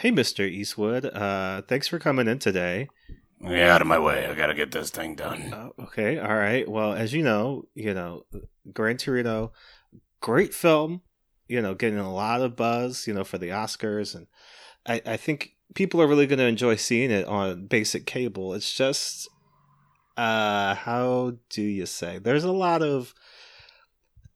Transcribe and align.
Hey, 0.00 0.10
Mr. 0.10 0.48
Eastwood. 0.48 1.04
Uh, 1.04 1.60
thanks 1.68 1.86
for 1.86 1.98
coming 1.98 2.26
in 2.26 2.38
today. 2.38 2.88
Get 3.46 3.68
out 3.68 3.82
of 3.82 3.86
my 3.86 3.98
way. 3.98 4.26
I 4.26 4.34
gotta 4.34 4.54
get 4.54 4.72
this 4.72 4.88
thing 4.88 5.14
done. 5.14 5.52
Uh, 5.52 5.68
okay, 5.82 6.18
all 6.18 6.36
right. 6.36 6.66
Well, 6.66 6.94
as 6.94 7.12
you 7.12 7.22
know, 7.22 7.66
you 7.74 7.92
know, 7.92 8.24
Gran 8.72 8.96
Torino, 8.96 9.52
great 10.22 10.54
film. 10.54 11.02
You 11.48 11.60
know, 11.60 11.74
getting 11.74 11.98
a 11.98 12.10
lot 12.10 12.40
of 12.40 12.56
buzz. 12.56 13.06
You 13.06 13.12
know, 13.12 13.24
for 13.24 13.36
the 13.36 13.50
Oscars, 13.50 14.14
and 14.14 14.26
I, 14.86 15.02
I 15.04 15.16
think 15.18 15.56
people 15.74 16.00
are 16.00 16.06
really 16.06 16.26
going 16.26 16.38
to 16.38 16.46
enjoy 16.46 16.76
seeing 16.76 17.10
it 17.10 17.26
on 17.26 17.66
basic 17.66 18.06
cable. 18.06 18.54
It's 18.54 18.72
just, 18.72 19.28
uh, 20.16 20.76
how 20.76 21.34
do 21.50 21.60
you 21.60 21.84
say? 21.84 22.16
There's 22.16 22.44
a 22.44 22.52
lot 22.52 22.80
of 22.80 23.12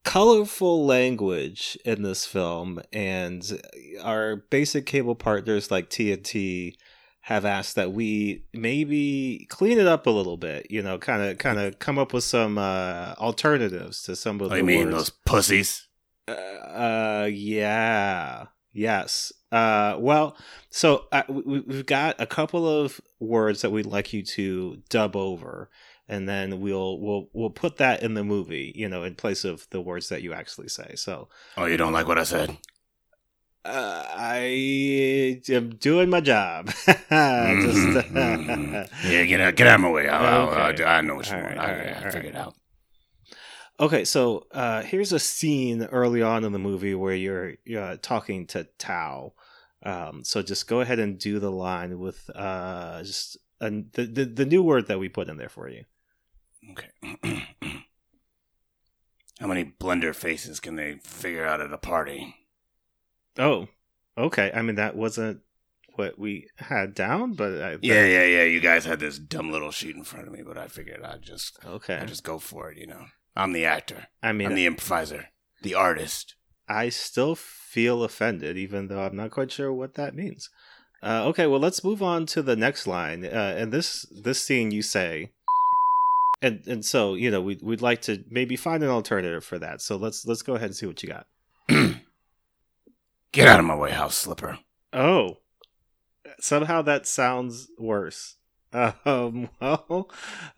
colorful 0.05 0.87
language 0.87 1.77
in 1.85 2.03
this 2.03 2.27
film, 2.27 2.81
and 2.93 3.61
our 4.03 4.37
basic 4.37 4.87
cable 4.87 5.15
partners 5.15 5.71
like 5.71 5.91
TNT 5.91 6.77
have 7.23 7.47
asked 7.47 7.75
that 7.75 7.93
we 7.93 8.45
maybe 8.53 9.47
clean 9.49 9.79
it 9.79 9.87
up 9.87 10.07
a 10.07 10.11
little 10.11 10.37
bit. 10.37 10.71
You 10.71 10.83
know, 10.83 10.99
kind 10.99 11.23
of 11.23 11.39
kind 11.39 11.59
of 11.59 11.79
come 11.79 11.99
up 11.99 12.13
with 12.13 12.25
some 12.25 12.59
uh, 12.59 13.15
alternatives 13.19 14.03
to 14.03 14.15
some 14.15 14.41
of 14.41 14.51
the. 14.51 14.57
I 14.57 14.63
mean, 14.63 14.87
words. 14.87 14.97
those 14.97 15.11
pussies. 15.27 15.89
Uh, 16.29 16.33
uh, 16.33 17.31
yeah, 17.33 18.47
yes. 18.73 19.33
Uh, 19.51 19.97
well, 19.99 20.37
so 20.69 21.07
uh, 21.13 21.23
we've 21.29 21.87
got 21.87 22.21
a 22.21 22.27
couple 22.27 22.69
of 22.69 23.01
words 23.21 23.63
that 23.63 23.71
we'd 23.71 23.87
like 23.87 24.13
you 24.13 24.23
to 24.23 24.83
dub 24.89 25.17
over, 25.17 25.71
and 26.09 26.29
then 26.29 26.61
we'll 26.61 26.99
we'll 27.01 27.29
we'll 27.33 27.51
put 27.51 27.77
that 27.79 28.03
in 28.03 28.15
the 28.15 28.25
movie, 28.25 28.73
you 28.75 28.89
know, 28.89 29.03
in 29.05 29.15
place 29.15 29.45
of 29.45 29.67
the 29.71 29.81
words 29.81 30.09
that 30.09 30.23
you 30.23 30.33
actually 30.33 30.69
say. 30.69 30.95
So, 30.97 31.29
Oh, 31.57 31.67
you 31.67 31.77
don't 31.77 31.93
like 31.93 32.07
what 32.09 32.19
I 32.19 32.25
said? 32.25 32.57
uh, 33.65 34.05
I 34.15 35.41
am 35.49 35.71
doing 35.77 36.11
my 36.11 36.21
job. 36.21 36.67
Just, 36.87 37.09
Mhm. 37.11 38.89
yeah, 39.11 39.25
get 39.25 39.41
out, 39.41 39.57
get 39.57 39.67
out 39.69 39.77
of 39.77 39.81
my 39.81 39.91
way. 39.91 40.09
I, 40.09 40.39
Okay. 40.69 40.85
I, 40.85 41.01
know 41.01 41.15
what 41.15 41.27
you 41.31 41.37
All 41.37 41.43
want. 41.43 41.57
right, 41.57 41.59
I, 41.59 41.73
all 41.73 41.79
right, 41.79 41.97
I 41.97 42.11
figured 42.11 42.35
it 42.35 42.37
out. 42.37 42.55
Okay, 43.81 44.05
so 44.05 44.47
uh, 44.53 44.83
here's 44.83 45.13
a 45.13 45.19
scene 45.19 45.83
early 45.85 46.23
on 46.23 46.45
in 46.45 46.53
the 46.53 46.59
movie 46.59 46.95
where 46.95 47.15
you're, 47.15 47.55
uh 47.77 47.97
talking 48.03 48.47
to 48.49 48.65
Tao. 48.79 49.33
Um, 49.83 50.25
so 50.25 50.43
just 50.43 50.69
go 50.69 50.81
ahead 50.81 50.99
and 50.99 51.19
do 51.19 51.39
the 51.41 51.51
line 51.51 51.99
with 51.99 52.31
uh, 52.35 53.03
just 53.03 53.37
a, 53.61 53.71
the, 53.71 54.05
the 54.07 54.25
the 54.27 54.47
new 54.47 54.63
word 54.63 54.87
that 54.89 54.99
we 54.99 55.09
put 55.09 55.29
in 55.29 55.37
there 55.39 55.49
for 55.49 55.69
you. 55.69 55.85
Okay. 56.71 56.91
How 59.41 59.47
many 59.47 59.65
blender 59.65 60.15
faces 60.15 60.61
can 60.61 60.77
they 60.77 60.95
figure 61.03 61.47
out 61.47 61.61
at 61.61 61.73
a 61.73 61.79
party? 61.79 62.35
Oh, 63.39 63.69
okay. 64.17 64.51
I 64.55 64.63
mean 64.63 64.77
that 64.77 64.97
wasn't 64.97 65.41
what 65.97 66.19
we 66.19 66.49
had 66.57 66.95
down, 66.95 67.35
but 67.35 67.61
I, 67.63 67.77
Yeah, 67.83 68.05
yeah, 68.05 68.25
yeah. 68.25 68.45
You 68.45 68.61
guys 68.61 68.85
had 68.85 69.01
this 69.01 69.19
dumb 69.19 69.51
little 69.51 69.71
sheet 69.71 69.97
in 69.97 70.05
front 70.05 70.27
of 70.27 70.33
me, 70.33 70.43
but 70.43 70.59
I 70.59 70.69
figured 70.69 71.03
I'd 71.03 71.23
just, 71.23 71.59
Okay. 71.65 71.97
I 71.97 72.05
just 72.05 72.25
go 72.25 72.39
for 72.39 72.71
it. 72.71 72.79
You 72.79 72.87
know, 72.87 73.07
I'm 73.37 73.53
the 73.53 73.65
actor. 73.65 74.09
I 74.23 74.33
mean, 74.33 74.49
I'm 74.49 74.55
the 74.55 74.67
improviser, 74.67 75.27
the 75.63 75.75
artist. 75.75 76.35
I 76.69 76.89
still 76.89 77.35
feel 77.35 78.03
offended, 78.03 78.57
even 78.57 78.89
though 78.89 79.03
I'm 79.03 79.17
not 79.17 79.31
quite 79.31 79.53
sure 79.53 79.73
what 79.73 79.95
that 79.95 80.15
means. 80.15 80.49
Uh, 81.03 81.27
okay, 81.27 81.47
well, 81.47 81.61
let's 81.61 81.85
move 81.85 82.03
on 82.03 82.25
to 82.27 82.41
the 82.41 82.57
next 82.57 82.87
line. 82.87 83.25
Uh, 83.27 83.55
and 83.59 83.71
this 83.73 84.07
this 84.11 84.43
scene, 84.43 84.71
you 84.71 84.81
say, 84.81 85.33
and 86.45 86.67
and 86.67 86.85
so 86.85 87.15
you 87.15 87.31
know, 87.31 87.41
we'd 87.41 87.63
we'd 87.63 87.81
like 87.81 88.03
to 88.03 88.23
maybe 88.31 88.55
find 88.55 88.83
an 88.83 88.91
alternative 88.91 89.45
for 89.45 89.59
that. 89.59 89.81
So 89.81 89.97
let's 89.97 90.27
let's 90.27 90.43
go 90.43 90.55
ahead 90.55 90.67
and 90.67 90.77
see 90.77 90.87
what 90.87 91.03
you 91.03 91.09
got. 91.09 91.27
Get 93.33 93.49
out 93.49 93.59
of 93.59 93.65
my 93.65 93.75
way, 93.75 93.91
house 93.91 94.15
slipper. 94.15 94.59
Oh, 94.93 95.39
somehow 96.39 96.83
that 96.83 97.07
sounds 97.07 97.69
worse. 97.79 98.37
Um, 99.07 99.51
well, 99.61 100.11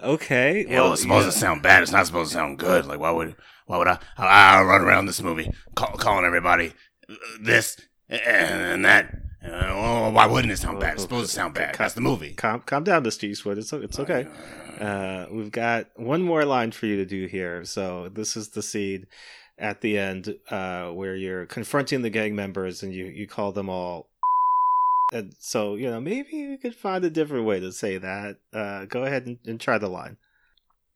okay. 0.03 0.65
Yeah, 0.67 0.81
well, 0.81 0.95
it's 0.95 1.03
supposed 1.03 1.27
yeah. 1.27 1.33
to 1.33 1.39
sound 1.39 1.63
bad. 1.63 1.83
It's 1.83 1.93
not 1.93 2.07
supposed 2.07 2.31
to 2.31 2.39
sound 2.39 2.59
good. 2.59 2.87
Like, 2.87 2.99
why 2.99 3.11
would, 3.11 3.37
why 3.67 3.77
would 3.77 3.89
I? 3.89 3.99
I, 4.17 4.61
I 4.61 4.63
run 4.63 4.81
around 4.81 5.05
this 5.05 5.21
movie 5.21 5.51
call, 5.75 5.99
calling 5.99 6.25
everybody 6.25 6.73
this 7.39 7.79
and 8.09 8.87
that. 8.87 9.15
Uh, 9.47 9.75
well, 9.77 10.13
why 10.13 10.27
wouldn't 10.27 10.53
it 10.53 10.59
sound 10.59 10.81
bad? 10.81 10.95
It's 10.95 11.03
supposed 11.03 11.31
to 11.31 11.33
sound 11.33 11.55
bad. 11.55 11.77
That's 11.77 11.95
the 11.95 12.01
movie. 12.01 12.35
calm 12.35 12.61
calm 12.67 12.85
down, 12.85 13.05
Mr. 13.05 13.25
Eastwood. 13.25 13.59
It's 13.59 13.73
it's 13.73 13.99
okay. 13.99 14.27
Uh, 14.81 15.27
we've 15.31 15.53
got 15.53 15.87
one 15.97 16.23
more 16.23 16.45
line 16.45 16.73
for 16.73 16.87
you 16.87 16.97
to 16.97 17.07
do 17.07 17.27
here. 17.27 17.65
So 17.65 18.09
this 18.09 18.37
is 18.37 18.51
the 18.51 18.63
scene 18.63 19.07
at 19.59 19.81
the 19.81 19.99
end 19.99 20.37
uh, 20.51 20.89
where 20.91 21.15
you're 21.15 21.47
confronting 21.47 22.03
the 22.03 22.11
gang 22.11 22.35
members 22.35 22.83
and 22.83 22.93
you 22.93 23.07
you 23.07 23.27
call 23.27 23.53
them 23.53 23.69
all. 23.69 24.09
And 25.13 25.35
so 25.39 25.77
you 25.77 25.89
know 25.89 26.01
maybe 26.01 26.37
you 26.37 26.59
could 26.59 26.75
find 26.75 27.05
a 27.05 27.11
different 27.11 27.47
way 27.47 27.61
to 27.61 27.73
say 27.73 27.99
that. 27.99 28.39
Uh, 28.53 28.85
go 28.87 29.05
ahead 29.05 29.27
and, 29.27 29.39
and 29.47 29.61
try 29.61 29.79
the 29.79 29.89
line. 29.89 30.17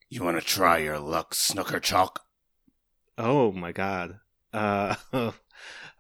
You 0.09 0.25
want 0.25 0.41
to 0.41 0.45
try 0.45 0.79
your 0.79 0.99
luck, 0.99 1.35
Snooker 1.35 1.79
Chalk? 1.79 2.25
Oh 3.17 3.53
my 3.53 3.71
god. 3.71 4.19
Uh, 4.53 4.97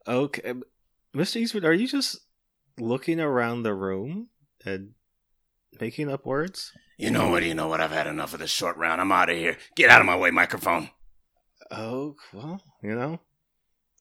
okay, 0.08 0.54
Mr. 1.14 1.36
Eastwood, 1.36 1.64
are 1.64 1.72
you 1.72 1.86
just 1.86 2.18
looking 2.80 3.20
around 3.20 3.62
the 3.62 3.74
room 3.74 4.28
and 4.64 4.92
making 5.80 6.10
up 6.10 6.26
words? 6.26 6.72
You 6.98 7.10
know 7.10 7.30
what? 7.30 7.44
You 7.44 7.54
know 7.54 7.68
what? 7.68 7.80
I've 7.80 7.90
had 7.90 8.06
enough 8.06 8.34
of 8.34 8.40
this 8.40 8.50
short 8.50 8.76
round. 8.76 9.00
I'm 9.00 9.12
out 9.12 9.30
of 9.30 9.36
here. 9.36 9.56
Get 9.76 9.90
out 9.90 10.00
of 10.00 10.06
my 10.06 10.16
way, 10.16 10.30
microphone. 10.30 10.90
Oh, 11.70 12.16
well, 12.32 12.60
you 12.82 12.94
know, 12.94 13.20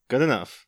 good 0.09 0.21
enough. 0.21 0.65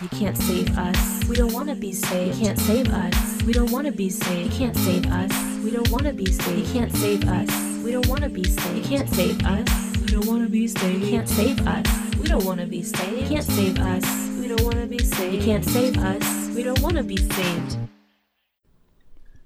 You 0.00 0.08
can't 0.10 0.36
save 0.36 0.76
us. 0.76 1.24
We 1.28 1.36
don't 1.36 1.52
want 1.52 1.68
to 1.68 1.74
be 1.74 1.92
saved. 1.92 2.38
You 2.38 2.46
can't 2.46 2.58
save 2.58 2.88
us. 2.88 3.42
We 3.42 3.52
don't 3.52 3.70
want 3.70 3.86
to 3.86 3.92
be 3.92 4.10
saved. 4.10 4.52
You 4.52 4.58
can't 4.58 4.76
save 4.76 5.06
us. 5.06 5.64
We 5.64 5.70
don't 5.70 5.88
want 5.90 6.04
to 6.04 6.12
be 6.12 6.26
saved. 6.26 6.66
You 6.66 6.72
can't 6.74 6.92
save 6.94 7.24
us. 7.28 7.73
We 7.84 7.92
don't 7.92 8.08
want 8.08 8.22
to 8.22 8.30
be 8.30 8.44
saved. 8.44 8.76
You 8.78 8.82
can't 8.96 9.08
save 9.10 9.44
us. 9.44 9.96
We 10.00 10.06
don't 10.06 10.24
want 10.26 10.42
to 10.42 10.48
be 10.48 10.66
saved. 10.66 11.04
You 11.04 11.10
can't 11.10 11.28
save 11.28 11.66
us. 11.66 12.14
We 12.16 12.26
don't 12.26 12.42
want 12.42 12.58
to 12.60 12.66
be 12.66 12.82
saved. 12.82 13.20
You 13.20 13.28
can't 13.28 13.44
save 13.44 13.78
us. 13.78 14.38
We 14.40 14.48
don't 14.48 14.62
want 14.62 14.80
to 14.80 14.86
be 14.86 14.98
saved. 15.00 15.34
You 15.34 15.42
can't 15.42 15.62
save 15.62 15.98
us. 15.98 16.54
We 16.56 16.62
don't 16.62 16.80
want 16.80 16.96
to 16.96 17.02
be 17.02 17.18
saved. 17.18 17.76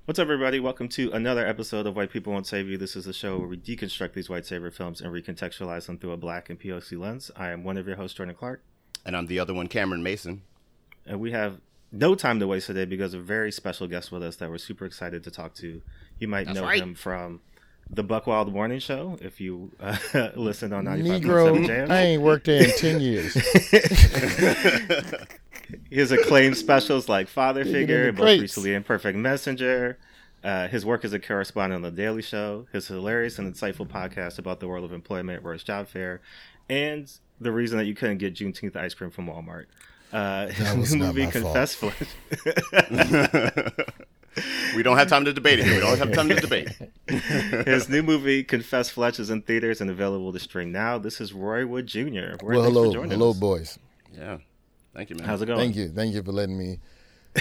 What's 0.05 0.21
up, 0.21 0.23
everybody? 0.23 0.61
Welcome 0.61 0.89
to 0.91 1.11
another 1.11 1.45
episode 1.45 1.89
of 1.89 1.97
White 1.97 2.13
People 2.13 2.33
Won't 2.33 2.47
Save 2.47 2.69
You. 2.69 2.79
This 2.79 2.95
is 2.95 3.09
a 3.09 3.13
show 3.13 3.39
where 3.39 3.49
we 3.49 3.57
deconstruct 3.57 4.13
these 4.13 4.31
white 4.31 4.47
savior 4.47 4.71
films 4.71 5.01
and 5.01 5.13
recontextualize 5.13 5.87
them 5.87 5.99
through 5.99 6.13
a 6.13 6.17
black 6.17 6.49
and 6.49 6.61
POC 6.61 6.97
lens. 6.97 7.33
I 7.35 7.49
am 7.51 7.65
one 7.65 7.77
of 7.77 7.89
your 7.89 7.97
hosts, 7.97 8.17
Jordan 8.17 8.37
Clark, 8.37 8.63
And 9.05 9.17
I'm 9.17 9.27
the 9.27 9.41
other 9.41 9.53
one, 9.53 9.67
Cameron 9.67 10.05
Mason. 10.05 10.43
and 11.05 11.19
we 11.19 11.33
have 11.33 11.61
no 11.91 12.15
time 12.15 12.39
to 12.39 12.47
waste 12.47 12.69
today 12.69 12.85
because 12.85 13.15
of 13.15 13.21
a 13.21 13.25
very 13.25 13.51
special 13.51 13.89
guest 13.89 14.13
with 14.13 14.23
us 14.23 14.37
that 14.37 14.49
we're 14.49 14.59
super 14.59 14.85
excited 14.85 15.25
to 15.25 15.31
talk 15.33 15.55
to. 15.55 15.83
You 16.21 16.29
might 16.29 16.45
That's 16.47 16.57
know 16.61 16.65
right. 16.67 16.81
him 16.81 16.95
from 16.95 17.41
the 17.91 18.03
Buckwild 18.03 18.53
Morning 18.53 18.79
Show 18.79 19.19
if 19.21 19.41
you 19.41 19.71
uh, 19.81 19.97
listen 20.37 20.73
on 20.73 20.85
95.7 20.85 21.23
Negro, 21.23 21.91
I 21.91 22.03
ain't 22.03 22.23
worked 22.23 22.47
there 22.47 22.65
in 22.65 22.71
10 22.71 23.01
years. 23.01 23.35
his 25.91 26.13
acclaimed 26.13 26.57
specials 26.57 27.09
like 27.09 27.29
Father 27.29 27.65
Figure, 27.65 28.07
the 28.07 28.13
most 28.13 28.23
crates. 28.23 28.43
recently 28.43 28.75
Imperfect 28.75 29.17
Messenger. 29.17 29.99
Uh, 30.45 30.69
his 30.69 30.87
work 30.87 31.05
as 31.05 31.13
a 31.13 31.19
correspondent 31.19 31.75
on 31.75 31.83
The 31.83 31.91
Daily 31.97 32.23
Show, 32.23 32.67
his 32.73 32.87
hilarious 32.87 33.41
and 33.41 33.53
insightful 33.53 33.89
podcast 33.89 34.39
about 34.39 34.61
the 34.61 34.69
world 34.69 34.85
of 34.85 34.93
employment, 34.93 35.43
Roy's 35.43 35.65
Job 35.65 35.89
Fair, 35.89 36.21
and 36.71 37.11
the 37.41 37.51
reason 37.51 37.77
that 37.79 37.87
you 37.87 37.95
couldn't 37.95 38.19
get 38.19 38.35
Juneteenth 38.35 38.77
ice 38.77 38.95
cream 38.95 39.11
from 39.11 39.27
Walmart. 39.27 39.65
Uh, 40.13 40.47
his 40.49 40.75
was 40.77 40.95
new 40.95 41.01
not 41.01 41.15
movie 41.15 41.27
my. 41.27 41.33
Confess 41.33 41.75
Fletch. 41.75 42.09
We 44.77 44.83
don't 44.83 44.97
have 44.97 45.09
time 45.09 45.25
to 45.25 45.33
debate 45.33 45.59
it 45.59 45.65
here. 45.65 45.75
We 45.75 45.81
don't 45.81 45.99
have 45.99 46.13
time 46.13 46.29
to 46.29 46.35
debate. 46.37 46.69
his 47.67 47.89
new 47.89 48.03
movie 48.03 48.45
Confess 48.45 48.89
Fletch 48.91 49.19
is 49.19 49.31
in 49.31 49.43
theaters 49.43 49.81
and 49.81 49.91
available 49.91 50.33
to 50.33 50.39
stream 50.39 50.71
now. 50.71 50.99
This 50.99 51.21
is 51.21 51.33
Roy 51.33 51.67
Wood 51.67 51.87
Jr. 51.87 51.99
Roy, 52.01 52.07
well, 52.11 52.33
thanks 52.35 52.43
for 52.43 52.47
hello, 52.47 52.93
hello, 53.09 53.31
us. 53.31 53.37
boys. 53.39 53.79
Yeah. 54.17 54.39
Thank 54.95 55.11
you, 55.11 55.17
man. 55.17 55.27
How's 55.27 55.43
it 55.43 55.47
going? 55.47 55.59
Thank 55.59 55.77
you, 55.77 55.89
thank 55.89 56.15
you 56.15 56.23
for 56.23 56.33
letting 56.33 56.57
me 56.59 56.79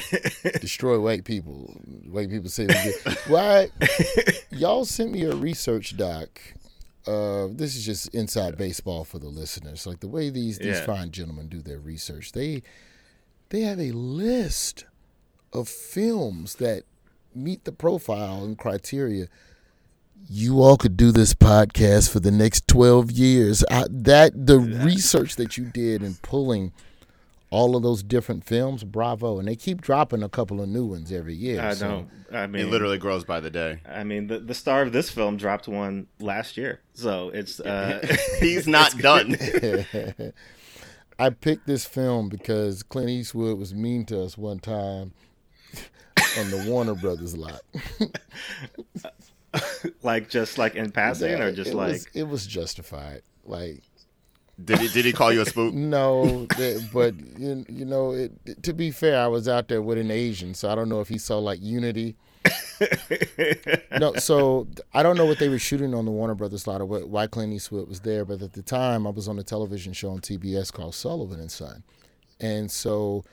destroy 0.61 0.99
white 0.99 1.23
people. 1.25 1.79
White 2.09 2.29
people 2.29 2.49
say, 2.49 2.63
we 2.65 2.73
get- 2.73 3.17
"Why 3.27 3.69
y'all 4.51 4.85
sent 4.85 5.11
me 5.11 5.23
a 5.23 5.35
research 5.35 5.97
doc?" 5.97 6.39
Uh, 7.05 7.47
this 7.51 7.75
is 7.75 7.85
just 7.85 8.13
inside 8.13 8.57
baseball 8.57 9.05
for 9.05 9.17
the 9.17 9.29
listeners. 9.29 9.87
Like 9.87 10.01
the 10.01 10.07
way 10.09 10.29
these 10.29 10.57
these 10.59 10.79
Yeah. 10.79 10.85
fine 10.85 11.11
gentlemen 11.11 11.47
do 11.47 11.61
their 11.61 11.79
research, 11.79 12.33
they 12.33 12.63
they 13.49 13.61
have 13.61 13.79
a 13.79 13.91
list 13.91 14.85
of 15.57 15.67
films 15.67 16.55
that 16.55 16.83
meet 17.35 17.63
the 17.65 17.71
profile 17.71 18.43
and 18.43 18.57
criteria. 18.57 19.27
You 20.29 20.61
all 20.61 20.77
could 20.77 20.97
do 20.97 21.11
this 21.11 21.33
podcast 21.33 22.09
for 22.11 22.19
the 22.19 22.31
next 22.31 22.67
twelve 22.67 23.11
years. 23.11 23.63
I, 23.69 23.85
that 23.89 24.47
the 24.47 24.59
research 24.59 25.35
that 25.37 25.57
you 25.57 25.65
did 25.65 26.03
in 26.03 26.15
pulling 26.15 26.73
all 27.49 27.77
of 27.77 27.83
those 27.83 28.03
different 28.03 28.43
films, 28.43 28.83
bravo. 28.83 29.39
And 29.39 29.47
they 29.47 29.55
keep 29.55 29.79
dropping 29.81 30.23
a 30.23 30.27
couple 30.29 30.61
of 30.61 30.67
new 30.67 30.85
ones 30.85 31.11
every 31.11 31.35
year. 31.35 31.61
I 31.61 31.73
so- 31.73 31.87
know. 31.87 32.07
I 32.29 32.43
It 32.43 32.67
literally 32.67 32.97
grows 32.97 33.23
by 33.23 33.39
the 33.39 33.49
day. 33.49 33.79
I 33.89 34.03
mean, 34.03 34.27
the 34.27 34.39
the 34.39 34.53
star 34.53 34.81
of 34.81 34.91
this 34.91 35.09
film 35.09 35.37
dropped 35.37 35.67
one 35.69 36.07
last 36.19 36.57
year, 36.57 36.81
so 36.93 37.29
it's 37.29 37.59
uh, 37.61 38.05
He's 38.41 38.67
not 38.67 38.97
done. 38.97 39.37
I 41.19 41.29
picked 41.29 41.65
this 41.67 41.85
film 41.85 42.27
because 42.29 42.83
Clint 42.83 43.09
Eastwood 43.09 43.57
was 43.57 43.73
mean 43.73 44.05
to 44.05 44.21
us 44.21 44.37
one 44.37 44.59
time 44.59 45.13
on 46.37 46.51
the 46.51 46.65
Warner 46.69 46.95
Brothers 46.95 47.37
lot. 47.37 47.61
like 50.03 50.29
just 50.29 50.57
like 50.57 50.75
in 50.75 50.91
passing, 50.91 51.41
or 51.41 51.51
just 51.51 51.71
it 51.71 51.75
like 51.75 51.93
was, 51.93 52.07
it 52.13 52.23
was 52.23 52.47
justified. 52.47 53.21
Like 53.45 53.83
Did 54.63 54.79
he? 54.79 54.87
Did 54.89 55.05
he 55.05 55.13
call 55.13 55.33
you 55.33 55.41
a 55.41 55.45
spook? 55.45 55.73
no, 55.73 56.45
that- 56.45 56.89
but 56.93 57.15
you, 57.39 57.65
you 57.69 57.85
know, 57.85 58.11
it, 58.11 58.63
to 58.63 58.73
be 58.73 58.91
fair, 58.91 59.21
I 59.21 59.27
was 59.27 59.47
out 59.47 59.67
there 59.67 59.81
with 59.81 59.97
an 59.97 60.11
Asian, 60.11 60.53
so 60.53 60.69
I 60.69 60.75
don't 60.75 60.89
know 60.89 61.01
if 61.01 61.09
he 61.09 61.17
saw 61.17 61.39
like 61.39 61.59
Unity. 61.61 62.15
no, 63.99 64.13
so 64.13 64.67
I 64.93 65.03
don't 65.03 65.17
know 65.17 65.25
what 65.25 65.39
they 65.39 65.49
were 65.49 65.59
shooting 65.59 65.93
on 65.93 66.05
the 66.05 66.11
Warner 66.11 66.35
Brothers 66.35 66.67
lot 66.67 66.79
or 66.79 66.85
what, 66.85 67.09
why 67.09 67.27
Clint 67.27 67.51
Eastwood 67.51 67.89
was 67.89 68.01
there, 68.01 68.23
but 68.23 68.41
at 68.41 68.53
the 68.53 68.61
time 68.61 69.05
I 69.05 69.09
was 69.09 69.27
on 69.27 69.37
a 69.39 69.43
television 69.43 69.91
show 69.93 70.11
on 70.11 70.19
TBS 70.19 70.71
called 70.71 70.95
Sullivan 70.95 71.39
and 71.39 71.51
Son, 71.51 71.83
and 72.39 72.71
so 72.71 73.25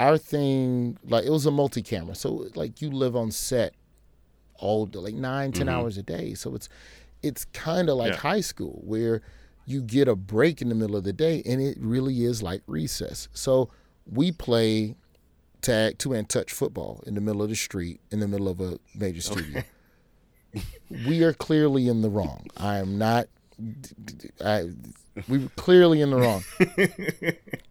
our 0.00 0.16
thing 0.18 0.96
like 1.04 1.24
it 1.24 1.30
was 1.30 1.46
a 1.46 1.50
multi-camera, 1.50 2.14
so 2.14 2.46
like 2.54 2.80
you 2.80 2.90
live 2.90 3.14
on 3.14 3.30
set 3.30 3.74
all 4.56 4.86
day, 4.86 4.98
like 4.98 5.14
nine, 5.14 5.52
10 5.52 5.66
mm-hmm. 5.66 5.74
hours 5.76 5.98
a 5.98 6.02
day, 6.02 6.34
so 6.34 6.54
it's 6.54 6.68
it's 7.22 7.44
kind 7.46 7.90
of 7.90 7.96
like 7.96 8.12
Yeah. 8.14 8.18
high 8.18 8.40
school 8.40 8.80
where 8.84 9.20
you 9.66 9.82
get 9.82 10.08
a 10.08 10.16
break 10.16 10.62
in 10.62 10.70
the 10.70 10.74
middle 10.74 10.96
of 10.96 11.04
the 11.04 11.12
day, 11.12 11.42
and 11.44 11.60
it 11.60 11.76
really 11.78 12.24
is 12.24 12.42
like 12.42 12.62
recess. 12.66 13.28
So 13.34 13.68
we 14.10 14.32
play 14.32 14.96
tag 15.60 15.98
two 15.98 16.14
and 16.14 16.26
touch 16.28 16.50
football 16.52 17.02
in 17.06 17.14
the 17.14 17.20
middle 17.20 17.42
of 17.42 17.50
the 17.50 17.56
street 17.56 18.00
in 18.10 18.20
the 18.20 18.28
middle 18.28 18.48
of 18.48 18.60
a 18.60 18.78
major 18.94 19.20
studio. 19.20 19.62
we 21.06 21.22
are 21.22 21.34
clearly 21.34 21.88
in 21.88 22.00
the 22.00 22.08
wrong. 22.08 22.46
I 22.56 22.78
am 22.78 22.96
not. 22.96 23.28
I, 24.44 24.70
we 25.28 25.38
were 25.38 25.50
clearly 25.56 26.00
in 26.00 26.10
the 26.10 26.16
wrong. 26.16 26.44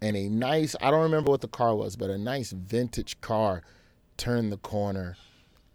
and 0.02 0.16
a 0.16 0.30
nice, 0.30 0.76
I 0.82 0.92
don't 0.92 1.02
remember 1.02 1.32
what 1.32 1.42
the 1.42 1.48
car 1.48 1.76
was, 1.76 1.96
but 1.96 2.10
a 2.10 2.18
nice 2.18 2.52
vintage 2.52 3.20
car 3.22 3.64
turned 4.18 4.52
the 4.52 4.58
corner 4.58 5.18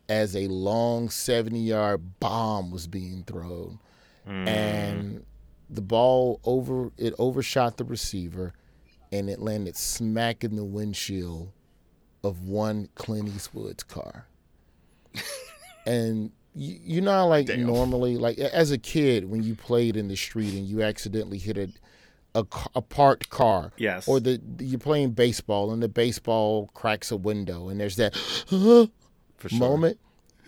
as 0.08 0.36
a 0.36 0.46
long 0.48 1.08
70 1.08 1.58
yard 1.58 2.20
bomb 2.20 2.70
was 2.70 2.86
being 2.86 3.24
thrown. 3.24 3.78
Hmm. 4.26 4.48
And 4.48 5.26
the 5.70 5.82
ball 5.82 6.40
over, 6.44 6.90
it 6.96 7.14
overshot 7.18 7.76
the 7.76 7.84
receiver 7.84 8.52
and 9.12 9.30
it 9.30 9.40
landed 9.40 9.76
smack 9.76 10.44
in 10.44 10.56
the 10.56 10.64
windshield 10.64 11.52
of 12.22 12.42
one 12.42 12.88
Clint 12.94 13.28
Eastwood's 13.28 13.82
car. 13.82 14.26
and 15.86 16.32
you, 16.54 16.78
you 16.82 17.00
know, 17.00 17.26
like 17.28 17.46
Damn. 17.46 17.66
normally, 17.66 18.16
like 18.16 18.38
as 18.38 18.70
a 18.70 18.78
kid, 18.78 19.28
when 19.30 19.42
you 19.42 19.54
played 19.54 19.96
in 19.96 20.08
the 20.08 20.16
street 20.16 20.54
and 20.54 20.66
you 20.66 20.82
accidentally 20.82 21.38
hit 21.38 21.56
a 21.58 21.68
a, 22.36 22.44
a 22.74 22.82
parked 22.82 23.30
car, 23.30 23.72
Yes. 23.76 24.08
or 24.08 24.18
the 24.18 24.40
you're 24.58 24.80
playing 24.80 25.10
baseball 25.12 25.72
and 25.72 25.80
the 25.82 25.88
baseball 25.88 26.68
cracks 26.74 27.12
a 27.12 27.16
window 27.16 27.68
and 27.68 27.78
there's 27.80 27.96
that 27.96 28.14
"Huh?" 28.50 28.86
For 29.36 29.48
sure. 29.48 29.58
moment. 29.58 29.98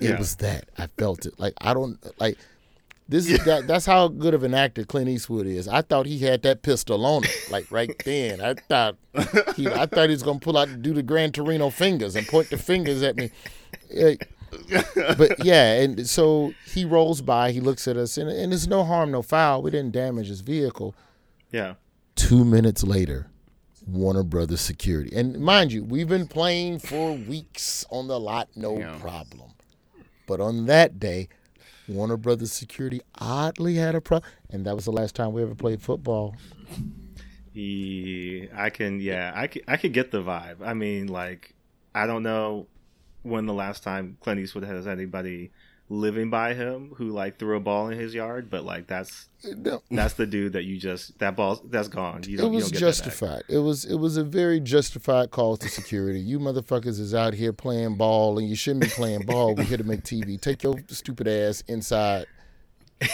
It 0.00 0.10
Yeah. 0.10 0.18
was 0.18 0.34
that 0.36 0.68
I 0.76 0.88
felt 0.98 1.26
it. 1.26 1.38
Like 1.38 1.54
I 1.60 1.72
don't 1.74 1.98
like 2.20 2.38
this 3.08 3.28
is 3.30 3.44
that 3.44 3.68
that's 3.68 3.86
how 3.86 4.08
good 4.08 4.34
of 4.34 4.42
an 4.42 4.52
actor 4.52 4.84
Clint 4.84 5.08
Eastwood 5.08 5.46
is. 5.46 5.68
I 5.68 5.80
thought 5.82 6.06
he 6.06 6.18
had 6.18 6.42
that 6.42 6.62
pistol 6.62 7.06
on 7.06 7.22
him, 7.22 7.30
like 7.52 7.70
right 7.70 7.94
then. 8.04 8.40
I 8.40 8.54
thought 8.54 8.96
he 9.54 9.68
I 9.68 9.86
thought 9.86 10.08
he 10.08 10.14
was 10.14 10.24
gonna 10.24 10.40
pull 10.40 10.58
out 10.58 10.82
do 10.82 10.92
the 10.92 11.04
Gran 11.04 11.30
Torino 11.30 11.70
fingers 11.70 12.16
and 12.16 12.26
point 12.26 12.50
the 12.50 12.58
fingers 12.58 13.02
at 13.04 13.14
me. 13.16 13.30
Eh, 13.92 14.16
but 15.16 15.44
yeah, 15.44 15.80
and 15.80 16.08
so 16.08 16.52
he 16.72 16.84
rolls 16.84 17.20
by, 17.22 17.52
he 17.52 17.60
looks 17.60 17.86
at 17.88 17.96
us, 17.96 18.16
and, 18.18 18.28
and 18.30 18.52
there's 18.52 18.66
no 18.68 18.84
harm, 18.84 19.10
no 19.10 19.22
foul. 19.22 19.62
We 19.62 19.70
didn't 19.70 19.92
damage 19.92 20.28
his 20.28 20.40
vehicle. 20.40 20.94
yeah, 21.50 21.74
Two 22.14 22.44
minutes 22.44 22.82
later, 22.82 23.28
Warner 23.86 24.22
Brothers 24.22 24.60
security. 24.60 25.14
And 25.14 25.38
mind 25.40 25.72
you, 25.72 25.84
we've 25.84 26.08
been 26.08 26.26
playing 26.26 26.78
for 26.80 27.12
weeks 27.12 27.84
on 27.90 28.08
the 28.08 28.18
lot, 28.18 28.48
no 28.56 28.78
Yeah. 28.78 28.96
problem. 28.98 29.50
But 30.26 30.40
on 30.40 30.66
that 30.66 30.98
day, 30.98 31.28
Warner 31.88 32.16
Brothers 32.16 32.50
security 32.52 33.00
oddly 33.20 33.76
had 33.76 33.94
a 33.94 34.00
problem. 34.00 34.28
And 34.50 34.64
that 34.66 34.74
was 34.74 34.86
the 34.86 34.92
last 34.92 35.14
time 35.14 35.32
we 35.32 35.42
ever 35.42 35.54
played 35.54 35.80
football. 35.82 36.34
he, 37.52 38.48
I 38.54 38.70
can, 38.70 39.00
yeah, 39.00 39.32
I 39.34 39.46
could, 39.46 39.62
I 39.68 39.76
could 39.76 39.92
get 39.92 40.10
the 40.10 40.22
vibe. 40.22 40.56
I 40.64 40.74
mean, 40.74 41.06
like, 41.06 41.54
I 41.94 42.06
don't 42.06 42.22
know 42.22 42.66
when 43.26 43.46
the 43.46 43.54
last 43.54 43.82
time 43.82 44.16
Clint 44.20 44.40
Eastwood 44.40 44.64
has 44.64 44.86
anybody 44.86 45.50
living 45.88 46.30
by 46.30 46.52
him 46.52 46.92
who 46.96 47.10
like 47.10 47.38
threw 47.38 47.56
a 47.56 47.60
ball 47.60 47.88
in 47.88 47.98
his 47.98 48.14
yard, 48.14 48.50
but 48.50 48.64
like 48.64 48.86
that's 48.86 49.28
No, 49.44 49.82
that's 49.90 50.14
the 50.14 50.26
dude 50.26 50.54
that 50.54 50.64
you 50.64 50.78
just 50.78 51.18
that 51.18 51.36
ball 51.36 51.60
that's 51.64 51.88
gone. 51.88 52.22
You 52.26 52.38
it 52.38 52.40
don't. 52.42 52.52
you 52.52 52.56
was 52.56 52.70
get 52.70 52.80
justified. 52.80 53.42
It 53.48 53.58
was 53.58 53.84
it 53.84 53.96
was 53.96 54.16
a 54.16 54.24
very 54.24 54.60
justified 54.60 55.30
call 55.30 55.56
to 55.58 55.68
security. 55.68 56.20
You 56.20 56.38
motherfuckers 56.38 56.98
is 56.98 57.14
out 57.14 57.34
here 57.34 57.52
playing 57.52 57.96
ball 57.96 58.38
and 58.38 58.48
you 58.48 58.56
shouldn't 58.56 58.84
be 58.84 58.90
playing 58.90 59.22
ball. 59.26 59.54
We're 59.54 59.64
here 59.64 59.78
to 59.78 59.84
make 59.84 60.02
TV. 60.02 60.40
Take 60.40 60.62
your 60.62 60.76
stupid 60.88 61.28
ass 61.28 61.62
inside 61.68 62.26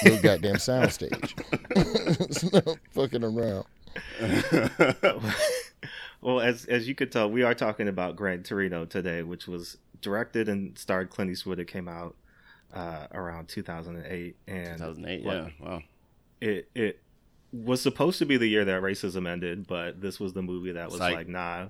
your 0.02 0.20
goddamn 0.20 0.56
soundstage. 0.56 1.34
it's 1.70 2.52
not 2.52 2.78
fucking 2.90 3.24
around. 3.24 3.64
well, 6.22 6.40
as 6.40 6.64
as 6.66 6.88
you 6.88 6.94
could 6.94 7.12
tell, 7.12 7.30
we 7.30 7.42
are 7.42 7.54
talking 7.54 7.88
about 7.88 8.16
Gran 8.16 8.42
Torino 8.42 8.86
today, 8.86 9.22
which 9.22 9.46
was 9.46 9.76
directed 10.02 10.48
and 10.48 10.76
starred 10.76 11.08
Clint 11.10 11.30
Eastwood. 11.30 11.58
It 11.58 11.66
came 11.66 11.88
out 11.88 12.16
uh, 12.74 13.06
around 13.12 13.48
2008, 13.48 14.36
and 14.46 14.78
2008. 14.78 15.24
like, 15.24 15.34
Yeah. 15.34 15.66
Wow. 15.66 15.82
it 16.40 16.68
it 16.74 17.00
was 17.52 17.80
supposed 17.82 18.18
to 18.18 18.26
be 18.26 18.36
the 18.36 18.46
year 18.46 18.64
that 18.64 18.82
racism 18.82 19.28
ended, 19.28 19.66
but 19.66 20.00
this 20.00 20.18
was 20.18 20.32
the 20.32 20.42
movie 20.42 20.72
that 20.72 20.88
was 20.88 20.98
Psych. 20.98 21.14
like, 21.14 21.28
nah, 21.28 21.66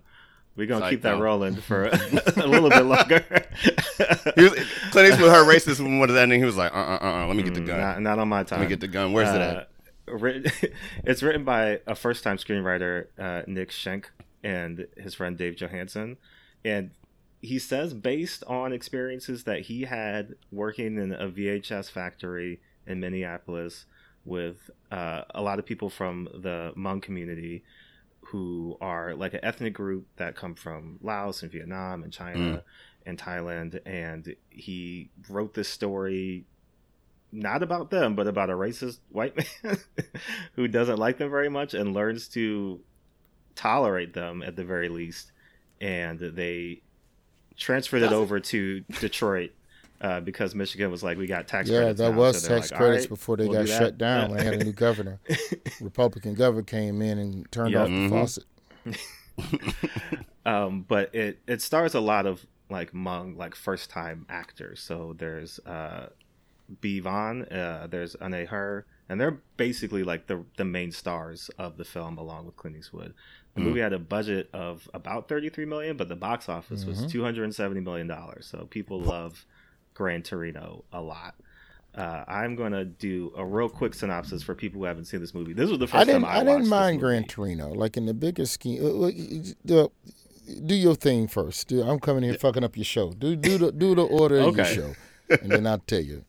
we're 0.56 0.67
gonna 0.67 0.81
Psych, 0.82 0.90
keep 0.90 1.02
that 1.02 1.19
rolling 1.19 1.56
for 1.56 1.84
a 2.37 2.46
little 2.46 2.70
bit 2.70 2.84
longer. 2.84 3.25
He 4.34 4.43
was, 4.43 4.52
Clint 4.90 5.12
Eastwood 5.12 5.31
heard 5.31 5.46
racism 5.46 5.84
when 5.84 5.99
was 6.00 6.17
ending. 6.17 6.40
He 6.40 6.46
was 6.46 6.56
like, 6.56 6.73
uh, 6.73 6.76
uh, 6.79 6.99
uh, 7.02 7.06
uh, 7.23 7.26
let 7.26 7.37
me 7.37 7.43
get 7.43 7.55
the 7.55 7.61
gun. 7.61 7.79
Not, 7.79 8.02
not 8.02 8.19
on 8.19 8.29
my 8.29 8.43
time. 8.43 8.61
Let 8.61 8.67
me 8.67 8.69
get 8.69 8.81
the 8.81 8.88
gun. 8.88 9.12
Where's 9.12 9.29
it 9.29 9.40
at? 9.40 9.69
Uh, 10.08 10.14
written, 10.17 10.50
it's 11.05 11.23
written 11.23 11.44
by 11.44 11.81
a 11.87 11.94
first-time 11.94 12.38
screenwriter, 12.38 13.06
uh, 13.19 13.43
Nick 13.46 13.70
Schenk, 13.70 14.11
and 14.43 14.87
his 14.96 15.14
friend 15.14 15.37
Dave 15.37 15.56
Johannson, 15.56 16.17
and 16.64 16.90
he 17.43 17.59
says 17.59 17.93
based 17.93 18.44
on 18.47 18.73
experiences 18.73 19.44
that 19.44 19.62
he 19.62 19.83
had 19.83 20.37
working 20.50 20.97
in 20.97 21.12
a 21.12 21.29
VHS 21.29 21.91
factory 21.91 22.61
in 22.87 23.00
Minneapolis 23.00 23.85
with 24.25 24.71
uh, 24.93 25.23
a 25.35 25.43
lot 25.43 25.59
of 25.59 25.67
people 25.67 25.91
from 25.91 26.29
the 26.33 26.73
Hmong 26.77 27.03
community 27.03 27.65
who 28.27 28.79
are 28.81 29.15
like 29.15 29.34
an 29.34 29.41
ethnic 29.43 29.75
group 29.75 30.06
that 30.17 30.37
come 30.37 30.55
from 30.55 31.01
Laos 31.03 31.43
and 31.43 31.51
Vietnam 31.51 32.05
and 32.05 32.13
China 32.13 32.63
and 33.05 33.19
Thailand 33.19 33.81
and 33.84 34.37
he 34.49 35.11
wrote 35.29 35.55
this 35.55 35.69
story 35.69 36.46
not 37.32 37.63
about 37.63 37.91
them, 37.91 38.15
but 38.15 38.27
about 38.27 38.51
a 38.51 38.55
racist 38.55 38.99
white 39.11 39.34
man 39.65 39.79
who 40.55 40.69
doesn't 40.69 40.99
like 40.99 41.19
them 41.19 41.31
very 41.31 41.49
much 41.49 41.72
and 41.75 41.94
learns 41.94 42.29
to 42.29 42.81
tolerate 43.55 44.13
them 44.13 44.43
at 44.43 44.55
the 44.55 44.65
very 44.65 44.89
least. 44.89 45.32
And 45.81 46.20
they 46.20 46.82
transferred 47.56 47.99
it 47.99 48.01
Doesn't- 48.06 48.17
over 48.19 48.41
to 48.41 48.81
Detroit 49.01 49.53
uh, 50.01 50.21
because 50.21 50.55
Michigan 50.55 50.91
was 50.91 51.03
like, 51.03 51.17
we 51.19 51.27
got 51.27 51.47
tax 51.49 51.69
Yeah, 51.69 51.79
credits. 51.79 51.99
that 52.01 52.11
now." 52.13 52.17
was 52.19 52.43
So 52.43 52.49
tax 52.49 52.71
like, 52.71 52.79
credits 52.79 53.05
"All 53.05 53.09
right, 53.09 53.09
before 53.09 53.37
they 53.37 53.47
we'll 53.49 53.65
got 53.65 53.69
shut 53.69 53.99
down. 53.99 54.31
Yeah. 54.31 54.37
They 54.37 54.44
had 54.44 54.55
a 54.55 54.65
new 54.65 54.73
governor. 54.73 55.21
Republican 55.81 56.35
governor 56.35 56.63
came 56.65 57.01
in 57.03 57.19
and 57.19 57.51
turned 57.53 57.73
Yeah. 57.73 57.82
off 57.82 57.89
the 57.89 57.94
Mhm. 57.94 58.11
faucet. 58.11 58.44
um, 60.47 60.85
but 60.89 61.15
it 61.15 61.39
it 61.47 61.63
stars 61.63 61.94
a 61.94 62.01
lot 62.01 62.27
of 62.27 62.47
like 62.71 62.93
Hmong 62.93 63.37
like 63.37 63.55
first 63.55 63.91
time 63.91 64.27
actors. 64.29 64.81
So 64.81 65.15
there's 65.19 65.59
uh, 65.61 66.09
Bee 66.81 67.01
Vang, 67.01 67.43
uh, 67.44 67.87
there's 67.91 68.17
Ahney 68.17 68.49
Her, 68.49 68.87
and 69.09 69.21
they're 69.21 69.39
basically 69.56 70.03
like 70.03 70.27
the 70.27 70.44
the 70.56 70.65
main 70.65 70.91
stars 70.93 71.51
of 71.59 71.77
the 71.77 71.85
film 71.85 72.19
along 72.19 72.47
with 72.47 72.56
Clint 72.56 72.77
Eastwood. 72.77 73.15
The 73.55 73.61
Mm. 73.61 73.65
movie 73.65 73.81
had 73.81 73.93
a 73.93 73.99
budget 73.99 74.49
of 74.55 74.89
about 74.94 75.29
33 75.29 75.65
million, 75.67 75.97
but 75.97 76.09
the 76.09 76.17
box 76.17 76.49
office 76.49 76.85
was 76.87 77.03
Mhm. 77.03 77.11
270 77.11 77.81
million 77.81 78.06
dollars. 78.06 78.47
So 78.47 78.67
people 78.71 79.01
love 79.01 79.44
Gran 79.94 80.23
Torino 80.23 80.85
a 80.93 81.03
lot. 81.03 81.35
Uh, 81.94 82.25
I'm 82.27 82.56
gonna 82.56 82.87
do 82.87 83.31
a 83.37 83.44
real 83.44 83.69
quick 83.69 83.93
synopsis 83.93 84.43
for 84.43 84.55
people 84.55 84.81
who 84.81 84.87
haven't 84.87 85.05
seen 85.05 85.21
this 85.21 85.35
movie. 85.35 85.53
This 85.53 85.69
was 85.69 85.79
the 85.79 85.87
first 85.87 86.09
I 86.09 86.11
time 86.11 86.25
I, 86.25 86.39
I, 86.39 86.44
didn't 86.44 86.69
mind 86.69 87.01
Gran. 87.01 87.25
Torino. 87.25 87.69
Like 87.75 87.99
in 87.99 88.06
the 88.06 88.15
bigger 88.15 88.47
scheme, 88.47 88.82
uh, 88.82 89.75
uh, 89.75 89.89
do 90.65 90.75
your 90.75 90.94
thing 90.94 91.29
first. 91.29 91.71
I'm 91.73 92.01
coming 92.01 92.23
here 92.23 92.32
fucking 92.35 92.65
up 92.65 92.77
your 92.79 92.85
show. 92.87 93.13
Do 93.13 93.37
do 93.37 93.59
the 93.59 93.73
do 93.73 93.94
the 93.94 94.05
order 94.05 94.39
of 94.39 94.56
your 94.56 94.65
show, 94.65 94.94
and 95.29 95.51
then 95.53 95.67
I'll 95.67 95.79
tell 95.81 96.01
you. 96.01 96.25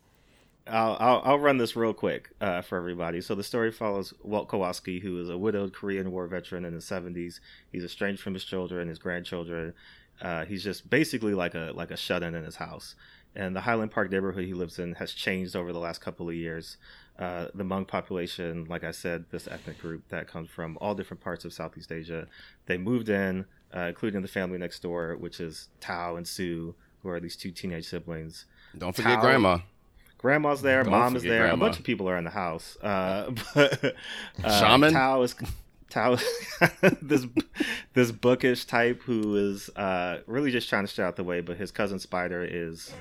I'll, 0.66 0.96
I'll, 1.00 1.22
I'll 1.26 1.40
run 1.40 1.58
this 1.58 1.76
real 1.76 1.94
quick 1.94 2.30
uh, 2.40 2.62
for 2.62 2.78
everybody. 2.78 3.20
So 3.22 3.36
the 3.36 3.44
story 3.44 3.72
follows 3.72 4.14
Walt 4.24 4.48
Kowalski, 4.48 5.00
who 5.00 5.20
is 5.22 5.30
a 5.30 5.38
widowed 5.38 5.74
Korean 5.74 6.12
War 6.12 6.28
veteran 6.28 6.64
in 6.64 6.74
the 6.74 6.80
70s. 6.80 7.40
He's 7.72 7.84
estranged 7.84 8.22
from 8.22 8.34
his 8.34 8.46
children, 8.46 8.88
his 8.88 9.00
grandchildren. 9.00 9.74
Uh, 10.22 10.46
he's 10.46 10.64
just 10.64 10.90
basically 10.90 11.34
like 11.34 11.56
a 11.56 11.72
like 11.76 11.92
a 11.92 11.98
shut-in 11.98 12.36
in 12.36 12.44
his 12.46 12.56
house. 12.56 12.96
And 13.36 13.56
the 13.56 13.62
Highland 13.62 13.92
Park 13.92 14.12
neighborhood 14.12 14.46
he 14.46 14.54
lives 14.54 14.78
in 14.78 14.94
has 14.96 15.12
changed 15.12 15.56
over 15.56 15.74
the 15.74 15.80
last 15.80 16.02
couple 16.02 16.30
of 16.30 16.36
years. 16.36 16.78
Uh, 17.18 17.48
the 17.54 17.64
Hmong 17.64 17.88
population, 17.88 18.66
like 18.70 18.84
I 18.84 18.92
said, 18.92 19.26
this 19.32 19.48
ethnic 19.48 19.80
group 19.80 20.08
that 20.10 20.28
comes 20.28 20.50
from 20.50 20.78
all 20.80 20.96
different 20.96 21.22
parts 21.22 21.44
of 21.46 21.52
Southeast 21.52 21.92
Asia, 21.92 22.28
they 22.68 22.78
moved 22.78 23.10
in, 23.10 23.46
uh, 23.76 23.82
including 23.82 24.22
the 24.22 24.28
family 24.28 24.58
next 24.58 24.82
door, 24.82 25.16
which 25.18 25.40
is 25.40 25.70
Tao 25.80 26.16
and 26.16 26.28
Sue, 26.28 26.76
who 27.02 27.10
are 27.10 27.20
these 27.20 27.36
two 27.36 27.52
teenage 27.52 27.88
siblings. 27.88 28.46
Don't 28.78 28.96
forget 28.96 29.16
Tao- 29.16 29.22
grandma. 29.22 29.60
Grandma's 30.24 30.62
there, 30.62 30.84
Don't 30.84 30.92
mom 30.92 31.16
is 31.18 31.24
there, 31.24 31.48
grandma. 31.48 31.54
a 31.54 31.68
bunch 31.68 31.80
of 31.80 31.84
people 31.84 32.10
are 32.10 32.18
in 32.18 32.24
the 32.24 32.30
house. 32.30 32.78
Uh, 32.82 33.32
but 33.54 33.94
uh, 34.42 34.60
Shaman? 34.60 34.94
Tao 34.94 35.22
is 35.22 35.36
Tao, 35.90 36.16
this 37.02 37.28
this 37.94 38.14
bookish 38.14 38.64
type 38.64 39.02
who 39.02 39.36
is 39.36 39.70
uh, 39.76 40.20
really 40.26 40.50
just 40.50 40.70
trying 40.70 40.86
to 40.86 40.88
stay 40.88 41.04
out 41.04 41.18
the 41.18 41.26
way, 41.26 41.42
but 41.42 41.58
his 41.58 41.72
cousin 41.72 42.00
Spider 42.00 42.42
is. 42.50 42.94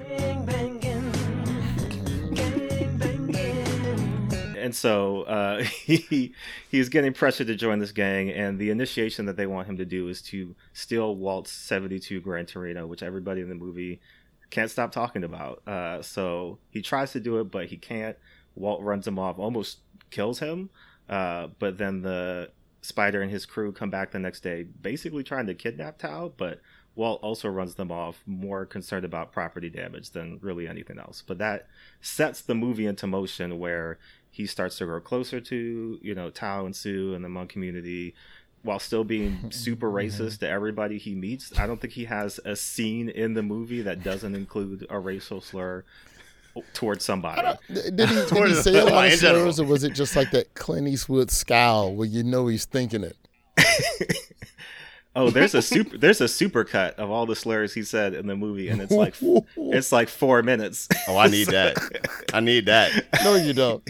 And 4.59 4.75
so 4.75 5.23
uh, 5.23 5.63
he 5.85 6.35
he's 6.69 6.89
getting 6.89 7.13
pressured 7.13 7.47
to 7.47 7.55
join 7.55 7.79
this 7.79 7.93
gang, 7.93 8.31
and 8.31 8.59
the 8.59 8.71
initiation 8.71 9.27
that 9.27 9.37
they 9.37 9.47
want 9.47 9.69
him 9.69 9.77
to 9.77 9.85
do 9.85 10.09
is 10.09 10.23
to 10.23 10.57
steal 10.73 11.15
Walt's 11.15 11.53
'72 11.53 12.21
Gran 12.21 12.47
Torino, 12.47 12.85
which 12.89 13.05
everybody 13.05 13.43
in 13.43 13.49
the 13.49 13.55
movie 13.55 14.01
can't 14.53 14.71
stop 14.71 14.93
talking 14.93 15.25
about. 15.25 15.67
Uh, 15.67 16.03
so 16.03 16.59
he 16.71 16.83
tries 16.83 17.13
to 17.13 17.21
do 17.21 17.41
it, 17.41 17.51
but 17.51 17.67
he 17.67 17.77
can't. 17.77 18.17
Walt 18.55 18.83
runs 18.83 19.09
him 19.09 19.19
off, 19.19 19.39
almost 19.39 19.79
kills 20.11 20.39
him. 20.39 20.71
Uh, 21.09 21.49
but 21.59 21.79
then 21.79 22.03
the 22.03 22.51
spider 22.83 23.23
and 23.23 23.31
his 23.31 23.47
crew 23.47 23.73
come 23.73 23.91
back 23.91 24.13
the 24.13 24.19
next 24.19 24.41
day, 24.41 24.63
basically 24.63 25.25
trying 25.25 25.47
to 25.47 25.55
kidnap 25.55 25.99
Tao. 25.99 26.33
But 26.37 26.61
Walt 26.95 27.21
also 27.23 27.49
runs 27.49 27.75
them 27.75 27.91
off, 27.91 28.23
more 28.27 28.67
concerned 28.67 29.05
about 29.05 29.33
property 29.33 29.71
damage 29.71 30.11
than 30.11 30.39
really 30.43 30.69
anything 30.69 30.99
else. 30.99 31.23
But 31.27 31.39
that 31.39 31.67
sets 32.01 32.43
the 32.43 32.55
movie 32.55 32.87
into 32.87 33.07
motion 33.07 33.59
where 33.59 33.99
he 34.31 34.47
starts 34.47 34.79
to 34.79 34.87
grow 34.87 35.01
closer 35.01 35.41
to 35.41 35.99
you 36.03 36.15
know 36.15 36.31
Tao 36.31 36.67
and 36.67 36.77
Sue 36.77 37.15
and 37.15 37.25
the 37.25 37.29
Hmong 37.29 37.49
community 37.49 38.15
while 38.63 38.79
still 38.79 39.05
being 39.05 39.39
super 39.51 39.91
racist 39.91 40.39
to 40.39 40.49
everybody 40.49 40.99
he 40.99 41.15
meets. 41.15 41.59
I 41.59 41.67
don't 41.67 41.81
think 41.81 41.93
he 41.93 42.05
has 42.05 42.39
a 42.45 42.57
scene 42.57 43.09
in 43.09 43.35
the 43.35 43.43
movie 43.43 43.83
that 43.83 44.03
doesn't 44.03 44.35
include 44.35 44.87
a 44.91 44.99
racial 44.99 45.41
slur 45.41 45.85
towards 46.75 47.05
somebody. 47.05 47.59
Did 47.73 47.85
he, 47.85 47.91
did 47.91 48.09
he 48.31 48.55
say 48.55 48.79
a 48.79 48.85
lot 48.91 49.07
in 49.07 49.15
of 49.15 49.19
general. 49.19 49.45
slurs, 49.53 49.61
or 49.61 49.65
was 49.65 49.85
it 49.85 49.95
just 49.95 50.15
like 50.17 50.31
that 50.33 50.55
Clint 50.55 50.87
Eastwood 50.89 51.31
scowl 51.31 51.95
where 51.95 52.07
you 52.09 52.23
know 52.23 52.47
he's 52.47 52.65
thinking 52.67 53.05
it? 53.05 53.17
Oh, 55.15 55.29
there's 55.29 55.55
a 55.55 55.61
super 55.61 55.99
there's 55.99 56.23
a 56.23 56.29
super 56.29 56.65
cut 56.65 56.99
of 56.99 57.11
all 57.11 57.27
the 57.27 57.37
slurs 57.37 57.75
he 57.75 57.83
said 57.83 58.15
in 58.15 58.27
the 58.27 58.35
movie, 58.35 58.69
and 58.71 58.81
it's 58.81 58.93
like 58.93 59.15
it's 59.57 59.93
like 59.93 60.09
four 60.09 60.43
minutes. 60.43 60.89
Oh, 61.07 61.19
I 61.19 61.27
need 61.29 61.49
that. 61.49 61.77
I 62.33 62.41
need 62.41 62.65
that. 62.65 63.09
No, 63.23 63.35
you 63.35 63.53
don't. 63.53 63.87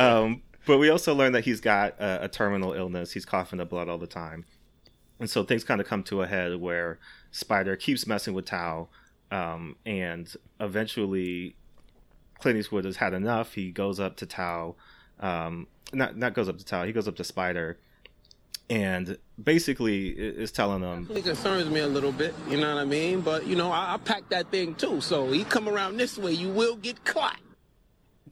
um, 0.00 0.42
but 0.66 0.78
we 0.78 0.90
also 0.90 1.14
learned 1.14 1.34
that 1.34 1.44
he's 1.44 1.60
got 1.60 1.98
a, 2.00 2.24
a 2.24 2.28
terminal 2.28 2.72
illness. 2.72 3.12
He's 3.12 3.24
coughing 3.24 3.60
up 3.60 3.70
blood 3.70 3.88
all 3.88 3.98
the 3.98 4.06
time, 4.06 4.44
and 5.18 5.30
so 5.30 5.42
things 5.42 5.64
kind 5.64 5.80
of 5.80 5.86
come 5.86 6.02
to 6.04 6.22
a 6.22 6.26
head 6.26 6.60
where 6.60 6.98
Spider 7.30 7.76
keeps 7.76 8.06
messing 8.06 8.34
with 8.34 8.44
Tao, 8.46 8.88
um, 9.30 9.76
and 9.86 10.32
eventually 10.60 11.56
Clint 12.38 12.58
Eastwood 12.58 12.84
has 12.84 12.96
had 12.96 13.14
enough. 13.14 13.54
He 13.54 13.70
goes 13.70 14.00
up 14.00 14.16
to 14.16 14.26
Tao, 14.26 14.74
um, 15.20 15.66
not 15.92 16.16
not 16.16 16.34
goes 16.34 16.48
up 16.48 16.58
to 16.58 16.64
Tao. 16.64 16.84
He 16.84 16.92
goes 16.92 17.08
up 17.08 17.16
to 17.16 17.24
Spider, 17.24 17.78
and 18.68 19.16
basically 19.42 20.08
is 20.08 20.50
telling 20.50 20.82
him, 20.82 21.08
It 21.14 21.24
concerns 21.24 21.70
me 21.70 21.80
a 21.80 21.86
little 21.86 22.12
bit, 22.12 22.34
you 22.48 22.56
know 22.56 22.74
what 22.74 22.80
I 22.80 22.84
mean? 22.84 23.20
But 23.20 23.46
you 23.46 23.56
know, 23.56 23.70
I, 23.70 23.94
I 23.94 23.96
packed 23.98 24.30
that 24.30 24.50
thing 24.50 24.74
too. 24.74 25.00
So 25.00 25.30
he 25.30 25.44
come 25.44 25.68
around 25.68 25.96
this 25.96 26.18
way, 26.18 26.32
you 26.32 26.48
will 26.48 26.76
get 26.76 27.04
caught. 27.04 27.38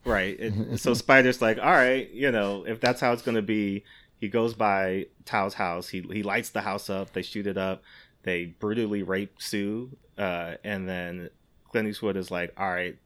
Right. 0.05 0.39
And 0.39 0.79
so 0.81 0.95
Spider's 0.95 1.41
like, 1.41 1.59
all 1.59 1.73
right, 1.73 2.11
you 2.11 2.31
know, 2.31 2.65
if 2.67 2.81
that's 2.81 3.01
how 3.01 3.13
it's 3.13 3.23
going 3.23 3.37
to 3.37 3.43
be, 3.43 3.85
he 4.19 4.29
goes 4.29 4.55
by 4.55 5.07
Tao's 5.25 5.55
house. 5.55 5.89
He 5.89 6.01
he 6.13 6.23
lights 6.23 6.51
the 6.51 6.63
house 6.63 6.89
up. 6.89 7.13
They 7.13 7.23
shoot 7.23 7.47
it 7.47 7.59
up. 7.59 7.83
They 8.23 8.47
brutally 8.47 9.03
rape 9.03 9.35
Sue. 9.39 9.97
Uh, 10.17 10.55
and 10.65 10.89
then 10.89 11.31
Clint 11.71 11.89
Eastwood 11.89 12.17
is 12.17 12.31
like, 12.31 12.53
all 12.57 12.71
right, 12.71 12.97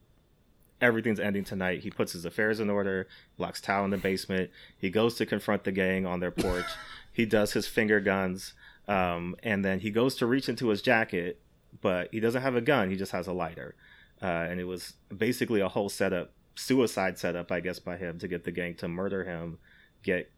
everything's 0.81 1.19
ending 1.19 1.43
tonight. 1.43 1.81
He 1.81 1.89
puts 1.89 2.13
his 2.13 2.25
affairs 2.25 2.59
in 2.59 2.69
order, 2.69 3.07
locks 3.37 3.61
Tao 3.61 3.83
in 3.83 3.91
the 3.91 3.97
basement. 3.97 4.49
He 4.77 4.89
goes 4.89 5.15
to 5.15 5.25
confront 5.25 5.63
the 5.63 5.71
gang 5.71 6.05
on 6.05 6.19
their 6.19 6.31
porch. 6.31 6.65
he 7.13 7.25
does 7.25 7.53
his 7.53 7.67
finger 7.67 7.99
guns. 7.99 8.53
Um, 8.87 9.35
and 9.43 9.63
then 9.63 9.79
he 9.79 9.91
goes 9.91 10.15
to 10.15 10.25
reach 10.25 10.49
into 10.49 10.69
his 10.69 10.81
jacket, 10.81 11.39
but 11.81 12.09
he 12.11 12.19
doesn't 12.19 12.41
have 12.41 12.55
a 12.55 12.61
gun. 12.61 12.89
He 12.89 12.95
just 12.95 13.11
has 13.11 13.27
a 13.27 13.33
lighter. 13.33 13.75
Uh, 14.21 14.25
and 14.49 14.59
it 14.59 14.65
was 14.65 14.93
basically 15.15 15.61
a 15.61 15.69
whole 15.69 15.89
setup, 15.89 16.31
suicide 16.59 17.17
setup, 17.17 17.51
I 17.51 17.59
guess, 17.59 17.79
by 17.79 17.97
him 17.97 18.19
to 18.19 18.27
get 18.27 18.43
the 18.43 18.51
gang 18.51 18.75
to 18.75 18.87
murder 18.87 19.23
him, 19.23 19.57
get 20.03 20.31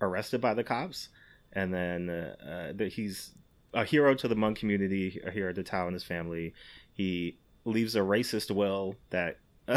arrested 0.00 0.40
by 0.40 0.54
the 0.54 0.64
cops, 0.64 1.08
and 1.52 1.72
then 1.72 2.10
uh, 2.10 2.72
uh, 2.78 2.84
he's 2.84 3.32
a 3.74 3.84
hero 3.84 4.14
to 4.14 4.28
the 4.28 4.34
Hmong 4.34 4.56
community, 4.56 5.20
a 5.24 5.30
hero 5.30 5.52
to 5.52 5.62
Tao 5.62 5.86
and 5.86 5.94
his 5.94 6.04
family. 6.04 6.54
He 6.92 7.38
leaves 7.64 7.94
a 7.96 8.00
racist 8.00 8.50
will 8.54 8.96
that 9.10 9.38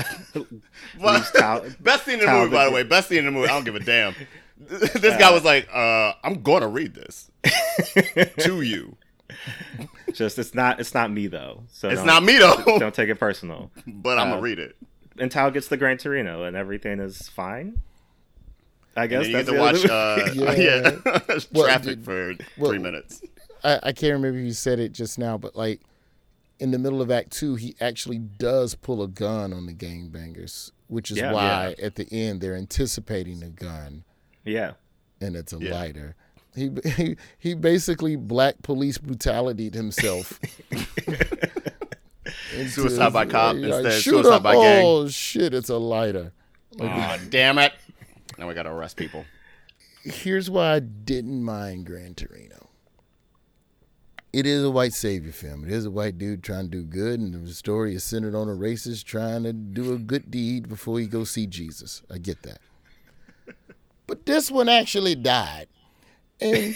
Well, 1.00 1.24
Tao. 1.36 1.64
best 1.80 2.06
scene 2.06 2.16
in 2.16 2.20
the 2.22 2.26
Tao 2.26 2.40
movie, 2.44 2.56
by 2.56 2.64
the 2.66 2.70
the- 2.72 2.76
way. 2.76 2.84
Best 2.84 3.10
scene 3.10 3.20
in 3.20 3.26
the 3.26 3.32
movie. 3.32 3.50
I 3.50 3.54
don't 3.54 3.64
give 3.66 3.76
a 3.76 3.80
damn. 3.80 4.16
This 4.58 5.18
guy 5.18 5.32
was 5.34 5.44
like, 5.44 5.68
uh, 5.74 6.14
"I'm 6.24 6.42
going 6.42 6.62
to 6.62 6.68
read 6.68 6.94
this 6.94 7.30
to 8.40 8.62
you. 8.62 8.96
Just 10.14 10.38
it's 10.40 10.54
not 10.54 10.80
it's 10.80 10.94
not 10.94 11.12
me 11.12 11.28
though. 11.28 11.64
So 11.70 11.90
It's 11.90 12.04
not 12.04 12.24
me 12.24 12.38
though, 12.38 12.64
Don't 12.80 12.94
take 12.94 13.10
it 13.10 13.20
personal. 13.20 13.72
but 13.88 14.20
I'm 14.20 14.28
Uh, 14.28 14.32
gonna 14.32 14.42
read 14.42 14.60
it." 14.60 14.76
And 15.18 15.32
Tao 15.32 15.50
gets 15.52 15.68
the 15.68 15.78
Gran 15.78 15.98
Torino, 15.98 16.44
and 16.44 16.56
everything 16.56 17.00
is 17.00 17.28
fine. 17.30 17.82
I 18.96 19.08
guess 19.08 19.26
And 19.26 19.28
you 19.28 19.34
that's 19.38 19.50
get 19.50 19.52
to 19.52 19.58
the 19.58 19.62
watch, 19.62 19.86
uh, 19.86 20.32
Yeah. 20.56 20.92
yeah, 21.06 21.40
Well, 21.52 21.66
traffic 21.66 21.86
did- 21.98 22.06
for 22.06 22.34
well- 22.58 22.70
three 22.72 22.80
minutes. 22.80 23.22
I, 23.64 23.80
I 23.84 23.92
can't 23.94 24.14
remember 24.14 24.40
if 24.40 24.46
you 24.46 24.52
said 24.54 24.80
it 24.80 24.92
just 24.92 25.18
now, 25.18 25.38
but 25.38 25.56
like 25.56 25.82
in 26.60 26.72
the 26.72 26.78
middle 26.80 27.02
of 27.02 27.10
Act 27.10 27.32
Two, 27.32 27.56
he 27.56 27.76
actually 27.80 28.20
does 28.20 28.76
pull 28.76 29.02
a 29.02 29.08
gun 29.08 29.54
on 29.54 29.66
the 29.68 29.74
gangbangers, 29.74 30.72
which 30.88 31.10
is 31.12 31.18
Yeah. 31.18 31.32
why 31.32 31.76
at 31.82 31.96
the 31.96 32.08
end 32.12 32.42
they're 32.42 32.56
anticipating 32.58 33.42
a 33.42 33.50
gun 33.50 34.04
yeah. 34.44 34.74
and 35.22 35.36
it's 35.38 35.54
a 35.54 35.58
Yeah. 35.60 35.72
lighter. 35.74 36.16
He, 36.56 36.70
he 36.98 37.16
he 37.40 37.54
basically 37.56 38.16
black 38.16 38.62
police 38.62 38.98
brutalityed 39.00 39.74
himself. 39.74 40.40
Suicide 42.68 43.14
by 43.14 43.26
cop 43.26 43.56
like, 43.56 43.64
instead 43.64 43.86
of 43.86 43.94
suicide 43.94 44.34
up. 44.34 44.44
by 44.44 44.54
gang. 44.56 44.86
Oh 44.86 45.08
shit! 45.08 45.54
It's 45.54 45.70
a 45.70 45.78
lighter. 45.78 46.32
Oh, 46.80 47.20
damn 47.30 47.58
it! 47.58 47.74
Now 48.38 48.48
we 48.48 48.54
gotta 48.54 48.72
arrest 48.72 48.98
people. 48.98 49.26
here's 50.04 50.50
why 50.50 50.76
I 50.76 50.80
didn't 50.80 51.44
mind 51.44 51.86
Gran 51.86 52.16
Torino. 52.16 52.70
It 54.32 54.48
is 54.48 54.64
a 54.64 54.72
white 54.72 54.94
savior 54.94 55.32
film. 55.32 55.64
It 55.64 55.72
is 55.72 55.86
a 55.86 55.92
white 55.92 56.18
dude 56.18 56.42
trying 56.42 56.72
to 56.72 56.78
do 56.78 56.84
good, 56.84 57.20
and 57.20 57.46
the 57.46 57.54
story 57.54 57.94
is 57.94 58.04
centered 58.04 58.34
on 58.34 58.50
a 58.50 58.54
racist 58.54 59.04
trying 59.04 59.44
to 59.44 59.54
do 59.54 59.94
a 59.94 60.00
good 60.00 60.32
deed 60.32 60.68
before 60.68 61.00
he 61.00 61.06
goes 61.06 61.30
see 61.30 61.46
Jesus. 61.46 62.02
I 62.10 62.18
get 62.18 62.42
that. 62.42 62.60
But 64.08 64.26
this 64.26 64.50
one 64.50 64.70
actually 64.70 65.16
died. 65.16 65.68
And 66.42 66.76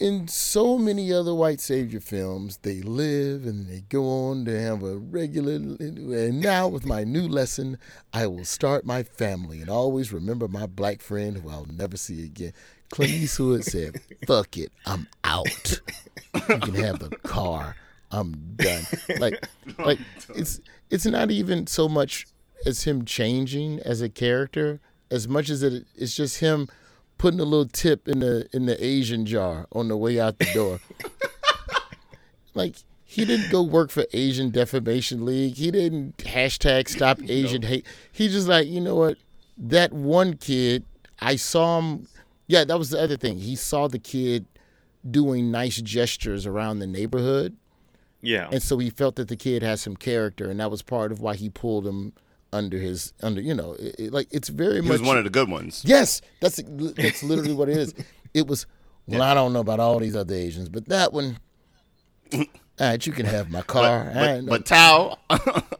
in 0.00 0.26
so 0.28 0.78
many 0.78 1.12
other 1.12 1.34
white 1.34 1.60
savior 1.60 2.00
films, 2.00 2.56
they 2.62 2.80
live 2.80 3.44
and 3.44 3.68
they 3.68 3.82
go 3.82 4.04
on 4.08 4.46
to 4.46 4.60
have 4.60 4.82
a 4.82 4.96
regular. 4.96 5.52
And 5.54 6.40
now, 6.40 6.68
with 6.68 6.86
my 6.86 7.04
new 7.04 7.28
lesson, 7.28 7.78
I 8.12 8.26
will 8.26 8.46
start 8.46 8.86
my 8.86 9.02
family 9.02 9.60
and 9.60 9.68
always 9.68 10.10
remember 10.12 10.48
my 10.48 10.66
black 10.66 11.02
friend 11.02 11.36
who 11.36 11.50
I'll 11.50 11.66
never 11.66 11.98
see 11.98 12.24
again. 12.24 12.54
Clint 12.88 13.12
Eastwood 13.12 13.62
said, 13.62 14.00
"Fuck 14.26 14.56
it, 14.56 14.72
I'm 14.86 15.06
out. 15.22 15.80
You 16.34 16.58
can 16.58 16.74
have 16.74 16.98
the 16.98 17.14
car. 17.22 17.76
I'm 18.10 18.54
done." 18.56 18.84
Like, 19.18 19.46
like 19.78 19.98
it's 20.34 20.60
it's 20.88 21.06
not 21.06 21.30
even 21.30 21.66
so 21.66 21.88
much 21.88 22.26
as 22.66 22.84
him 22.84 23.04
changing 23.04 23.80
as 23.80 24.00
a 24.00 24.08
character, 24.08 24.80
as 25.10 25.28
much 25.28 25.50
as 25.50 25.62
it, 25.62 25.84
it's 25.94 26.16
just 26.16 26.40
him 26.40 26.68
putting 27.20 27.38
a 27.38 27.44
little 27.44 27.66
tip 27.66 28.08
in 28.08 28.20
the 28.20 28.48
in 28.50 28.64
the 28.64 28.82
Asian 28.82 29.26
jar 29.26 29.66
on 29.72 29.88
the 29.88 29.96
way 29.96 30.18
out 30.18 30.38
the 30.38 30.48
door. 30.54 30.80
like 32.54 32.76
he 33.04 33.26
didn't 33.26 33.50
go 33.50 33.62
work 33.62 33.90
for 33.90 34.06
Asian 34.14 34.48
Defamation 34.48 35.26
League. 35.26 35.56
He 35.56 35.70
didn't 35.70 36.16
hashtag 36.16 36.88
stop 36.88 37.18
Asian 37.28 37.60
hate. 37.60 37.84
He 38.10 38.28
just 38.28 38.48
like, 38.48 38.68
you 38.68 38.80
know 38.80 38.94
what? 38.94 39.18
That 39.58 39.92
one 39.92 40.38
kid, 40.38 40.86
I 41.20 41.36
saw 41.36 41.78
him 41.78 42.08
yeah, 42.46 42.64
that 42.64 42.78
was 42.78 42.88
the 42.88 42.98
other 42.98 43.18
thing. 43.18 43.36
He 43.36 43.54
saw 43.54 43.86
the 43.86 43.98
kid 43.98 44.46
doing 45.08 45.50
nice 45.50 45.80
gestures 45.82 46.46
around 46.46 46.78
the 46.78 46.86
neighborhood. 46.86 47.54
Yeah. 48.22 48.48
and 48.50 48.62
so 48.62 48.78
he 48.78 48.90
felt 48.90 49.16
that 49.16 49.28
the 49.28 49.36
kid 49.36 49.62
had 49.62 49.78
some 49.78 49.94
character, 49.94 50.50
and 50.50 50.58
that 50.58 50.70
was 50.70 50.82
part 50.82 51.12
of 51.12 51.20
why 51.20 51.36
he 51.36 51.50
pulled 51.50 51.86
him 51.86 52.12
under 52.52 52.78
his 52.78 53.12
under. 53.22 53.40
You 53.40 53.54
know, 53.54 53.72
it, 53.74 53.94
it- 53.98 54.12
like 54.12 54.28
it's 54.30 54.48
very 54.48 54.76
He 54.76 54.80
much 54.82 54.90
was 55.00 55.02
one 55.02 55.18
of 55.18 55.24
the 55.24 55.30
good 55.30 55.48
ones. 55.50 55.82
Yes, 55.84 56.20
that's 56.40 56.60
that's 56.66 57.22
literally 57.22 57.54
what 57.54 57.68
it 57.68 57.76
is. 57.76 57.94
It 58.32 58.46
was. 58.46 58.66
Well, 59.08 59.22
I 59.22 59.34
don't 59.34 59.52
know 59.52 59.58
about 59.60 59.80
all 59.80 59.98
these 59.98 60.14
other 60.14 60.34
Asians, 60.36 60.68
but 60.68 60.88
that 60.88 61.12
one. 61.12 61.38
All 62.32 62.44
right, 62.78 63.04
you 63.04 63.12
can 63.12 63.26
have 63.26 63.50
my 63.50 63.60
car. 63.62 64.04
But, 64.14 64.16
I 64.16 64.26
but, 64.36 64.44
no- 64.44 64.50
but 64.52 64.66
Tao, 64.66 65.18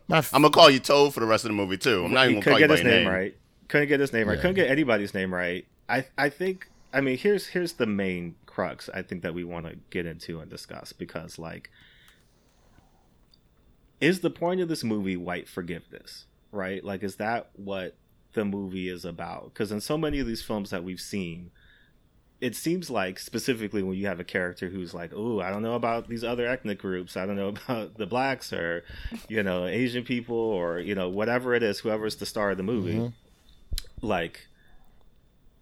my 0.08 0.18
I'm 0.32 0.42
gonna 0.42 0.50
call 0.50 0.68
you 0.68 0.80
Toad 0.80 1.14
for 1.14 1.20
the 1.20 1.26
rest 1.26 1.44
of 1.44 1.50
the 1.50 1.54
movie 1.54 1.76
too. 1.78 2.04
I'm 2.04 2.12
not 2.12 2.24
even 2.28 2.40
gonna 2.40 2.44
call 2.50 2.58
get 2.58 2.62
you 2.64 2.68
by 2.68 2.74
his 2.74 2.82
your 2.82 2.92
name, 2.92 3.04
name. 3.04 3.12
right. 3.12 3.36
Couldn't 3.68 3.86
get 3.88 4.00
his 4.00 4.12
name 4.12 4.26
right. 4.26 4.34
Yeah. 4.34 4.40
Couldn't 4.42 4.56
get 4.56 4.68
anybody's 4.68 5.14
name 5.14 5.32
right. 5.32 5.64
I 5.88 6.06
I 6.18 6.28
think 6.28 6.68
I 6.92 7.00
mean 7.00 7.16
here's 7.16 7.46
here's 7.46 7.74
the 7.74 7.86
main 7.86 8.34
crux 8.46 8.90
I 8.92 9.02
think 9.02 9.22
that 9.22 9.32
we 9.32 9.44
want 9.44 9.66
to 9.66 9.76
get 9.90 10.06
into 10.06 10.40
and 10.40 10.50
discuss 10.50 10.92
because 10.92 11.38
like 11.38 11.70
is 14.00 14.20
the 14.20 14.30
point 14.30 14.60
of 14.60 14.68
this 14.68 14.82
movie 14.82 15.16
white 15.16 15.48
forgiveness, 15.48 16.26
right? 16.52 16.84
Like 16.84 17.02
is 17.02 17.16
that 17.16 17.50
what 17.54 17.96
the 18.32 18.44
movie 18.44 18.88
is 18.88 19.04
about? 19.04 19.52
Because 19.52 19.72
in 19.72 19.80
so 19.80 19.98
many 19.98 20.18
of 20.18 20.26
these 20.26 20.42
films 20.42 20.70
that 20.70 20.84
we've 20.84 21.00
seen, 21.00 21.50
it 22.40 22.56
seems 22.56 22.88
like 22.88 23.18
specifically 23.18 23.82
when 23.82 23.98
you 23.98 24.06
have 24.06 24.20
a 24.20 24.24
character 24.24 24.68
who's 24.68 24.94
like, 24.94 25.12
"Oh, 25.14 25.40
I 25.40 25.50
don't 25.50 25.62
know 25.62 25.74
about 25.74 26.08
these 26.08 26.24
other 26.24 26.46
ethnic 26.46 26.78
groups. 26.78 27.16
I 27.16 27.26
don't 27.26 27.36
know 27.36 27.48
about 27.66 27.98
the 27.98 28.06
blacks 28.06 28.52
or, 28.52 28.84
you 29.28 29.42
know, 29.42 29.66
Asian 29.66 30.04
people 30.04 30.36
or 30.36 30.78
you 30.80 30.94
know 30.94 31.08
whatever 31.08 31.54
it 31.54 31.62
is, 31.62 31.80
whoever's 31.80 32.16
the 32.16 32.26
star 32.26 32.50
of 32.50 32.56
the 32.56 32.62
movie." 32.62 32.94
Mm-hmm. 32.94 34.06
Like, 34.06 34.46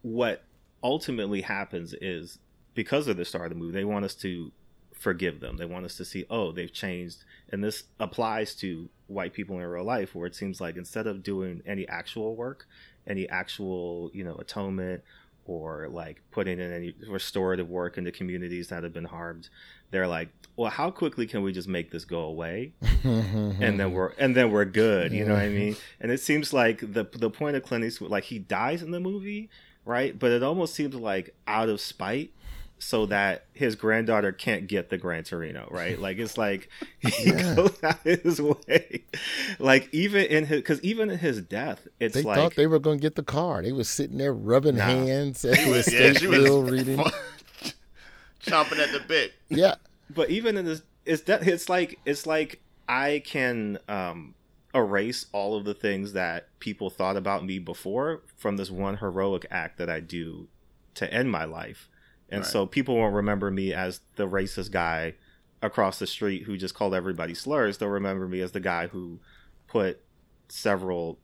what 0.02 0.44
ultimately 0.82 1.40
happens 1.40 1.94
is 2.00 2.38
because 2.74 3.08
of 3.08 3.16
the 3.16 3.24
star 3.24 3.44
of 3.44 3.50
the 3.50 3.56
movie, 3.56 3.72
they 3.72 3.84
want 3.84 4.04
us 4.04 4.14
to 4.14 4.52
forgive 4.98 5.40
them. 5.40 5.56
They 5.56 5.64
want 5.64 5.84
us 5.84 5.96
to 5.96 6.04
see, 6.04 6.26
oh, 6.28 6.52
they've 6.52 6.72
changed, 6.72 7.24
and 7.50 7.62
this 7.62 7.84
applies 7.98 8.54
to 8.56 8.88
white 9.06 9.32
people 9.32 9.58
in 9.58 9.66
real 9.66 9.84
life, 9.84 10.14
where 10.14 10.26
it 10.26 10.34
seems 10.34 10.60
like 10.60 10.76
instead 10.76 11.06
of 11.06 11.22
doing 11.22 11.62
any 11.66 11.88
actual 11.88 12.34
work, 12.34 12.66
any 13.06 13.28
actual 13.28 14.10
you 14.12 14.22
know 14.22 14.34
atonement 14.36 15.02
or 15.46 15.88
like 15.88 16.20
putting 16.30 16.60
in 16.60 16.72
any 16.72 16.94
restorative 17.08 17.70
work 17.70 17.96
into 17.96 18.12
communities 18.12 18.68
that 18.68 18.82
have 18.82 18.92
been 18.92 19.06
harmed 19.06 19.48
they're 19.90 20.06
like 20.06 20.28
well 20.56 20.70
how 20.70 20.90
quickly 20.90 21.26
can 21.26 21.42
we 21.42 21.52
just 21.52 21.68
make 21.68 21.90
this 21.90 22.04
go 22.04 22.20
away? 22.20 22.72
And 23.04 23.80
then 23.80 23.92
we're 23.92 24.12
and 24.18 24.36
then 24.36 24.50
we're 24.50 24.66
good 24.66 25.12
you 25.12 25.24
know 25.24 25.34
what 25.34 25.42
i 25.42 25.48
mean? 25.48 25.76
And 26.00 26.12
it 26.12 26.20
seems 26.20 26.52
like 26.52 26.80
the 26.80 27.04
the 27.10 27.30
point 27.30 27.56
of 27.56 27.62
clint 27.62 27.84
eastwood 27.84 28.10
like 28.10 28.24
he 28.24 28.38
dies 28.38 28.82
in 28.82 28.90
the 28.90 29.00
movie 29.00 29.48
right? 29.84 30.18
But 30.18 30.32
it 30.32 30.42
almost 30.42 30.74
seems 30.74 30.94
like 30.94 31.34
out 31.46 31.70
of 31.70 31.80
spite 31.80 32.30
so 32.78 33.06
that 33.06 33.46
his 33.54 33.74
granddaughter 33.74 34.32
can't 34.32 34.66
get 34.66 34.90
the 34.90 34.98
Gran 34.98 35.24
Torino, 35.24 35.68
right? 35.70 35.98
Like 36.00 36.18
it's 36.18 36.38
like 36.38 36.68
he 36.98 37.32
goes 37.32 37.76
out 37.82 38.00
his 38.04 38.40
way, 38.40 39.04
like 39.58 39.88
even 39.92 40.24
in 40.26 40.46
his 40.46 40.58
because 40.58 40.80
even 40.82 41.10
in 41.10 41.18
his 41.18 41.40
death, 41.42 41.86
it's 42.00 42.14
They 42.16 42.22
like 42.22 42.36
thought 42.36 42.54
they 42.56 42.66
were 42.66 42.78
going 42.78 42.98
to 42.98 43.02
get 43.02 43.14
the 43.14 43.22
car. 43.22 43.62
They 43.62 43.72
were 43.72 43.84
sitting 43.84 44.18
there 44.18 44.32
rubbing 44.32 44.76
Nah. 44.76 44.84
hands 44.86 45.44
at 45.44 45.58
the 45.58 45.74
Yeah, 45.74 45.80
estate 45.80 46.18
she 46.18 46.26
was 46.26 46.38
bill 46.38 46.62
reading. 46.62 46.98
chomping 48.42 48.78
at 48.78 48.92
the 48.92 49.00
bit. 49.06 49.32
Yeah, 49.48 49.76
but 50.10 50.30
even 50.30 50.56
in 50.56 50.64
this 50.64 50.82
it's 51.04 51.22
that 51.22 51.46
it's 51.46 51.68
like 51.68 51.98
it's 52.04 52.26
like 52.26 52.60
i 52.88 53.22
can 53.24 53.78
um 53.88 54.34
erase 54.74 55.26
all 55.32 55.56
of 55.56 55.64
the 55.64 55.74
things 55.74 56.12
that 56.12 56.48
people 56.60 56.90
thought 56.90 57.16
about 57.16 57.44
me 57.44 57.58
before 57.58 58.22
from 58.36 58.56
this 58.56 58.70
one 58.70 58.98
heroic 58.98 59.46
act 59.50 59.78
that 59.78 59.88
i 59.88 59.98
do 60.00 60.48
to 60.94 61.12
end 61.12 61.30
my 61.30 61.44
life 61.44 61.88
and 62.30 62.44
so 62.44 62.66
people 62.66 62.96
won't 62.96 63.14
remember 63.14 63.50
me 63.50 63.72
as 63.72 64.00
the 64.16 64.28
racist 64.28 64.70
guy 64.70 65.14
across 65.62 65.98
the 65.98 66.06
street 66.06 66.44
who 66.44 66.56
just 66.56 66.74
called 66.74 66.94
everybody 66.94 67.34
slurs. 67.34 67.78
They'll 67.78 67.88
remember 67.88 68.28
me 68.28 68.40
as 68.40 68.52
the 68.52 68.60
guy 68.60 68.88
who 68.88 69.18
put 69.66 70.00
several 70.48 71.18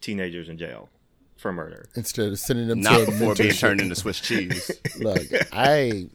teenagers 0.00 0.48
in 0.48 0.58
jail 0.58 0.88
for 1.36 1.52
murder. 1.52 1.88
Instead 1.94 2.28
of 2.28 2.38
sending 2.38 2.68
them 2.68 2.80
Not 2.80 2.96
to 2.96 3.02
a 3.02 3.06
before 3.06 3.34
being 3.34 3.52
turned 3.52 3.80
into 3.80 3.94
Swiss 3.94 4.20
cheese. 4.20 4.70
Look, 4.98 5.26
I, 5.52 6.08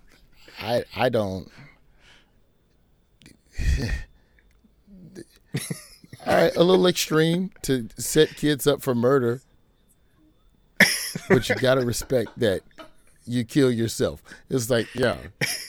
I, 0.60 0.84
I 0.96 1.10
don't. 1.10 1.52
All 6.26 6.36
right, 6.36 6.56
a 6.56 6.64
little 6.64 6.88
extreme 6.88 7.52
to 7.64 7.90
set 7.98 8.36
kids 8.36 8.68
up 8.68 8.82
for 8.82 8.94
murder, 8.94 9.42
but 11.30 11.48
you 11.48 11.56
gotta 11.56 11.86
respect 11.86 12.38
that 12.38 12.62
you 13.28 13.44
kill 13.44 13.72
yourself. 13.72 14.24
It's 14.50 14.70
like, 14.70 14.88
yeah, 14.96 15.18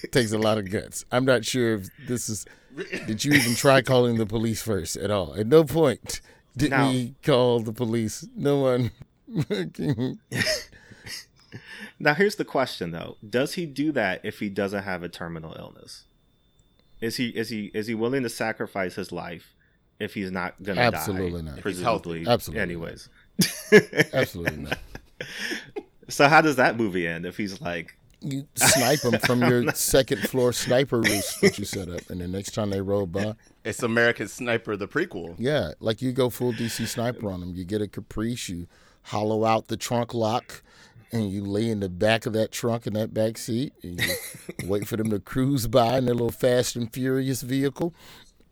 it 0.02 0.12
takes 0.12 0.32
a 0.32 0.38
lot 0.38 0.58
of 0.58 0.70
guts. 0.70 1.04
I'm 1.12 1.24
not 1.24 1.44
sure 1.44 1.74
if 1.74 1.88
this 2.06 2.28
is. 2.28 2.46
Did 3.06 3.24
you 3.24 3.32
even 3.32 3.54
try 3.54 3.82
calling 3.82 4.18
the 4.18 4.26
police 4.26 4.62
first 4.62 4.96
at 4.96 5.10
all? 5.10 5.34
At 5.34 5.46
no 5.48 5.64
point 5.64 6.20
did 6.56 6.70
Now- 6.70 6.90
we 6.90 7.14
call 7.22 7.60
the 7.60 7.72
police. 7.72 8.26
No 8.36 8.58
one. 8.58 8.90
Now 12.00 12.14
here's 12.14 12.36
the 12.36 12.44
question 12.44 12.92
though: 12.92 13.16
Does 13.28 13.54
he 13.54 13.66
do 13.66 13.90
that 13.92 14.20
if 14.22 14.38
he 14.38 14.48
doesn't 14.48 14.84
have 14.84 15.02
a 15.02 15.08
terminal 15.08 15.56
illness? 15.58 16.04
Is 17.00 17.16
he 17.16 17.28
is 17.30 17.48
he 17.48 17.70
is 17.74 17.86
he 17.86 17.94
willing 17.94 18.22
to 18.22 18.28
sacrifice 18.28 18.94
his 18.94 19.10
life 19.10 19.54
if 19.98 20.14
he's 20.14 20.30
not 20.30 20.62
gonna 20.62 20.80
die? 20.90 20.96
Absolutely 20.96 21.42
die? 21.42 21.48
not. 21.48 21.58
If 21.58 21.64
he's 21.64 21.80
Presumably, 21.82 22.18
healthy. 22.24 22.30
Absolutely 22.30 22.62
Anyways, 22.62 23.08
Absolutely 24.12 24.56
not. 24.58 24.78
so 26.08 26.28
how 26.28 26.40
does 26.40 26.56
that 26.56 26.76
movie 26.76 27.06
end 27.06 27.26
if 27.26 27.36
he's 27.36 27.60
like, 27.60 27.96
You 28.20 28.46
snipe 28.54 29.00
them 29.00 29.18
from 29.20 29.40
your 29.48 29.72
second 29.74 30.22
floor 30.28 30.52
sniper 30.52 31.00
roost 31.00 31.40
that 31.40 31.58
you 31.58 31.64
set 31.64 31.88
up, 31.88 32.08
and 32.10 32.20
the 32.20 32.28
next 32.28 32.52
time 32.54 32.70
they 32.70 32.80
roll 32.80 33.06
by, 33.06 33.34
It's 33.64 33.82
American 33.82 34.28
Sniper, 34.28 34.76
the 34.76 34.88
prequel. 34.88 35.34
yeah, 35.38 35.72
like 35.80 36.02
you 36.02 36.12
go 36.12 36.30
full 36.30 36.52
DC 36.52 36.86
sniper 36.88 37.30
on 37.30 37.40
them. 37.40 37.54
You 37.54 37.64
get 37.64 37.82
a 37.82 37.88
caprice, 37.88 38.48
you 38.48 38.66
hollow 39.02 39.44
out 39.44 39.68
the 39.68 39.76
trunk 39.76 40.14
lock, 40.14 40.62
and 41.12 41.30
you 41.30 41.44
lay 41.44 41.68
in 41.70 41.80
the 41.80 41.88
back 41.88 42.26
of 42.26 42.32
that 42.34 42.52
trunk 42.52 42.86
in 42.86 42.92
that 42.94 43.14
back 43.14 43.38
seat, 43.38 43.72
and 43.82 44.00
you 44.00 44.14
wait 44.68 44.86
for 44.86 44.96
them 44.96 45.10
to 45.10 45.18
cruise 45.18 45.66
by 45.66 45.98
in 45.98 46.04
their 46.06 46.14
little 46.14 46.30
Fast 46.30 46.76
and 46.76 46.92
Furious 46.92 47.42
vehicle. 47.42 47.94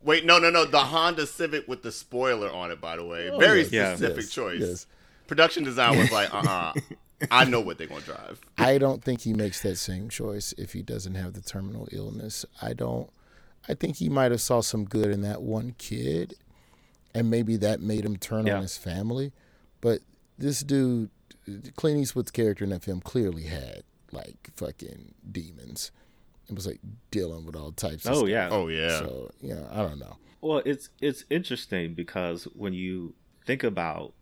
Wait, 0.01 0.25
no, 0.25 0.39
no, 0.39 0.49
no. 0.49 0.63
The 0.63 0.79
Honda 0.79 1.27
Civic 1.27 1.67
with 1.67 1.83
the 1.83 1.91
spoiler 1.91 2.49
on 2.49 2.71
it, 2.71 2.79
by 2.79 2.95
the 2.95 3.03
way. 3.03 3.29
Very 3.39 3.63
yes, 3.65 3.97
specific 3.97 4.23
yes, 4.23 4.29
choice. 4.31 4.61
yes. 4.61 4.87
Production 5.27 5.63
design 5.65 5.97
was 5.97 6.11
like, 6.11 6.33
uh 6.33 6.37
uh 6.37 6.73
I 7.31 7.45
know 7.45 7.59
what 7.61 7.77
they're 7.77 7.87
going 7.87 8.01
to 8.01 8.07
drive. 8.07 8.39
I 8.57 8.77
don't 8.77 9.03
think 9.03 9.21
he 9.21 9.33
makes 9.33 9.61
that 9.63 9.77
same 9.77 10.09
choice 10.09 10.53
if 10.57 10.73
he 10.73 10.81
doesn't 10.81 11.15
have 11.15 11.33
the 11.33 11.41
terminal 11.41 11.87
illness. 11.91 12.45
I 12.61 12.73
don't. 12.73 13.09
I 13.67 13.73
think 13.73 13.97
he 13.97 14.07
might 14.07 14.31
have 14.31 14.41
saw 14.41 14.61
some 14.61 14.85
good 14.85 15.07
in 15.09 15.21
that 15.21 15.41
one 15.41 15.75
kid, 15.77 16.35
and 17.13 17.29
maybe 17.29 17.57
that 17.57 17.81
made 17.81 18.05
him 18.05 18.17
turn 18.17 18.45
Yeah. 18.47 18.57
on 18.57 18.61
his 18.61 18.77
family. 18.77 19.33
But 19.81 20.01
this 20.37 20.61
dude, 20.61 21.09
Clint 21.75 21.99
Eastwood's 21.99 22.31
character 22.31 22.63
in 22.63 22.69
that 22.69 22.83
film, 22.83 23.01
clearly 23.01 23.43
had 23.43 23.83
like 24.11 24.51
fucking 24.55 25.13
demons. 25.29 25.91
It 26.49 26.55
was 26.55 26.65
like 26.65 26.79
dealing 27.11 27.45
with 27.45 27.55
all 27.55 27.71
types. 27.73 28.05
of 28.05 28.11
oh 28.13 28.17
stuff. 28.19 28.29
yeah, 28.29 28.49
Oh, 28.51 28.67
yeah. 28.67 28.99
So 28.99 29.31
yeah, 29.41 29.63
I 29.71 29.77
don't 29.77 29.99
know. 29.99 30.17
Well, 30.39 30.61
it's 30.65 30.89
it's 31.01 31.25
interesting 31.29 31.93
because 31.93 32.45
when 32.53 32.73
you 32.73 33.15
think 33.45 33.63
about 33.63 34.13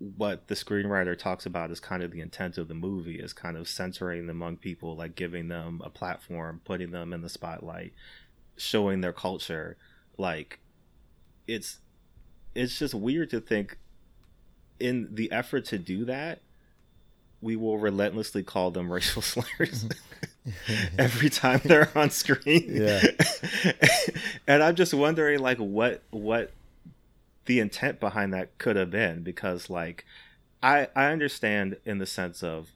what 0.00 0.48
the 0.48 0.54
screenwriter 0.54 1.16
talks 1.16 1.44
about 1.44 1.70
is 1.70 1.78
kind 1.78 2.02
of 2.02 2.10
the 2.10 2.22
intent 2.22 2.56
of 2.56 2.68
the 2.68 2.74
movie 2.74 3.20
is 3.20 3.34
kind 3.34 3.56
of 3.56 3.68
centering 3.68 4.26
the 4.26 4.32
Hmong 4.32 4.58
people, 4.58 4.96
like 4.96 5.14
giving 5.14 5.48
them 5.48 5.82
a 5.84 5.90
platform, 5.90 6.62
putting 6.64 6.90
them 6.90 7.12
in 7.12 7.20
the 7.20 7.28
spotlight, 7.28 7.92
showing 8.56 9.02
their 9.02 9.12
culture. 9.12 9.76
Like 10.16 10.58
it's 11.46 11.80
it's 12.54 12.78
just 12.78 12.94
weird 12.94 13.28
to 13.30 13.40
think 13.40 13.76
in 14.78 15.08
the 15.12 15.30
effort 15.30 15.66
to 15.66 15.78
do 15.78 16.06
that, 16.06 16.40
we 17.42 17.54
will 17.54 17.78
relentlessly 17.78 18.42
call 18.42 18.70
them 18.70 18.90
racial 18.92 19.20
slurs 19.20 19.86
every 20.98 21.28
time 21.28 21.60
they're 21.64 21.90
on 21.94 22.08
screen. 22.08 22.64
Yeah. 22.68 23.02
and 24.46 24.62
I'm 24.62 24.76
just 24.76 24.94
wondering 24.94 25.40
like 25.40 25.58
what 25.58 26.02
what 26.10 26.52
the 27.50 27.58
intent 27.58 27.98
behind 27.98 28.32
that 28.32 28.56
could 28.58 28.76
have 28.76 28.92
been 28.92 29.24
because 29.24 29.68
like 29.68 30.04
I 30.62 30.86
I 30.94 31.06
understand 31.06 31.78
in 31.84 31.98
the 31.98 32.06
sense 32.06 32.44
of 32.44 32.68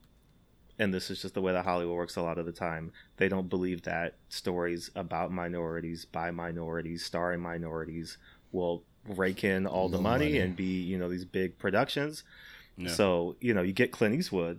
and 0.81 0.93
this 0.93 1.11
is 1.11 1.23
just 1.23 1.35
the 1.35 1.41
way 1.41 1.53
that 1.53 1.65
Hollywood 1.65 1.95
works 1.95 2.17
a 2.17 2.23
lot 2.23 2.39
of 2.39 2.47
the 2.47 2.51
time. 2.51 2.91
They 3.17 3.29
don't 3.29 3.49
believe 3.49 3.83
that 3.83 4.17
stories 4.29 4.91
about 4.97 5.31
minorities 5.31 6.07
by 6.07 6.33
minorities 6.33 7.05
starring 7.05 7.39
minorities 7.39 8.19
will 8.51 8.83
rake 9.07 9.45
in 9.45 9.65
all 9.65 9.89
the 9.89 10.01
money, 10.01 10.25
money. 10.25 10.39
and 10.39 10.57
be, 10.57 10.83
you 10.83 10.99
know, 10.99 11.09
these 11.09 11.25
big 11.25 11.57
productions. 11.57 12.25
Yeah. 12.77 12.91
So, 12.91 13.37
you 13.41 13.55
know, 13.55 13.63
you 13.63 13.73
get 13.73 13.93
Clint 13.93 14.17
Eastwood 14.17 14.59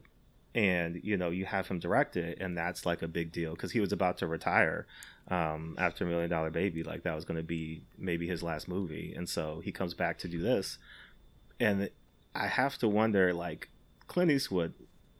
and, 0.54 1.02
you 1.04 1.18
know, 1.18 1.30
you 1.30 1.44
have 1.44 1.68
him 1.68 1.80
direct 1.80 2.16
it, 2.16 2.38
and 2.40 2.58
that's 2.58 2.86
like 2.86 3.02
a 3.02 3.10
big 3.10 3.34
deal 3.34 3.52
because 3.52 3.74
he 3.74 3.82
was 3.82 3.92
about 3.92 4.18
to 4.20 4.28
retire 4.28 4.88
um, 5.30 5.76
after 5.78 6.06
Million 6.06 6.30
Dollar 6.30 6.52
Baby. 6.52 6.84
Like, 6.84 7.04
that 7.04 7.16
was 7.16 7.26
going 7.26 7.38
to 7.38 7.44
be 7.44 7.84
maybe 7.98 8.28
his 8.28 8.44
last 8.44 8.68
movie. 8.68 9.14
And 9.16 9.28
so 9.28 9.62
he 9.64 9.72
comes 9.72 9.94
back 9.94 10.18
to 10.20 10.28
do 10.28 10.42
this. 10.42 10.78
And 11.60 11.90
I 12.34 12.48
have 12.48 12.78
to 12.80 12.88
wonder, 12.88 13.34
like, 13.34 13.70
Clint 14.08 14.32
Eastwood, 14.32 14.74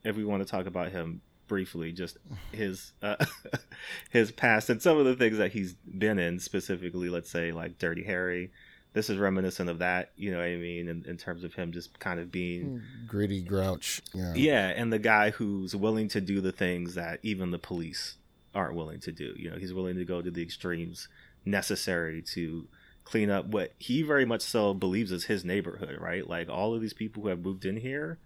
if 0.04 0.16
we 0.16 0.24
want 0.24 0.46
to 0.46 0.50
talk 0.50 0.68
about 0.68 0.92
him 0.92 1.22
briefly 1.48 1.92
just 1.92 2.18
his 2.52 2.94
uh, 3.02 3.24
his 4.10 4.32
past 4.32 4.70
and 4.70 4.82
some 4.82 4.98
of 4.98 5.06
the 5.06 5.16
things 5.16 5.38
that 5.38 5.52
he's 5.52 5.74
been 5.74 6.20
in 6.20 6.40
specifically 6.40 7.10
let's 7.10 7.30
say 7.30 7.52
like 7.52 7.78
dirty 7.78 8.04
harry 8.04 8.52
this 8.94 9.10
is 9.10 9.18
reminiscent 9.18 9.70
of 9.70 9.80
that 9.80 10.12
you 10.16 10.32
know 10.32 10.38
what 10.38 10.46
i 10.46 10.56
mean 10.56 10.88
in, 10.88 11.06
in 11.06 11.18
terms 11.18 11.44
of 11.44 11.54
him 11.54 11.72
just 11.72 12.00
kind 12.00 12.20
of 12.20 12.32
being 12.32 12.82
Gritty 13.08 13.42
grouch. 13.42 14.02
Yeah. 14.14 14.34
yeah 14.36 14.68
and 14.76 14.92
the 14.92 15.00
guy 15.00 15.32
who's 15.32 15.76
willing 15.76 16.08
to 16.10 16.22
do 16.22 16.42
the 16.42 16.52
things 16.52 16.96
that 16.96 17.20
even 17.22 17.52
the 17.52 17.60
police 17.60 18.16
aren't 18.56 18.76
willing 18.76 19.00
to 19.02 19.12
do. 19.12 19.34
You 19.38 19.52
know 19.52 19.58
he's 19.58 19.74
willing 19.74 19.96
to 19.98 20.06
go 20.06 20.22
to 20.22 20.32
the 20.32 20.42
extremes 20.42 21.08
necessary 21.44 22.22
to 22.22 22.68
clean 23.04 23.30
up 23.30 23.46
what 23.46 23.74
he 23.78 24.02
very 24.02 24.26
much 24.26 24.42
so 24.42 24.74
believes 24.74 25.12
is 25.12 25.26
his 25.26 25.46
neighborhood 25.46 25.98
right? 26.00 26.28
Like 26.28 26.50
all 26.50 26.74
of 26.74 26.82
these 26.82 26.94
people 26.94 27.24
who 27.24 27.30
have 27.30 27.40
moved 27.40 27.66
in 27.66 27.78
here 27.78 28.18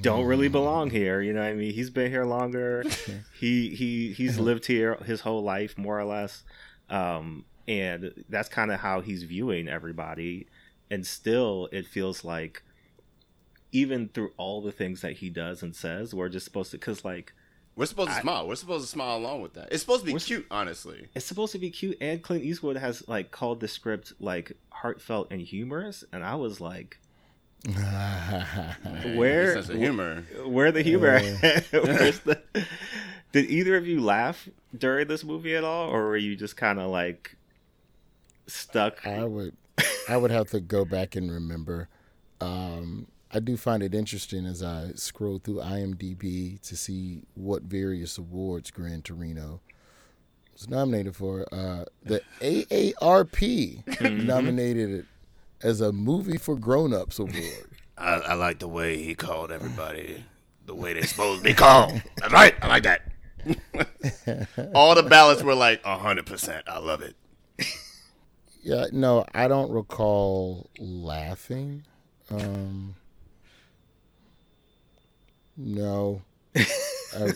don't 0.00 0.24
really 0.24 0.48
belong 0.48 0.88
here 0.88 1.20
you 1.20 1.32
know 1.32 1.40
what 1.42 1.48
i 1.48 1.54
mean? 1.54 1.74
He's 1.74 1.90
been 1.90 2.10
here 2.10 2.24
longer. 2.24 2.84
He 3.38 3.74
he 3.74 4.12
he's 4.12 4.38
lived 4.38 4.66
here 4.66 4.94
his 5.04 5.22
whole 5.22 5.42
life 5.42 5.76
more 5.76 5.98
or 5.98 6.04
less. 6.04 6.44
Um 6.88 7.44
and 7.66 8.24
that's 8.30 8.48
kind 8.48 8.72
of 8.72 8.80
how 8.80 9.02
he's 9.02 9.24
viewing 9.24 9.68
everybody. 9.68 10.46
And 10.90 11.06
still 11.06 11.68
it 11.70 11.86
feels 11.86 12.24
like 12.24 12.62
even 13.72 14.08
through 14.08 14.32
all 14.36 14.62
the 14.62 14.72
things 14.72 15.02
that 15.02 15.18
he 15.18 15.28
does 15.28 15.62
and 15.62 15.76
says 15.76 16.14
we're 16.14 16.28
just 16.30 16.46
supposed 16.46 16.70
to 16.70 16.78
because 16.78 17.04
like 17.04 17.34
We're 17.78 17.86
supposed 17.86 18.10
to 18.10 18.16
I- 18.16 18.20
smile. 18.22 18.48
We're 18.48 18.56
supposed 18.56 18.84
to 18.84 18.90
smile 18.90 19.16
along 19.16 19.40
with 19.40 19.54
that. 19.54 19.68
It's 19.70 19.80
supposed 19.82 20.04
to 20.04 20.12
be 20.12 20.18
cute, 20.18 20.46
honestly. 20.50 21.06
it's 21.14 21.24
supposed 21.24 21.52
to 21.52 21.58
be 21.58 21.70
cute 21.70 21.96
and 22.00 22.20
clint 22.22 22.44
eastwood 22.44 22.76
has 22.76 23.06
like 23.08 23.30
called 23.30 23.60
the 23.60 23.68
script 23.68 24.12
like 24.20 24.52
heartfelt 24.70 25.28
and 25.30 25.40
humorous 25.40 26.02
and 26.12 26.22
i 26.24 26.34
was 26.34 26.60
like 26.60 26.98
Your 27.66 27.74
where 29.16 29.54
sense 29.54 29.68
of 29.68 29.76
humor. 29.76 30.24
where 30.44 30.70
the 30.72 30.82
humor 30.82 31.08
at? 31.08 31.32
Where's 31.72 32.20
the 32.20 32.40
did 33.32 33.46
either 33.50 33.76
of 33.76 33.86
you 33.86 34.00
laugh 34.00 34.48
during 34.76 35.08
this 35.08 35.22
movie 35.24 35.54
at 35.56 35.64
all 35.64 35.88
or 35.90 36.04
were 36.08 36.16
you 36.16 36.34
just 36.36 36.56
kind 36.56 36.78
of 36.78 36.90
like 36.90 37.36
stuck 38.46 39.06
I 39.06 39.24
would 39.24 39.56
I 40.08 40.16
would 40.16 40.30
have 40.30 40.48
to 40.50 40.60
go 40.60 40.84
back 40.84 41.14
and 41.16 41.30
remember. 41.30 41.88
Um, 42.40 43.06
I 43.30 43.40
do 43.40 43.56
find 43.56 43.82
it 43.82 43.94
interesting 43.94 44.46
as 44.46 44.62
I 44.62 44.92
scroll 44.94 45.38
through 45.38 45.56
IMDb 45.56 46.60
to 46.62 46.76
see 46.76 47.22
what 47.34 47.62
various 47.62 48.16
awards 48.16 48.70
Gran 48.70 49.02
Torino 49.02 49.60
was 50.52 50.68
nominated 50.68 51.14
for. 51.14 51.46
Uh, 51.52 51.84
the 52.02 52.22
AARP 52.40 54.00
nominated 54.24 54.90
it 54.90 55.04
as 55.62 55.80
a 55.80 55.92
movie 55.92 56.38
for 56.38 56.56
grown-ups 56.56 57.18
award. 57.18 57.68
I, 57.98 58.14
I 58.14 58.34
like 58.34 58.60
the 58.60 58.68
way 58.68 59.02
he 59.02 59.14
called 59.14 59.50
everybody 59.50 60.24
the 60.64 60.74
way 60.74 60.92
they're 60.92 61.02
supposed 61.02 61.42
to 61.42 61.44
be 61.44 61.54
called. 61.54 62.00
That's 62.16 62.32
right. 62.32 62.54
I 62.62 62.68
like 62.68 62.84
that. 62.84 63.10
All 64.74 64.94
the 64.94 65.02
ballots 65.02 65.42
were 65.42 65.54
like, 65.54 65.80
A 65.84 65.98
hundred 65.98 66.26
percent. 66.26 66.64
I 66.68 66.78
love 66.78 67.02
it. 67.02 67.16
Yeah, 68.62 68.86
no, 68.92 69.24
I 69.34 69.48
don't 69.48 69.70
recall 69.70 70.68
laughing. 70.78 71.84
Um, 72.30 72.96
no, 75.58 76.22
I, 76.56 77.32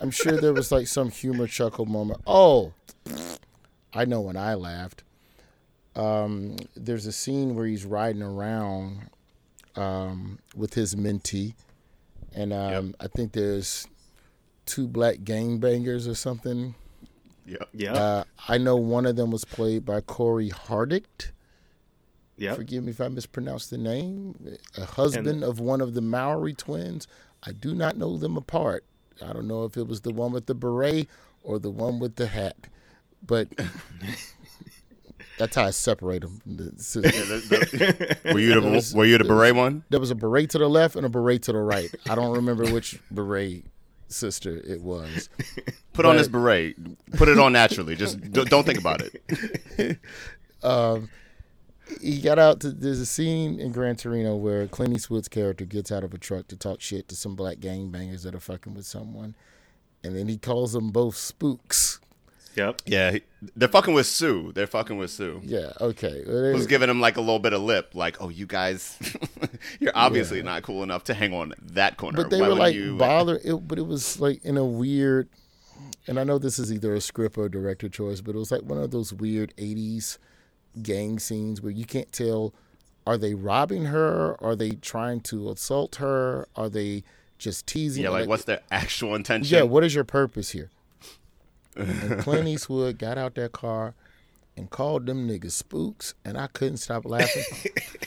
I'm 0.00 0.10
sure 0.10 0.40
there 0.40 0.52
was 0.52 0.70
like 0.70 0.86
some 0.86 1.10
humor 1.10 1.46
chuckle 1.46 1.86
moment. 1.86 2.20
Oh, 2.26 2.72
I 3.94 4.04
know 4.04 4.20
when 4.20 4.36
I 4.36 4.54
laughed. 4.54 5.02
Um, 5.96 6.56
there's 6.76 7.06
a 7.06 7.12
scene 7.12 7.54
where 7.56 7.66
he's 7.66 7.84
riding 7.84 8.22
around 8.22 9.08
um, 9.74 10.38
with 10.54 10.74
his 10.74 10.94
mentee, 10.94 11.54
and 12.34 12.52
um, 12.52 12.94
I 13.00 13.08
think 13.08 13.32
there's 13.32 13.88
two 14.66 14.86
black 14.86 15.16
gangbangers 15.18 16.06
or 16.08 16.14
something. 16.14 16.74
yep. 17.46 17.68
yeah 17.72 17.92
Uh, 17.94 18.24
I 18.48 18.58
know 18.58 18.76
one 18.76 19.06
of 19.06 19.16
them 19.16 19.30
was 19.30 19.44
played 19.46 19.84
by 19.86 20.02
Cory 20.02 20.50
Hardrict. 20.50 21.30
yeah 22.36 22.54
Forgive 22.54 22.84
me 22.84 22.90
if 22.90 23.00
I 23.00 23.08
mispronounced 23.08 23.70
the 23.70 23.78
name. 23.78 24.58
A 24.76 24.84
husband 24.84 25.42
of 25.42 25.58
one 25.58 25.80
of 25.80 25.94
the 25.94 26.02
Mowry 26.02 26.52
twins. 26.52 27.08
I 27.44 27.52
do 27.52 27.74
not 27.74 27.96
know 27.96 28.16
them 28.16 28.36
apart. 28.36 28.84
I 29.24 29.32
don't 29.32 29.48
know 29.48 29.64
if 29.64 29.76
it 29.76 29.86
was 29.86 30.02
the 30.02 30.10
one 30.12 30.32
with 30.32 30.46
the 30.46 30.54
beret 30.54 31.08
or 31.42 31.58
the 31.58 31.70
one 31.70 31.98
with 31.98 32.16
the 32.16 32.26
hat, 32.26 32.56
but 33.26 33.48
that's 35.38 35.56
how 35.56 35.64
I 35.64 35.70
separate 35.70 36.22
them. 36.22 36.40
The- 36.46 36.70
the- 36.70 38.16
were 38.32 38.38
you 38.40 38.60
the 38.60 38.92
were 38.96 39.04
you 39.04 39.18
the 39.18 39.24
beret 39.24 39.54
one? 39.54 39.84
There 39.90 40.00
was 40.00 40.10
a 40.10 40.14
beret 40.14 40.50
to 40.50 40.58
the 40.58 40.68
left 40.68 40.96
and 40.96 41.04
a 41.06 41.08
beret 41.08 41.42
to 41.44 41.52
the 41.52 41.58
right. 41.58 41.92
I 42.08 42.14
don't 42.14 42.34
remember 42.34 42.70
which 42.72 42.98
beret 43.10 43.64
sister 44.08 44.56
it 44.56 44.80
was. 44.82 45.28
Put 45.92 46.06
on 46.06 46.16
this 46.16 46.28
beret. 46.28 46.76
Put 47.16 47.28
it 47.28 47.38
on 47.38 47.52
naturally. 47.52 47.94
Just 47.96 48.20
don't 48.32 48.64
think 48.66 48.78
about 48.78 49.02
it. 49.02 49.98
Um, 50.60 51.08
he 52.00 52.20
got 52.20 52.38
out 52.38 52.60
to 52.60 52.70
there's 52.70 53.00
a 53.00 53.06
scene 53.06 53.58
in 53.60 53.72
Gran 53.72 53.96
Torino 53.96 54.36
where 54.36 54.66
Clint 54.66 54.94
Eastwood's 54.96 55.28
character 55.28 55.64
gets 55.64 55.90
out 55.92 56.04
of 56.04 56.12
a 56.14 56.18
truck 56.18 56.48
to 56.48 56.56
talk 56.56 56.80
shit 56.80 57.08
to 57.08 57.16
some 57.16 57.34
black 57.36 57.58
gangbangers 57.58 58.22
that 58.22 58.34
are 58.34 58.40
fucking 58.40 58.74
with 58.74 58.86
someone. 58.86 59.34
And 60.04 60.16
then 60.16 60.28
he 60.28 60.36
calls 60.38 60.72
them 60.74 60.90
both 60.90 61.16
spooks. 61.16 62.00
yep 62.54 62.82
Yeah, 62.86 63.12
he- 63.12 63.22
they're 63.56 63.68
fucking 63.68 63.94
with 63.94 64.06
Sue. 64.06 64.52
They're 64.52 64.66
fucking 64.66 64.98
with 64.98 65.10
Sue. 65.10 65.40
Yeah, 65.44 65.72
okay. 65.80 66.24
Well, 66.26 66.52
Who's 66.52 66.66
giving 66.66 66.90
him 66.90 67.00
like 67.00 67.16
a 67.16 67.20
little 67.20 67.38
bit 67.38 67.52
of 67.52 67.62
lip, 67.62 67.90
like, 67.94 68.20
"Oh, 68.20 68.28
you 68.30 68.46
guys, 68.46 68.98
you're 69.80 69.92
obviously 69.94 70.42
not 70.42 70.62
cool 70.64 70.82
enough 70.82 71.04
to 71.04 71.14
hang 71.14 71.32
on 71.32 71.54
that 71.62 71.96
corner." 71.96 72.16
but 72.22 72.30
they 72.30 72.40
Why 72.40 72.48
were 72.48 72.54
like 72.54 72.74
you- 72.74 72.96
bother 72.96 73.40
it 73.44 73.66
but 73.68 73.78
it 73.78 73.86
was 73.86 74.18
like 74.20 74.44
in 74.44 74.56
a 74.56 74.64
weird 74.64 75.28
and 76.08 76.18
I 76.18 76.24
know 76.24 76.38
this 76.38 76.58
is 76.58 76.72
either 76.72 76.94
a 76.94 77.00
script 77.00 77.36
or 77.38 77.44
a 77.46 77.50
director 77.50 77.88
choice, 77.88 78.20
but 78.20 78.34
it 78.34 78.38
was 78.38 78.50
like 78.50 78.62
one 78.62 78.78
of 78.78 78.90
those 78.90 79.12
weird 79.12 79.52
eighties 79.58 80.18
gang 80.82 81.18
scenes 81.18 81.60
where 81.60 81.72
you 81.72 81.84
can't 81.84 82.10
tell 82.12 82.54
are 83.06 83.16
they 83.16 83.32
robbing 83.32 83.86
her? 83.86 84.36
Are 84.44 84.54
they 84.54 84.72
trying 84.72 85.20
to 85.22 85.50
assault 85.50 85.96
her? 85.96 86.46
Are 86.56 86.68
they 86.68 87.04
just 87.38 87.66
teasing? 87.66 88.02
Yeah, 88.02 88.10
her? 88.10 88.20
like 88.20 88.28
what's 88.28 88.44
their 88.44 88.60
actual 88.70 89.14
intention? 89.14 89.56
Yeah, 89.56 89.62
what 89.62 89.82
is 89.82 89.94
your 89.94 90.04
purpose 90.04 90.50
here? 90.50 90.70
And 91.76 92.18
Clint 92.18 92.48
Eastwood 92.48 92.98
got 92.98 93.18
out 93.18 93.36
that 93.36 93.52
car 93.52 93.94
and 94.58 94.68
called 94.68 95.06
them 95.06 95.28
niggas 95.28 95.52
spooks, 95.52 96.14
and 96.24 96.36
I 96.36 96.48
couldn't 96.48 96.78
stop 96.78 97.04
laughing. 97.04 97.44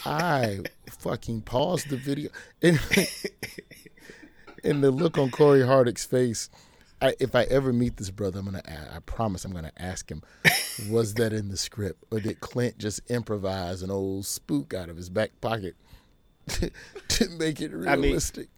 I 0.05 0.60
fucking 0.89 1.43
paused 1.43 1.89
the 1.89 1.95
video, 1.95 2.29
and, 2.62 2.79
and 4.63 4.84
the 4.84 4.91
look 4.91 5.17
on 5.17 5.31
Cory 5.31 5.65
Hardrict's 5.65 6.03
face. 6.05 6.49
I, 7.01 7.15
if 7.19 7.35
I 7.35 7.43
ever 7.43 7.73
meet 7.73 7.97
this 7.97 8.11
brother, 8.11 8.39
I'm 8.39 8.45
gonna. 8.45 8.61
a- 8.65 8.95
I 8.95 8.99
promise, 8.99 9.43
I'm 9.45 9.53
gonna 9.53 9.71
ask 9.77 10.09
him. 10.09 10.21
Was 10.89 11.13
that 11.15 11.33
in 11.33 11.49
the 11.49 11.57
script, 11.57 12.03
or 12.11 12.19
did 12.19 12.39
Clint 12.39 12.77
just 12.77 13.01
improvise 13.09 13.81
an 13.81 13.89
old 13.91 14.25
spook 14.25 14.73
out 14.73 14.89
of 14.89 14.97
his 14.97 15.09
back 15.09 15.31
pocket 15.41 15.75
to 16.47 17.29
make 17.37 17.61
it 17.61 17.71
realistic? 17.71 17.87
I 17.87 17.95
mean, 17.95 18.01
realistic? 18.03 18.49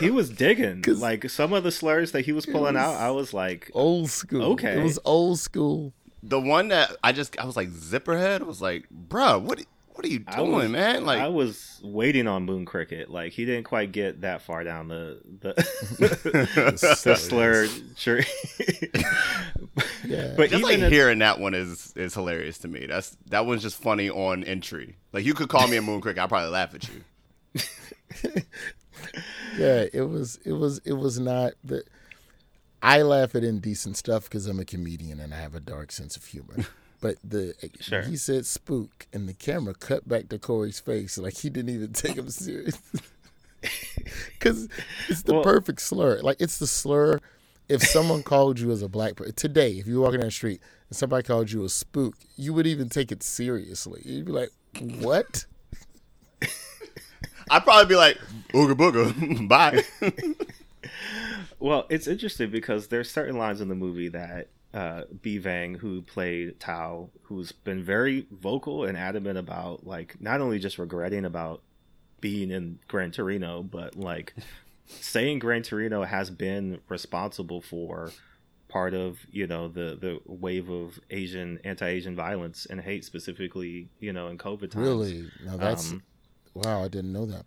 he 0.00 0.10
was 0.10 0.30
digging. 0.30 0.82
like 0.86 1.30
some 1.30 1.52
of 1.52 1.62
the 1.64 1.70
slurs 1.70 2.12
that 2.12 2.24
he 2.24 2.32
was 2.32 2.44
pulling 2.44 2.76
out 2.76 2.94
i 2.94 3.10
was 3.10 3.32
like 3.32 3.70
old 3.72 4.10
school. 4.10 4.42
Okay. 4.52 4.78
It 4.78 4.82
was 4.82 4.98
old 5.04 5.38
school. 5.38 5.92
The 6.22 6.40
one 6.40 6.68
that 6.68 6.96
I 7.02 7.12
just 7.12 7.38
I 7.38 7.46
was 7.46 7.56
like 7.56 7.70
Zipperhead 7.70 8.44
was 8.44 8.60
like, 8.60 8.86
bruh, 8.90 9.40
what 9.40 9.64
what 9.98 10.04
are 10.06 10.10
you 10.10 10.20
doing, 10.20 10.52
was- 10.52 10.70
man? 10.70 11.04
Like 11.04 11.18
I 11.18 11.26
was 11.26 11.80
waiting 11.82 12.28
on 12.28 12.44
Moon 12.44 12.64
Cricket. 12.64 13.10
Like 13.10 13.32
he 13.32 13.44
didn't 13.44 13.64
quite 13.64 13.90
get 13.90 14.20
that 14.20 14.42
far 14.42 14.62
down 14.62 14.86
the 14.86 15.20
the, 15.40 15.54
the 17.04 17.16
slur 17.16 17.66
tree. 17.96 18.24
Yeah. 20.04 20.34
but 20.36 20.50
just 20.50 20.60
even 20.60 20.62
like 20.62 20.78
in- 20.78 20.92
hearing 20.92 21.18
that 21.18 21.40
one 21.40 21.54
is 21.54 21.92
is 21.96 22.14
hilarious 22.14 22.58
to 22.58 22.68
me. 22.68 22.86
That's 22.86 23.16
that 23.26 23.44
one's 23.44 23.62
just 23.62 23.76
funny 23.76 24.08
on 24.08 24.44
entry. 24.44 24.96
Like 25.12 25.24
you 25.24 25.34
could 25.34 25.48
call 25.48 25.66
me 25.66 25.76
a 25.76 25.82
moon 25.82 26.00
cricket, 26.00 26.20
I'll 26.20 26.28
probably 26.28 26.50
laugh 26.50 26.74
at 26.74 26.88
you. 26.88 28.42
yeah, 29.58 29.84
it 29.92 30.08
was 30.08 30.38
it 30.44 30.52
was 30.52 30.78
it 30.84 30.92
was 30.94 31.18
not 31.18 31.54
the 31.64 31.82
I 32.82 33.02
laugh 33.02 33.34
at 33.34 33.42
indecent 33.42 33.96
stuff 33.96 34.24
because 34.24 34.46
I'm 34.46 34.60
a 34.60 34.64
comedian 34.64 35.18
and 35.20 35.34
I 35.34 35.38
have 35.40 35.54
a 35.56 35.60
dark 35.60 35.90
sense 35.90 36.16
of 36.16 36.24
humor. 36.24 36.66
But 37.00 37.16
the 37.22 37.54
Sure. 37.80 38.02
he 38.02 38.16
said 38.16 38.44
spook 38.46 39.06
and 39.12 39.28
the 39.28 39.34
camera 39.34 39.74
cut 39.74 40.08
back 40.08 40.28
to 40.30 40.38
Corey's 40.38 40.80
face 40.80 41.16
like 41.18 41.36
he 41.38 41.48
didn't 41.50 41.74
even 41.74 41.92
take 41.92 42.16
him 42.16 42.28
serious. 42.30 42.78
Cuz 44.40 44.68
it's 45.08 45.22
the 45.22 45.34
Well- 45.34 45.42
perfect 45.42 45.80
slur. 45.80 46.20
Like 46.22 46.36
it's 46.40 46.58
the 46.58 46.66
slur 46.66 47.20
if 47.68 47.82
someone 47.82 48.22
called 48.22 48.58
you 48.58 48.70
as 48.72 48.80
a 48.82 48.88
black 48.88 49.16
person 49.16 49.34
today, 49.34 49.72
if 49.72 49.86
you 49.86 49.96
were 49.96 50.04
walking 50.04 50.20
down 50.20 50.28
the 50.28 50.32
street 50.32 50.60
and 50.88 50.96
somebody 50.96 51.22
called 51.22 51.52
you 51.52 51.64
a 51.64 51.68
spook, 51.68 52.14
you 52.36 52.54
would 52.54 52.66
even 52.66 52.88
take 52.88 53.12
it 53.12 53.22
seriously. 53.22 54.00
You'd 54.06 54.24
be 54.24 54.32
like, 54.32 54.50
"What?" 55.00 55.44
I'd 57.50 57.64
probably 57.64 57.86
be 57.86 57.96
like, 57.96 58.18
Ooga 58.54 58.74
booga, 58.74 59.48
bye. 59.48 59.84
Well, 61.60 61.86
it's 61.90 62.06
interesting 62.06 62.50
because 62.50 62.88
there's 62.88 63.10
certain 63.10 63.36
lines 63.36 63.60
in 63.60 63.68
the 63.68 63.74
movie 63.74 64.08
that 64.08 64.48
uh, 64.74 65.04
Bee 65.22 65.38
Vang, 65.38 65.74
who 65.74 66.02
played 66.02 66.60
Tao, 66.60 67.10
who's 67.22 67.52
been 67.52 67.82
very 67.82 68.26
vocal 68.30 68.84
and 68.84 68.96
adamant 68.96 69.38
about 69.38 69.86
like 69.86 70.20
not 70.20 70.40
only 70.40 70.58
just 70.58 70.78
regretting 70.78 71.24
about 71.24 71.62
being 72.20 72.50
in 72.50 72.78
Gran 72.88 73.10
Torino, 73.10 73.62
but 73.62 73.96
like 73.96 74.34
saying 74.86 75.38
Gran 75.38 75.62
Torino 75.62 76.02
has 76.02 76.30
been 76.30 76.80
responsible 76.88 77.60
for 77.60 78.10
part 78.68 78.92
of 78.92 79.18
you 79.30 79.46
know 79.46 79.68
the 79.68 79.96
the 79.98 80.20
wave 80.26 80.68
of 80.68 81.00
Asian 81.10 81.58
anti-Asian 81.64 82.14
violence 82.14 82.66
and 82.66 82.80
hate 82.80 83.04
specifically 83.04 83.88
you 84.00 84.12
know 84.12 84.28
in 84.28 84.36
COVID 84.36 84.70
times. 84.70 84.76
Really? 84.76 85.30
Now 85.44 85.56
that's 85.56 85.92
Um, 85.92 86.02
wow. 86.54 86.84
I 86.84 86.88
didn't 86.88 87.12
know 87.12 87.26
that. 87.26 87.46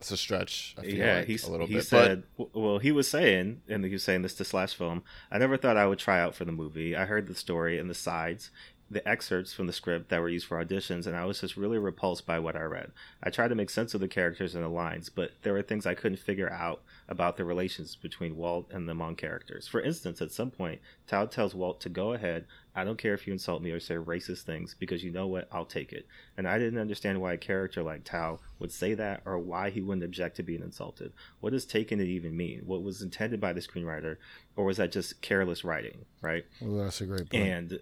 It's 0.00 0.12
a 0.12 0.16
stretch. 0.16 0.76
I 0.78 0.82
feel 0.82 0.94
yeah, 0.94 1.16
like, 1.16 1.26
he's, 1.26 1.44
a 1.44 1.50
little 1.50 1.66
he 1.66 1.74
bit. 1.74 1.84
said, 1.84 2.22
w- 2.38 2.50
well, 2.54 2.78
he 2.78 2.92
was 2.92 3.08
saying, 3.08 3.62
and 3.68 3.84
he 3.84 3.90
was 3.90 4.04
saying 4.04 4.22
this 4.22 4.34
to 4.34 4.44
Slash 4.44 4.74
Film. 4.74 5.02
I 5.30 5.38
never 5.38 5.56
thought 5.56 5.76
I 5.76 5.86
would 5.86 5.98
try 5.98 6.20
out 6.20 6.36
for 6.36 6.44
the 6.44 6.52
movie. 6.52 6.94
I 6.94 7.04
heard 7.04 7.26
the 7.26 7.34
story 7.34 7.78
and 7.78 7.90
the 7.90 7.94
sides, 7.94 8.50
the 8.90 9.06
excerpts 9.06 9.52
from 9.52 9.66
the 9.66 9.72
script 9.72 10.08
that 10.08 10.20
were 10.20 10.28
used 10.28 10.46
for 10.46 10.64
auditions, 10.64 11.06
and 11.06 11.14
I 11.14 11.26
was 11.26 11.40
just 11.40 11.56
really 11.56 11.78
repulsed 11.78 12.26
by 12.26 12.38
what 12.38 12.56
I 12.56 12.62
read. 12.62 12.90
I 13.22 13.28
tried 13.28 13.48
to 13.48 13.54
make 13.54 13.70
sense 13.70 13.92
of 13.92 14.00
the 14.00 14.08
characters 14.08 14.54
and 14.54 14.64
the 14.64 14.68
lines, 14.68 15.10
but 15.10 15.32
there 15.42 15.52
were 15.52 15.62
things 15.62 15.84
I 15.84 15.94
couldn't 15.94 16.18
figure 16.18 16.50
out 16.50 16.82
about 17.08 17.36
the 17.36 17.44
relations 17.44 17.96
between 17.96 18.36
Walt 18.36 18.70
and 18.70 18.88
the 18.88 18.94
Hmong 18.94 19.16
characters. 19.16 19.68
For 19.68 19.80
instance, 19.80 20.22
at 20.22 20.32
some 20.32 20.50
point, 20.50 20.80
Tao 21.06 21.26
tells 21.26 21.54
Walt 21.54 21.80
to 21.82 21.88
go 21.88 22.14
ahead. 22.14 22.46
I 22.74 22.84
don't 22.84 22.98
care 22.98 23.12
if 23.12 23.26
you 23.26 23.32
insult 23.32 23.60
me 23.60 23.72
or 23.72 23.80
say 23.80 23.96
racist 23.96 24.42
things 24.42 24.74
because 24.78 25.02
you 25.02 25.10
know 25.10 25.26
what? 25.26 25.48
I'll 25.50 25.64
take 25.64 25.92
it. 25.92 26.06
And 26.36 26.46
I 26.46 26.58
didn't 26.58 26.78
understand 26.78 27.20
why 27.20 27.32
a 27.32 27.38
character 27.38 27.82
like 27.82 28.04
Tao 28.04 28.40
would 28.58 28.72
say 28.72 28.94
that 28.94 29.22
or 29.24 29.38
why 29.38 29.70
he 29.70 29.80
wouldn't 29.80 30.04
object 30.04 30.36
to 30.36 30.42
being 30.42 30.62
insulted. 30.62 31.12
What 31.40 31.52
does 31.52 31.64
taking 31.64 32.00
it 32.00 32.08
even 32.08 32.36
mean? 32.36 32.62
What 32.64 32.82
was 32.82 33.02
intended 33.02 33.40
by 33.40 33.52
the 33.52 33.60
screenwriter, 33.60 34.16
or 34.56 34.64
was 34.64 34.76
that 34.76 34.92
just 34.92 35.20
careless 35.20 35.64
writing, 35.64 36.04
right? 36.22 36.44
Well, 36.60 36.84
that's 36.84 37.00
a 37.00 37.06
great 37.06 37.28
point. 37.30 37.42
And 37.42 37.80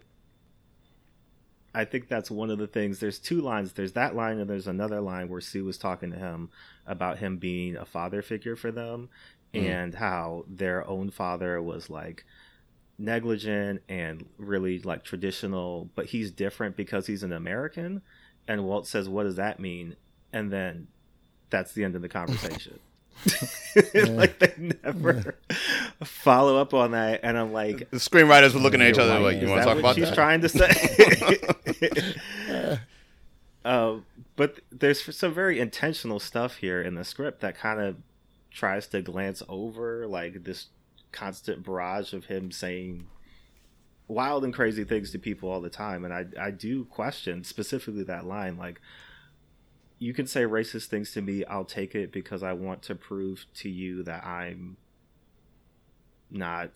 I 1.77 1.85
think 1.85 2.09
that's 2.09 2.31
one 2.31 2.49
of 2.49 2.57
the 2.57 2.67
things. 2.67 3.01
There's 3.01 3.19
two 3.19 3.43
lines. 3.43 3.75
There's 3.75 3.93
that 3.93 4.17
line, 4.17 4.39
and 4.39 4.49
there's 4.49 4.67
another 4.67 5.03
line 5.03 5.29
where 5.29 5.43
Sue 5.43 5.63
was 5.63 5.77
talking 5.77 6.11
to 6.11 6.17
him 6.17 6.49
about 6.87 7.19
him 7.19 7.37
being 7.37 7.77
a 7.77 7.85
father 7.85 8.23
figure 8.23 8.57
for 8.57 8.73
them, 8.73 9.11
hmm. 9.53 9.61
and 9.61 9.95
how 9.95 10.47
their 10.49 10.89
own 10.89 11.11
father 11.11 11.61
was 11.61 11.91
like 11.91 12.25
negligent 12.99 13.83
and 13.91 14.25
really 14.39 14.79
like 14.79 15.05
traditional, 15.05 15.91
but 15.95 16.07
he's 16.07 16.31
different 16.31 16.77
because 16.77 17.07
he's 17.07 17.23
an 17.23 17.33
American. 17.33 18.01
And 18.49 18.65
Walt 18.65 18.87
says, 18.87 19.07
"What 19.07 19.25
does 19.25 19.37
that 19.37 19.61
mean?" 19.61 19.97
And 20.33 20.51
then 20.51 20.89
that's 21.51 21.73
the 21.73 21.85
end 21.85 21.95
of 21.95 22.01
the 22.01 22.09
conversation. 22.09 22.79
like 24.09 24.39
they 24.39 24.53
never 24.85 25.37
follow 26.05 26.59
up 26.59 26.75
on 26.75 26.93
that, 26.93 27.21
and 27.23 27.37
I'm 27.37 27.53
like, 27.53 27.91
the 27.91 27.97
screenwriters 27.97 28.55
were 28.55 28.61
looking 28.61 28.81
at 28.81 28.91
each 28.91 28.99
other 28.99 29.19
like, 29.19 29.41
"You 29.41 29.49
want 29.49 29.63
to 29.63 29.67
talk 29.67 29.79
about 29.79 29.95
she's 29.95 30.09
that?" 30.09 30.15
trying 30.15 30.41
to 30.43 30.49
say? 30.49 30.71
uh, 33.65 33.97
but 34.37 34.61
there's 34.71 35.17
some 35.17 35.35
very 35.35 35.59
intentional 35.59 36.21
stuff 36.21 36.57
here 36.57 36.81
in 36.81 36.95
the 36.95 37.05
script 37.05 37.41
that 37.41 37.57
kind 37.57 37.81
of 37.81 37.97
tries 38.51 38.87
to 38.89 39.03
glance 39.03 39.43
over 39.49 40.07
like 40.07 40.45
this 40.45 40.67
constant 41.13 41.65
barrage 41.65 42.13
of 42.13 42.27
him 42.27 42.51
saying 42.51 43.07
wild 44.09 44.45
and 44.45 44.55
crazy 44.55 44.85
things 44.85 45.11
to 45.11 45.19
people 45.19 45.51
all 45.51 45.61
the 45.61 45.69
time 45.69 46.05
and 46.05 46.15
i 46.15 46.25
i 46.41 46.51
do 46.51 46.85
question 46.85 47.43
specifically 47.43 48.03
that 48.03 48.27
line 48.27 48.57
like 48.57 48.81
you 49.99 50.13
can 50.13 50.27
say 50.27 50.43
racist 50.43 50.87
things 50.87 51.13
to 51.13 51.23
me 51.23 51.45
i'll 51.47 51.65
take 51.65 51.95
it 51.95 52.13
because 52.13 52.43
i 52.43 52.53
want 52.53 52.83
to 52.83 52.95
prove 52.95 53.47
to 53.55 53.69
you 53.69 54.03
that 54.03 54.25
i'm 54.25 54.77
not 56.31 56.71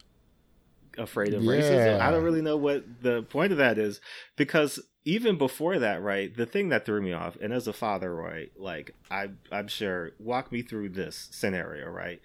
afraid 0.99 1.35
of 1.35 1.43
racism. 1.43 2.01
I 2.01 2.11
don't 2.11 2.25
really 2.25 2.43
know 2.43 2.57
what 2.57 2.85
the 3.03 3.23
point 3.23 3.53
of 3.53 3.59
that 3.59 3.79
is 3.79 4.01
because 4.37 4.81
even 5.05 5.39
before 5.39 5.79
that 5.79 6.03
right 6.03 6.35
the 6.37 6.47
thing 6.47 6.69
that 6.71 6.85
threw 6.85 7.01
me 7.01 7.13
off 7.13 7.37
and 7.41 7.53
as 7.53 7.67
a 7.67 7.73
father 7.73 8.15
right 8.15 8.53
like 8.57 8.95
i 9.11 9.29
i'm 9.51 9.69
sure 9.69 10.11
walk 10.19 10.53
me 10.53 10.63
through 10.63 10.89
this 10.91 11.29
scenario 11.31 11.89
right? 11.89 12.21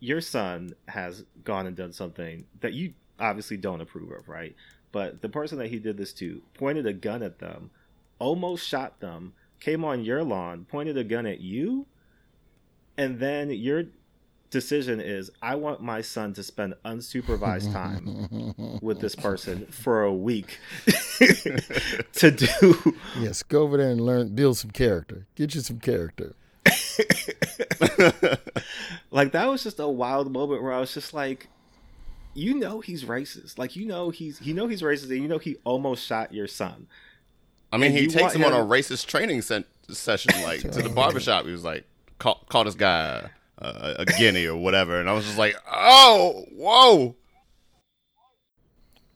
Your 0.00 0.20
son 0.20 0.74
has 0.88 1.24
gone 1.44 1.66
and 1.66 1.76
done 1.76 1.92
something 1.92 2.44
that 2.60 2.74
you 2.74 2.92
obviously 3.18 3.56
don't 3.56 3.80
approve 3.80 4.10
of 4.12 4.28
right? 4.28 4.54
But 4.92 5.22
the 5.22 5.28
person 5.28 5.58
that 5.58 5.68
he 5.68 5.78
did 5.78 5.96
this 5.96 6.12
to 6.14 6.42
pointed 6.54 6.86
a 6.86 6.92
gun 6.92 7.22
at 7.22 7.38
them 7.38 7.70
almost 8.18 8.66
shot 8.66 9.00
them 9.00 9.32
came 9.64 9.84
on 9.84 10.04
your 10.04 10.22
lawn 10.22 10.66
pointed 10.70 10.96
a 10.98 11.04
gun 11.04 11.26
at 11.26 11.40
you 11.40 11.86
and 12.96 13.18
then 13.18 13.50
your 13.50 13.84
decision 14.50 15.00
is 15.00 15.30
i 15.42 15.54
want 15.54 15.80
my 15.80 16.00
son 16.00 16.32
to 16.32 16.42
spend 16.42 16.74
unsupervised 16.84 17.72
time 17.72 18.78
with 18.82 19.00
this 19.00 19.14
person 19.14 19.66
for 19.66 20.02
a 20.02 20.12
week 20.12 20.58
to 22.12 22.30
do 22.30 22.94
yes, 23.18 23.42
go 23.42 23.62
over 23.62 23.76
there 23.76 23.90
and 23.90 24.00
learn, 24.00 24.34
build 24.34 24.56
some 24.56 24.70
character. 24.70 25.26
Get 25.34 25.54
you 25.54 25.60
some 25.60 25.78
character. 25.80 26.34
like 29.10 29.32
that 29.32 29.46
was 29.46 29.62
just 29.62 29.78
a 29.80 29.88
wild 29.88 30.32
moment 30.32 30.62
where 30.62 30.72
I 30.72 30.80
was 30.80 30.94
just 30.94 31.12
like, 31.14 31.48
you 32.34 32.54
know 32.54 32.80
he's 32.80 33.04
racist. 33.04 33.58
Like 33.58 33.76
you 33.76 33.86
know 33.86 34.10
he's 34.10 34.40
you 34.40 34.54
know 34.54 34.66
he's 34.66 34.82
racist 34.82 35.10
and 35.10 35.22
you 35.22 35.28
know 35.28 35.38
he 35.38 35.56
almost 35.64 36.04
shot 36.04 36.32
your 36.32 36.46
son. 36.48 36.86
I 37.74 37.76
mean, 37.76 37.90
And 37.90 37.98
he 37.98 38.06
takes 38.06 38.34
him 38.34 38.44
on 38.44 38.52
a 38.52 38.64
racist 38.64 39.06
training 39.06 39.42
sen- 39.42 39.64
session, 39.88 40.32
like 40.44 40.60
to 40.60 40.80
the 40.80 40.88
barbershop. 40.88 41.44
He 41.44 41.50
was 41.50 41.64
like, 41.64 41.84
call, 42.20 42.44
call 42.48 42.62
this 42.62 42.76
guy 42.76 43.28
uh, 43.58 43.94
a 43.98 44.04
guinea 44.04 44.46
or 44.46 44.56
whatever. 44.56 45.00
And 45.00 45.10
I 45.10 45.12
was 45.12 45.24
just 45.24 45.38
like, 45.38 45.56
oh, 45.68 46.44
whoa. 46.52 47.16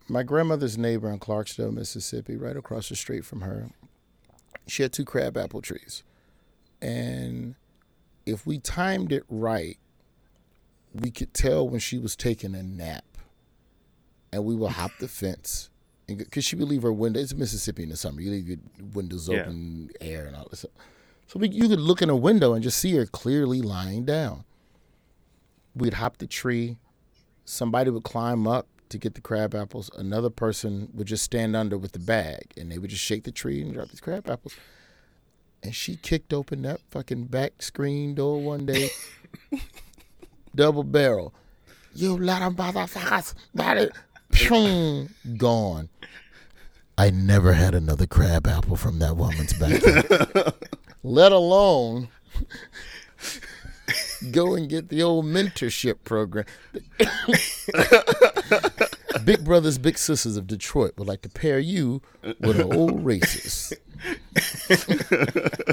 My 0.09 0.25
grandmother's 0.25 0.77
neighbor 0.77 1.09
in 1.09 1.21
Clarksville, 1.21 1.71
Mississippi, 1.71 2.37
right 2.37 2.57
across 2.57 2.88
the 2.88 2.97
street 2.97 3.25
from 3.25 3.42
her, 3.42 3.71
she 4.66 4.83
had 4.83 4.92
two 4.92 5.05
crabapple 5.05 5.62
trees. 5.62 6.03
And 6.83 7.55
if 8.27 8.44
we 8.44 8.59
timed 8.59 9.12
it 9.12 9.23
right, 9.29 9.79
we 10.92 11.12
could 11.12 11.33
tell 11.33 11.68
when 11.68 11.79
she 11.79 11.97
was 11.97 12.16
taking 12.16 12.57
a 12.57 12.62
nap. 12.64 13.05
And 14.33 14.44
we 14.44 14.57
would 14.57 14.73
hop 14.73 14.90
the 14.99 15.07
fence. 15.07 15.71
Because 16.09 16.44
she 16.44 16.57
would 16.57 16.68
leave 16.68 16.83
her 16.83 16.92
window. 16.92 17.21
It's 17.21 17.35
Mississippi 17.35 17.83
in 17.83 17.90
the 17.90 17.97
summer. 17.97 18.21
You 18.21 18.31
leave 18.31 18.49
your 18.49 18.59
windows 18.94 19.29
Yeah. 19.29 19.40
open, 19.42 19.90
air, 20.01 20.27
and 20.27 20.35
all 20.35 20.47
this 20.51 20.61
stuff. 20.61 20.73
So 21.27 21.38
we, 21.38 21.49
you 21.51 21.68
could 21.68 21.81
look 21.81 22.01
in 22.01 22.09
a 22.09 22.16
window 22.16 22.55
and 22.55 22.62
just 22.62 22.79
see 22.79 22.94
her 22.97 23.05
clearly 23.05 23.61
lying 23.61 24.05
down. 24.07 24.44
We'd 25.75 25.94
hop 25.94 26.16
the 26.16 26.27
tree. 26.27 26.79
Somebody 27.44 27.90
would 27.90 28.05
climb 28.05 28.47
up 28.49 28.66
to 28.88 28.97
get 28.97 29.14
the 29.14 29.21
crab 29.21 29.55
apples. 29.55 29.90
Another 29.97 30.31
person 30.31 30.88
would 30.94 31.07
just 31.07 31.23
stand 31.23 31.55
under 31.55 31.77
with 31.77 31.92
the 31.92 31.99
bag, 31.99 32.53
and 32.57 32.73
they 32.73 32.79
would 32.79 32.88
just 32.90 33.05
shake 33.05 33.25
the 33.25 33.31
tree 33.33 33.61
and 33.61 33.75
drop 33.75 33.88
these 33.90 34.01
crab 34.01 34.29
apples. 34.31 34.57
And 35.62 35.75
she 35.75 35.97
kicked 35.97 36.33
open 36.33 36.62
that 36.62 36.81
fucking 36.90 37.25
back 37.25 37.61
screen 37.61 38.14
door 38.14 38.40
one 38.40 38.64
day, 38.64 38.88
double 40.55 40.85
barrel. 40.85 41.35
You 41.94 42.12
little 42.16 42.51
motherfuckers, 42.53 43.35
that 43.55 43.77
is, 43.77 43.88
Pshung, 43.88 43.92
gone. 45.36 45.88
I 46.96 47.10
never 47.10 47.52
had 47.52 47.74
another 47.74 48.06
crab 48.06 48.46
apple 48.46 48.76
from 48.76 48.98
that 48.98 49.16
woman's 49.16 49.52
back. 49.52 49.82
Let 51.02 51.32
alone 51.32 52.08
go 54.32 54.54
and 54.54 54.68
get 54.68 54.88
the 54.88 55.02
old 55.02 55.24
mentorship 55.24 55.96
program. 56.04 56.44
big 59.24 59.44
brothers, 59.44 59.78
big 59.78 59.96
sisters 59.96 60.36
of 60.36 60.46
Detroit 60.46 60.94
would 60.98 61.06
like 61.06 61.22
to 61.22 61.28
pair 61.28 61.58
you 61.58 62.02
with 62.40 62.58
an 62.58 62.72
old 62.72 63.04
racist. 63.04 63.74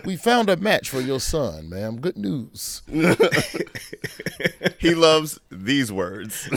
we 0.05 0.15
found 0.15 0.49
a 0.49 0.57
match 0.57 0.89
for 0.89 1.01
your 1.01 1.19
son, 1.19 1.69
ma'am. 1.69 1.99
Good 1.99 2.17
news. 2.17 2.81
He 4.79 4.93
loves 4.93 5.39
these 5.49 5.91
words. 5.91 6.49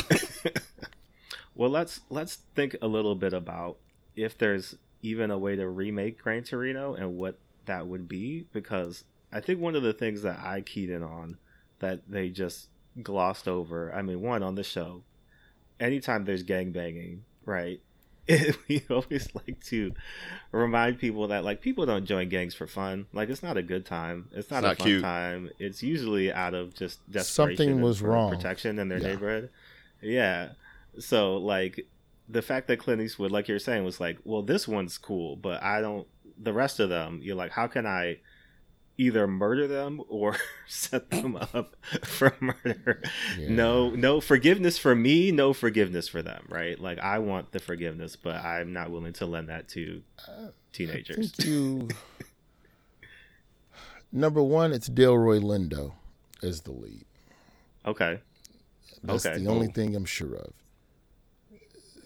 Well, 1.59 1.69
let's 1.71 2.01
let's 2.09 2.37
think 2.55 2.77
a 2.81 2.87
little 2.87 3.15
bit 3.15 3.35
about 3.35 3.77
if 4.17 4.39
there's 4.39 4.77
even 5.03 5.31
a 5.31 5.37
way 5.39 5.57
to 5.57 5.69
remake 5.69 6.23
Gran 6.23 6.45
Torino 6.45 6.95
and 6.95 7.17
what 7.19 7.37
that 7.67 7.87
would 7.87 8.09
be 8.09 8.47
because 8.53 9.05
I 9.33 9.41
think 9.41 9.61
one 9.61 9.75
of 9.77 9.83
the 9.83 9.93
things 9.93 10.23
that 10.23 10.39
I 10.39 10.61
keyed 10.63 10.89
in 10.89 11.03
on 11.03 11.37
that 11.81 12.01
they 12.09 12.31
just 12.31 12.69
glossed 13.03 13.47
over. 13.47 13.93
I 13.95 14.01
mean, 14.03 14.23
one 14.23 14.43
on 14.43 14.55
the 14.55 14.63
show, 14.65 15.03
anytime 15.79 16.25
there's 16.25 16.43
gang 16.45 16.71
banging, 16.73 17.25
right? 17.45 17.81
we 18.69 18.83
always 18.91 19.29
like 19.35 19.63
to 19.65 19.93
remind 20.53 20.99
people 20.99 21.29
that 21.29 21.45
like 21.45 21.61
people 21.61 21.87
don't 21.87 22.05
join 22.05 22.29
gangs 22.29 22.55
for 22.55 22.67
fun. 22.67 23.07
Like 23.13 23.31
it's 23.31 23.43
not 23.43 23.57
a 23.57 23.63
good 23.63 23.85
time. 23.87 24.29
It's 24.33 24.51
not 24.51 24.59
It's 24.59 24.65
a 24.65 24.69
not 24.69 24.79
fun 24.79 24.87
cute. 24.87 25.03
time. 25.03 25.51
It's 25.59 25.83
usually 25.83 26.33
out 26.33 26.55
of 26.55 26.75
just 26.75 26.99
desperation 27.11 27.57
Something 27.67 27.81
was 27.81 27.99
for 28.01 28.09
wrong. 28.11 28.31
protection 28.31 28.79
in 28.79 28.89
their 28.89 28.99
Yeah. 28.99 29.07
neighborhood. 29.09 29.51
Yeah. 30.03 30.49
So 30.99 31.37
like 31.37 31.87
the 32.29 32.43
fact 32.43 32.69
that 32.69 32.79
Clint 32.79 33.01
Eastwood, 33.01 33.31
like 33.31 33.49
you're 33.49 33.59
saying, 33.59 33.85
was 33.85 34.01
like, 34.01 34.19
well, 34.25 34.43
this 34.43 34.67
one's 34.69 34.99
cool, 34.99 35.37
but 35.37 35.63
I 35.63 35.81
don't. 35.81 36.07
The 36.41 36.53
rest 36.53 36.79
of 36.81 36.89
them, 36.89 37.21
you're 37.23 37.35
like, 37.37 37.51
how 37.53 37.67
can 37.67 37.87
I 37.87 38.19
either 39.01 39.27
murder 39.29 39.67
them 39.69 40.03
or 40.09 40.37
set 40.69 41.11
them 41.11 41.37
up 41.37 41.77
for 42.05 42.35
murder? 42.41 43.03
No, 43.39 43.91
no 43.91 44.21
forgiveness 44.21 44.77
for 44.79 44.95
me, 44.95 45.31
no 45.33 45.53
forgiveness 45.53 46.09
for 46.09 46.21
them, 46.23 46.47
right? 46.49 46.79
Like 46.79 46.99
I 46.99 47.19
want 47.21 47.53
the 47.53 47.59
forgiveness, 47.61 48.17
but 48.17 48.37
I'm 48.37 48.73
not 48.73 48.91
willing 48.91 49.13
to 49.15 49.27
lend 49.27 49.49
that 49.49 49.69
to 49.71 50.03
teenagers. 50.73 51.33
you. 51.45 51.89
Number 54.13 54.43
one, 54.43 54.73
it's 54.73 54.89
Delroy 54.89 55.41
Lindo 55.43 55.93
as 56.43 56.63
the 56.63 56.73
lead. 56.73 57.05
Okay. 57.87 58.21
That's 59.03 59.27
Okay. 59.27 59.39
the 59.39 59.49
only 59.51 59.69
thing 59.69 59.95
I'm 59.95 60.05
sure 60.07 60.35
of. 60.35 60.53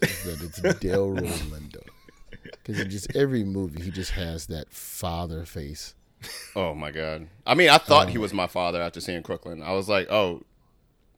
Is 0.03 0.23
that 0.23 0.41
it's 0.41 0.59
Delroy 0.79 1.27
Lindo. 1.49 1.83
Because 2.43 2.79
in 2.79 2.89
just 2.89 3.15
every 3.15 3.43
movie, 3.43 3.81
he 3.81 3.91
just 3.91 4.11
has 4.11 4.47
that 4.47 4.71
father 4.71 5.45
face. 5.45 5.95
Oh 6.55 6.73
my 6.73 6.91
god. 6.91 7.27
I 7.45 7.55
mean, 7.55 7.69
I 7.69 7.77
thought 7.77 8.09
he 8.09 8.17
oh, 8.17 8.21
was 8.21 8.33
my 8.33 8.47
father 8.47 8.81
after 8.81 9.01
seeing 9.01 9.23
Crooklyn. 9.23 9.61
I 9.61 9.73
was 9.73 9.89
like, 9.89 10.09
oh, 10.09 10.43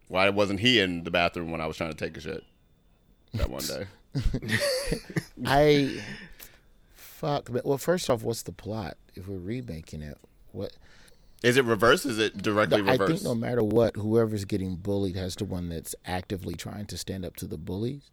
why 0.08 0.30
wasn't 0.30 0.60
he 0.60 0.80
in 0.80 1.04
the 1.04 1.12
bathroom 1.12 1.52
when 1.52 1.62
I 1.62 1.68
was 1.68 1.78
trying 1.78 1.92
to 1.92 1.98
take 1.98 2.18
a 2.18 2.22
shit 2.22 2.44
that 3.34 3.50
one 3.50 3.64
day? 3.64 3.86
I 5.46 6.02
fuck. 6.94 7.50
Well, 7.64 7.78
first 7.78 8.10
off, 8.10 8.24
what's 8.24 8.44
the 8.44 8.52
plot? 8.52 8.98
If 9.16 9.28
we're 9.28 9.38
remaking 9.38 10.02
it, 10.02 10.18
what? 10.52 10.72
Is 11.44 11.58
it 11.58 11.66
reverse? 11.66 12.06
Is 12.06 12.18
it 12.18 12.42
directly 12.42 12.82
reverse? 12.82 13.02
I 13.02 13.08
think 13.08 13.24
no 13.24 13.36
matter 13.36 13.64
what, 13.64 13.96
whoever's 13.96 14.46
getting 14.46 14.76
bullied 14.76 15.16
has 15.16 15.36
to 15.38 15.46
one 15.46 15.70
that's 15.70 15.96
actively 16.06 16.56
trying 16.56 16.86
to 16.88 16.98
stand 16.98 17.26
up 17.26 17.36
to 17.38 17.46
the 17.46 17.58
bullies. 17.58 18.10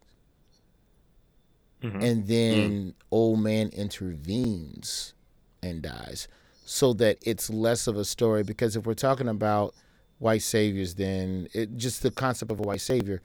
Mm-hmm. 1.83 2.01
And 2.01 2.27
then 2.27 2.71
mm. 2.71 2.93
old 3.11 3.41
man 3.41 3.69
intervenes 3.69 5.13
and 5.61 5.81
dies, 5.81 6.27
so 6.65 6.93
that 6.93 7.17
it's 7.21 7.49
less 7.49 7.87
of 7.87 7.97
a 7.97 8.05
story. 8.05 8.43
Because 8.43 8.75
if 8.75 8.85
we're 8.85 8.93
talking 8.93 9.27
about 9.27 9.75
white 10.19 10.41
saviors, 10.41 10.95
then 10.95 11.47
it 11.53 11.75
just 11.75 12.01
the 12.01 12.11
concept 12.11 12.51
of 12.51 12.59
a 12.59 12.63
white 12.63 12.81
savior, 12.81 13.21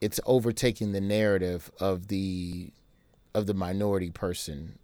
it's 0.00 0.20
overtaking 0.26 0.92
the 0.92 1.00
narrative 1.00 1.70
of 1.80 2.08
the 2.08 2.72
of 3.34 3.46
the 3.46 3.54
minority 3.54 4.10
person 4.10 4.78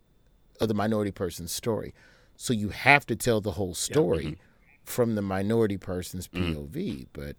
of 0.60 0.68
the 0.68 0.74
minority 0.74 1.10
person's 1.10 1.52
story. 1.52 1.94
So 2.36 2.52
you 2.52 2.70
have 2.70 3.04
to 3.06 3.16
tell 3.16 3.40
the 3.40 3.52
whole 3.52 3.74
story 3.74 4.24
mm-hmm. 4.24 4.42
from 4.84 5.14
the 5.14 5.22
minority 5.22 5.76
person's 5.76 6.28
mm. 6.28 6.54
POV. 6.54 7.06
But 7.12 7.36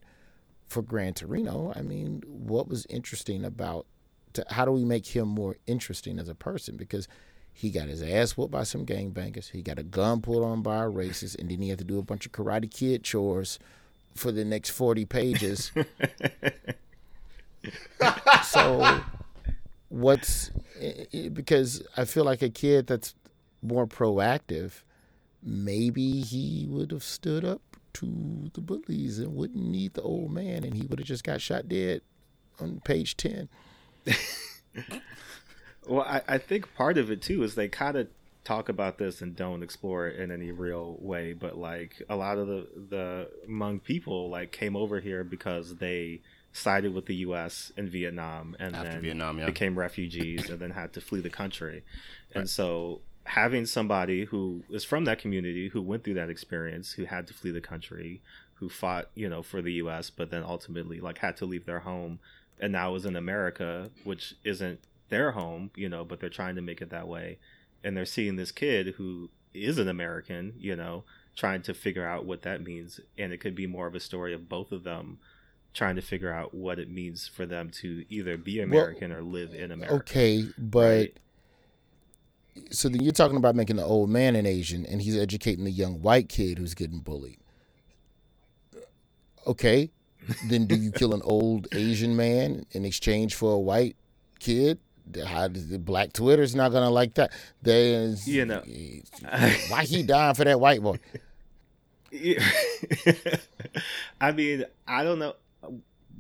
for 0.68 0.82
Gran 0.82 1.14
Torino, 1.14 1.74
I 1.76 1.82
mean, 1.82 2.24
what 2.28 2.68
was 2.68 2.86
interesting 2.88 3.44
about 3.46 3.86
to, 4.34 4.46
how 4.50 4.66
do 4.66 4.72
we 4.72 4.86
make 4.86 5.08
him 5.08 5.28
more 5.28 5.58
interesting 5.68 6.20
as 6.20 6.30
a 6.30 6.36
person? 6.36 6.78
Because 6.78 7.08
he 7.54 7.70
got 7.70 7.88
his 7.88 8.02
ass 8.02 8.36
whooped 8.36 8.52
by 8.52 8.64
some 8.64 8.86
gangbangers. 8.86 9.52
He 9.52 9.62
got 9.62 9.78
a 9.78 9.84
gun 9.84 10.22
pulled 10.22 10.44
on 10.44 10.62
by 10.62 10.84
a 10.84 10.90
racist, 10.90 11.38
and 11.40 11.50
then 11.50 11.62
he 11.62 11.70
had 11.70 11.80
to 11.80 11.86
do 11.86 12.00
a 12.00 12.04
bunch 12.04 12.26
of 12.26 12.32
Karate 12.32 12.70
Kid 12.70 13.04
chores 13.04 13.60
for 14.16 14.32
the 14.32 14.44
next 14.44 14.72
forty 14.72 15.06
pages. 15.06 15.72
so, 18.44 19.02
what's 19.90 20.52
because 21.34 21.84
I 21.96 22.06
feel 22.06 22.26
like 22.26 22.42
a 22.42 22.50
kid 22.50 22.88
that's 22.88 23.14
more 23.62 23.86
proactive, 23.86 24.82
maybe 25.42 26.22
he 26.22 26.66
would 26.70 26.92
have 26.92 27.04
stood 27.04 27.46
up 27.46 27.62
to 27.94 28.50
the 28.54 28.62
bullies 28.62 29.20
and 29.20 29.36
wouldn't 29.36 29.64
need 29.64 29.94
the 29.94 30.02
old 30.02 30.32
man, 30.32 30.64
and 30.64 30.74
he 30.74 30.88
would 30.88 31.00
have 31.00 31.08
just 31.08 31.24
got 31.24 31.40
shot 31.40 31.70
dead 31.70 32.02
on 32.60 32.82
page 32.84 33.16
ten. 33.16 33.48
Well, 35.88 36.02
I, 36.02 36.22
I 36.28 36.38
think 36.38 36.74
part 36.76 36.98
of 36.98 37.12
it 37.12 37.22
too 37.22 37.44
is 37.44 37.56
they 37.56 37.68
kind 37.68 37.98
of 37.98 38.08
talk 38.44 38.68
about 38.68 38.98
this 38.98 39.22
and 39.22 39.36
don't 39.36 39.64
explore 39.64 40.08
it 40.08 40.20
in 40.20 40.32
any 40.32 40.52
real 40.52 40.98
way. 41.00 41.34
But 41.34 41.58
like 41.58 42.02
a 42.10 42.16
lot 42.16 42.38
of 42.38 42.48
the 42.48 42.68
the 42.90 43.30
Hmong 43.50 43.84
people 43.84 44.30
like 44.30 44.52
came 44.52 44.76
over 44.76 45.00
here 45.00 45.24
because 45.24 45.76
they 45.78 46.22
sided 46.52 46.94
with 46.94 47.08
the 47.08 47.16
U.S. 47.16 47.72
in 47.76 47.90
Vietnam 47.90 48.56
and 48.60 48.76
After 48.76 48.90
then 48.90 49.02
Vietnam, 49.02 49.40
yeah. 49.40 49.46
became 49.46 49.78
refugees 49.78 50.50
and 50.50 50.60
then 50.60 50.72
had 50.72 50.94
to 50.94 51.02
flee 51.02 51.22
the 51.22 51.30
country. 51.30 51.84
And 52.36 52.50
so 52.50 53.02
having 53.26 53.66
somebody 53.66 54.26
who 54.26 54.64
is 54.70 54.84
from 54.84 55.06
that 55.06 55.18
community 55.18 55.70
who 55.70 55.82
went 55.82 56.04
through 56.04 56.14
that 56.16 56.30
experience, 56.30 56.94
who 56.94 57.06
had 57.06 57.26
to 57.28 57.34
flee 57.34 57.52
the 57.52 57.62
country, 57.62 58.22
who 58.56 58.70
fought, 58.70 59.10
you 59.16 59.28
know, 59.28 59.42
for 59.42 59.62
the 59.62 59.74
US, 59.74 60.12
but 60.12 60.30
then 60.30 60.44
ultimately 60.44 61.00
like 61.00 61.18
had 61.20 61.36
to 61.38 61.46
leave 61.46 61.66
their 61.66 61.80
home 61.80 62.20
and 62.60 62.72
now 62.74 62.96
is 62.96 63.06
in 63.06 63.16
America, 63.16 63.90
which 64.04 64.36
isn't 64.44 64.80
their 65.10 65.32
home, 65.32 65.72
you 65.76 65.90
know, 65.90 66.04
but 66.04 66.20
they're 66.20 66.30
trying 66.30 66.56
to 66.56 66.62
make 66.62 66.82
it 66.82 66.90
that 66.90 67.08
way. 67.08 67.38
And 67.84 67.96
they're 67.98 68.06
seeing 68.06 68.36
this 68.36 68.52
kid 68.52 68.96
who 68.98 69.30
is 69.54 69.78
an 69.78 69.88
American, 69.88 70.54
you 70.58 70.76
know, 70.76 71.04
trying 71.36 71.62
to 71.64 71.74
figure 71.74 72.06
out 72.06 72.26
what 72.26 72.44
that 72.44 72.64
means. 72.64 73.00
And 73.18 73.34
it 73.34 73.40
could 73.40 73.56
be 73.56 73.68
more 73.68 73.88
of 73.88 73.96
a 73.96 74.00
story 74.00 74.34
of 74.34 74.48
both 74.50 74.72
of 74.72 74.84
them 74.84 75.20
trying 75.74 75.96
to 75.96 76.02
figure 76.02 76.32
out 76.32 76.54
what 76.54 76.80
it 76.80 76.90
means 76.90 77.28
for 77.28 77.46
them 77.46 77.70
to 77.72 78.06
either 78.10 78.38
be 78.38 78.60
American 78.62 79.12
or 79.12 79.22
live 79.22 79.54
in 79.54 79.72
America. 79.72 79.96
Okay, 79.96 80.46
but 80.58 80.80
Right. 80.80 81.18
so 82.70 82.88
then 82.90 83.02
you're 83.02 83.12
talking 83.12 83.38
about 83.38 83.56
making 83.56 83.78
the 83.78 83.84
old 83.84 84.10
man 84.10 84.36
an 84.36 84.46
Asian, 84.46 84.86
and 84.86 85.02
he's 85.02 85.18
educating 85.18 85.64
the 85.66 85.72
young 85.72 86.02
white 86.02 86.30
kid 86.30 86.60
who's 86.60 86.76
getting 86.76 87.00
bullied. 87.00 87.40
Okay, 89.46 89.92
then 90.50 90.66
do 90.66 90.76
you 90.76 90.92
kill 90.92 91.14
an 91.14 91.22
old 91.24 91.68
Asian 91.74 92.16
man 92.16 92.66
in 92.72 92.86
exchange 92.86 93.36
for 93.36 93.54
a 93.54 93.60
white 93.60 93.96
kid? 94.40 94.80
How 95.26 95.48
does 95.50 95.68
the 95.68 95.80
black 95.80 96.14
Twitter's 96.14 96.56
not 96.56 96.72
gonna 96.72 96.90
like 96.90 97.16
that? 97.16 97.32
There's 97.62 98.28
You 98.28 98.46
know. 98.46 98.62
why 99.70 99.84
he 99.84 100.04
dying 100.04 100.36
for 100.36 100.46
that 100.46 100.60
white 100.60 100.82
boy? 100.82 100.98
Yeah. 102.12 102.44
I 104.22 104.32
mean, 104.32 104.66
I 104.88 105.04
don't 105.04 105.20
know. 105.20 105.36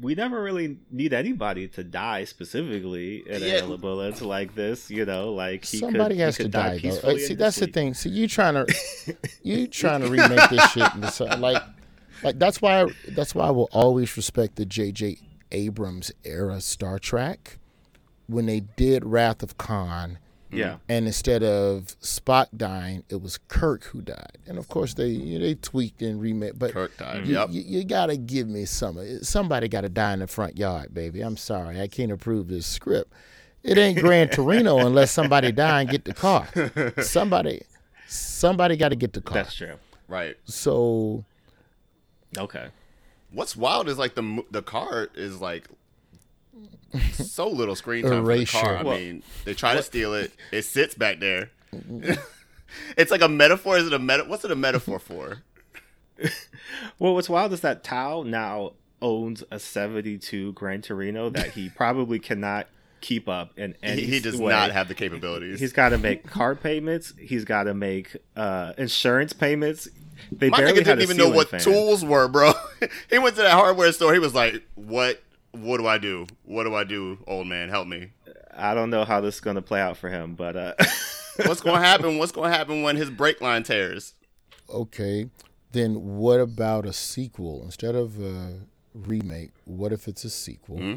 We 0.01 0.15
never 0.15 0.41
really 0.41 0.79
need 0.91 1.13
anybody 1.13 1.67
to 1.69 1.83
die 1.83 2.25
specifically 2.25 3.23
in 3.29 3.41
Yeah. 3.43 3.63
a 3.71 3.77
bullets 3.77 4.21
like 4.21 4.55
this, 4.55 4.89
you 4.89 5.05
know. 5.05 5.31
Like 5.33 5.63
he 5.65 5.77
Somebody 5.77 6.15
could, 6.15 6.21
has 6.21 6.37
to 6.37 6.47
die. 6.47 6.81
Uh, 6.83 7.17
See, 7.17 7.35
that's 7.35 7.57
his 7.57 7.67
the 7.67 7.71
thing. 7.71 7.93
See, 7.93 8.09
you 8.09 8.27
trying 8.27 8.55
to 8.65 8.65
you 9.43 9.67
trying 9.67 10.01
to 10.01 10.07
remake 10.09 10.49
this 10.49 10.71
shit 10.71 10.93
into 10.95 11.25
like 11.37 11.61
like 12.23 12.39
that's 12.39 12.62
why 12.62 12.86
that's 13.09 13.33
why 13.36 13.47
I 13.47 13.51
will 13.51 13.69
always 13.71 14.15
respect 14.17 14.55
the 14.55 14.65
J.J. 14.65 15.17
Abrams 15.51 16.12
era 16.23 16.59
Star 16.62 16.97
Trek 16.99 17.57
when 18.27 18.45
they 18.45 18.62
did 18.62 19.05
Wrath 19.05 19.43
of 19.43 19.57
Khan. 19.57 20.17
Yeah, 20.51 20.75
And 20.88 21.07
instead 21.07 21.41
of 21.41 21.95
Spock 21.99 22.45
dying, 22.55 23.03
it 23.09 23.23
was 23.23 23.39
Kirk 23.47 23.86
who 23.86 24.01
died. 24.01 24.38
And 24.45 24.59
of 24.59 24.67
course, 24.67 24.93
they 24.93 25.07
you 25.07 25.39
know, 25.39 25.45
they 25.45 25.55
tweaked 25.55 26.03
and 26.03 26.21
remade. 26.21 26.59
But 26.59 26.73
Kirk 26.73 26.95
died. 26.95 27.25
you, 27.25 27.33
Yep. 27.33 27.47
you, 27.49 27.62
you 27.65 27.83
gotta 27.83 28.17
give 28.17 28.47
me 28.47 28.65
some. 28.65 28.99
Somebody 29.23 29.67
got 29.67 29.81
to 29.81 29.89
die 29.89 30.13
in 30.13 30.19
the 30.19 30.27
front 30.27 30.55
yard, 30.55 30.93
baby. 30.93 31.21
I'm 31.21 31.38
sorry, 31.38 31.81
I 31.81 31.88
can't 31.88 32.12
approve 32.12 32.49
this 32.49 32.67
script. 32.67 33.12
It 33.63 33.79
ain't 33.79 33.97
Gran 33.97 34.29
Torino 34.29 34.77
unless 34.86 35.09
somebody 35.12 35.51
die 35.51 35.81
and 35.81 35.89
get 35.89 36.05
the 36.05 36.13
car. 36.13 36.47
Somebody, 37.01 37.63
somebody 38.07 38.77
got 38.77 38.89
to 38.89 38.95
get 38.95 39.13
the 39.13 39.21
car. 39.21 39.36
that's 39.36 39.55
true. 39.55 39.75
Right. 40.07 40.36
So 40.45 41.25
Okay. 42.37 42.67
What's 43.31 43.55
wild 43.55 43.89
is 43.89 43.97
like 43.97 44.15
the 44.15 44.43
the 44.51 44.61
car 44.61 45.09
is 45.15 45.39
like 45.41 45.67
so 47.13 47.47
little 47.49 47.75
screen 47.75 48.03
time 48.03 48.23
for 48.23 48.37
the 48.37 48.45
car. 48.45 48.77
I 48.77 48.83
Well- 48.83 48.97
mean, 48.97 49.23
they 49.45 49.53
try 49.53 49.73
to 49.75 49.83
steal 49.83 50.13
it. 50.13 50.31
It 50.51 50.63
sits 50.63 50.93
back 50.93 51.19
there. 51.19 51.49
it's 52.97 53.11
like 53.11 53.21
a 53.21 53.27
metaphor. 53.27 53.77
Is 53.77 53.87
it 53.87 53.93
a 53.93 53.99
meta? 53.99 54.25
What's 54.25 54.45
it 54.45 54.51
a 54.51 54.55
metaphor 54.55 54.99
for? 54.99 55.39
Well, 56.99 57.13
what's 57.15 57.29
wild 57.29 57.53
is 57.53 57.61
that 57.61 57.83
Thao 57.83 58.25
now 58.25 58.73
owns 59.01 59.43
a 59.51 59.59
'72 59.59 60.53
Gran 60.53 60.81
Torino 60.81 61.29
that 61.29 61.51
he 61.51 61.69
probably 61.69 62.17
cannot 62.19 62.67
keep 63.03 63.29
up 63.29 63.51
in 63.59 63.75
any 63.83 64.01
He, 64.01 64.13
he 64.13 64.19
does 64.19 64.37
way. 64.39 64.51
not 64.51 64.71
have 64.71 64.87
the 64.87 64.95
capabilities. 64.95 65.59
He's 65.59 65.73
got 65.73 65.89
to 65.89 65.97
make 65.99 66.25
car 66.25 66.55
payments. 66.55 67.13
He's 67.19 67.45
got 67.45 67.63
to 67.63 67.73
make 67.75 68.15
uh, 68.35 68.73
insurance 68.77 69.33
payments. 69.33 69.87
They 70.31 70.49
My 70.49 70.57
barely 70.57 70.83
didn't 70.83 71.01
even 71.01 71.17
know 71.17 71.29
what 71.29 71.49
fan. 71.49 71.59
tools 71.59 72.03
were, 72.05 72.27
bro. 72.27 72.53
he 73.09 73.19
went 73.19 73.35
to 73.35 73.41
that 73.43 73.51
hardware 73.53 73.91
store. 73.91 74.13
He 74.13 74.19
was 74.19 74.33
like, 74.33 74.63
"What? 74.75 75.21
What 75.51 75.77
do 75.77 75.85
I 75.87 75.97
do? 75.97 76.25
What 76.43 76.63
do 76.63 76.73
I 76.75 76.83
do, 76.83 77.17
old 77.27 77.45
man? 77.47 77.69
Help 77.69 77.87
me." 77.87 78.11
I 78.55 78.73
don't 78.73 78.89
know 78.89 79.03
how 79.05 79.19
this 79.21 79.35
is 79.35 79.41
going 79.41 79.55
to 79.55 79.61
play 79.61 79.81
out 79.81 79.97
for 79.97 80.09
him, 80.09 80.35
but 80.35 80.55
uh, 80.55 80.73
What's 81.45 81.61
going 81.61 81.81
to 81.81 81.85
happen? 81.85 82.17
What's 82.19 82.31
going 82.31 82.51
to 82.51 82.57
happen 82.57 82.83
when 82.83 82.95
his 82.95 83.09
brake 83.09 83.41
line 83.41 83.63
tears? 83.63 84.13
okay, 84.69 85.29
then 85.71 86.17
what 86.17 86.39
about 86.39 86.85
a 86.85 86.93
sequel 86.93 87.61
instead 87.63 87.95
of 87.95 88.19
a 88.23 88.59
remake? 88.93 89.51
What 89.65 89.91
if 89.91 90.07
it's 90.07 90.23
a 90.23 90.29
sequel? 90.29 90.77
Hmm? 90.77 90.95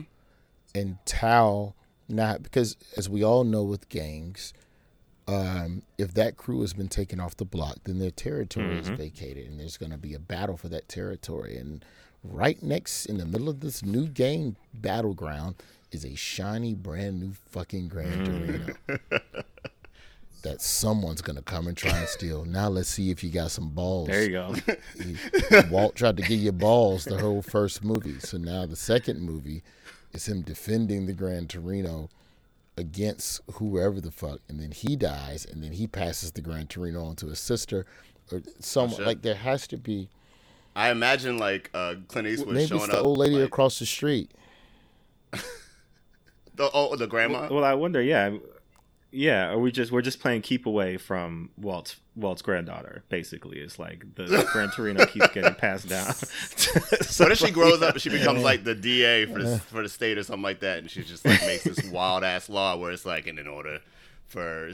And 0.75 0.99
Thao 1.07 1.73
not 2.09 2.43
because 2.43 2.77
as 2.97 3.09
we 3.09 3.23
all 3.25 3.45
know 3.45 3.63
with 3.65 3.89
gangs, 3.89 4.53
um, 5.29 5.83
if 5.99 6.15
that 6.15 6.37
crew 6.37 6.61
has 6.61 6.73
been 6.73 6.89
taken 6.89 7.21
off 7.21 7.37
the 7.37 7.45
block, 7.45 7.79
then 7.85 7.99
their 7.99 8.11
territory 8.11 8.79
is 8.79 8.89
vacated, 8.89 9.47
and 9.47 9.59
there's 9.59 9.77
going 9.77 9.93
to 9.93 9.99
be 9.99 10.15
a 10.15 10.19
battle 10.19 10.57
for 10.57 10.69
that 10.69 10.89
territory. 10.89 11.57
And 11.57 11.85
right 12.23 12.63
next, 12.63 13.07
in 13.07 13.19
the 13.19 13.27
middle 13.27 13.49
of 13.49 13.61
this 13.61 13.83
new 13.83 14.07
game 14.07 14.57
battleground, 14.73 15.57
is 15.91 16.05
a 16.05 16.15
shiny, 16.15 16.75
brand 16.75 17.21
new 17.21 17.33
fucking 17.51 17.89
Gran 17.89 18.25
Torino 18.25 18.75
that 20.43 20.61
someone's 20.61 21.23
going 21.23 21.37
to 21.37 21.43
come 21.43 21.67
and 21.67 21.77
try 21.77 21.97
and 21.97 22.09
steal. 22.09 22.45
Now 22.45 22.69
let's 22.69 22.89
see 22.89 23.11
if 23.11 23.25
you 23.25 23.31
got 23.31 23.51
some 23.51 23.71
balls. 23.71 24.09
there 24.09 24.23
you 24.23 24.31
go. 24.31 24.55
Walt 25.71 25.97
tried 25.97 26.17
to 26.19 26.23
give 26.23 26.39
you 26.39 26.53
balls 26.53 27.05
the 27.05 27.19
whole 27.19 27.43
first 27.43 27.83
movie. 27.83 28.19
So 28.21 28.37
now 28.37 28.67
the 28.67 28.77
second 28.77 29.21
movie 29.21 29.63
is 30.17 30.27
him 30.27 30.43
defending 30.43 31.07
the 31.07 31.13
Gran 31.13 31.47
Torino 31.47 32.09
against 32.77 33.41
whoever 33.55 34.01
the 34.01 34.11
fuck, 34.11 34.41
and 34.49 34.61
then 34.61 34.71
he 34.73 34.97
dies, 34.97 35.45
and 35.45 35.63
then 35.63 35.73
he 35.73 35.87
passes 35.87 36.33
the 36.33 36.41
Gran 36.41 36.67
Torino 36.67 37.05
on 37.05 37.17
to 37.17 37.27
his 37.29 37.39
sister, 37.39 37.87
or 38.33 38.43
someone. 38.59 38.97
shit. 38.97 39.07
like 39.07 39.23
there 39.23 39.35
has 39.35 39.67
to 39.69 39.77
be. 39.77 40.09
I 40.75 40.91
imagine 40.91 41.39
like 41.39 41.71
uh, 41.73 41.95
Clint 42.09 42.29
Eastwood 42.29 42.55
Maybe 42.55 42.67
showing 42.67 42.83
it's 42.83 42.91
the 42.91 43.01
up. 43.01 43.07
old 43.07 43.19
lady 43.19 43.37
like, 43.37 43.47
across 43.47 43.79
the 43.79 43.87
street. 43.87 44.31
The, 46.57 46.71
oh, 46.73 46.97
the 46.97 47.07
grandma. 47.07 47.49
Well, 47.51 47.65
I 47.65 47.75
wonder. 47.75 48.01
Yeah, 48.01 48.39
yeah. 49.11 49.51
Are 49.51 49.59
we 49.59 49.71
just 49.73 49.93
we're 49.93 50.03
just 50.03 50.21
playing 50.21 50.43
keep 50.43 50.67
away 50.67 50.97
from 50.97 51.51
Walt's 51.57 51.97
Walt's 52.15 52.43
granddaughter? 52.43 53.05
Basically, 53.09 53.59
it's 53.59 53.79
like 53.79 54.15
the 54.15 54.47
Gran 54.53 54.71
Torino 54.71 55.07
keeps 55.07 55.29
getting 55.29 55.55
passed 55.55 55.89
down. 55.89 56.07
what 57.19 57.33
if 57.33 57.39
she 57.39 57.51
grows 57.51 57.83
up 57.83 57.95
and 57.95 58.03
she 58.03 58.11
becomes 58.11 58.43
like 58.43 58.65
the 58.65 58.75
DA 58.75 59.27
for 59.27 59.43
the, 59.43 59.59
for 59.59 59.83
the 59.83 59.89
state 59.89 60.19
or 60.19 60.23
something 60.23 60.43
like 60.43 60.61
that, 60.61 60.79
and 60.79 60.91
she 60.91 61.03
just 61.03 61.25
like 61.25 61.41
makes 61.43 61.65
this 61.65 61.85
wild 61.85 62.25
ass 62.25 62.49
law 62.49 62.77
where 62.77 62.91
it's 62.91 63.07
like, 63.07 63.27
and 63.27 63.39
in 63.39 63.47
order 63.47 63.81
for 64.27 64.71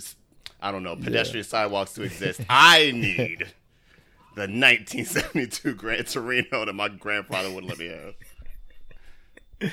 I 0.60 0.72
don't 0.72 0.82
know 0.82 0.96
pedestrian 0.96 1.44
sidewalks 1.44 1.92
to 1.94 2.02
exist, 2.02 2.40
I 2.48 2.92
need 2.92 3.52
the 4.34 4.42
1972 4.42 5.74
Gran 5.74 6.04
Torino 6.04 6.64
that 6.64 6.72
my 6.72 6.88
grandfather 6.88 7.52
would 7.52 7.64
let 7.64 7.78
me 7.78 7.88
have. 7.88 9.72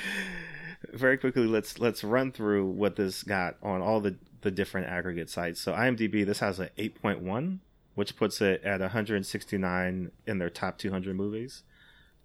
Very 0.93 1.17
quickly, 1.17 1.45
let's 1.45 1.79
let's 1.79 2.03
run 2.03 2.31
through 2.31 2.65
what 2.65 2.95
this 2.95 3.23
got 3.23 3.57
on 3.61 3.81
all 3.81 3.99
the 3.99 4.15
the 4.41 4.51
different 4.51 4.87
aggregate 4.87 5.29
sites. 5.29 5.59
So 5.59 5.73
IMDb, 5.73 6.25
this 6.25 6.39
has 6.39 6.59
an 6.59 6.69
8.1, 6.77 7.59
which 7.95 8.15
puts 8.15 8.41
it 8.41 8.63
at 8.63 8.79
169 8.81 10.11
in 10.27 10.37
their 10.37 10.49
top 10.49 10.77
200 10.77 11.15
movies. 11.15 11.63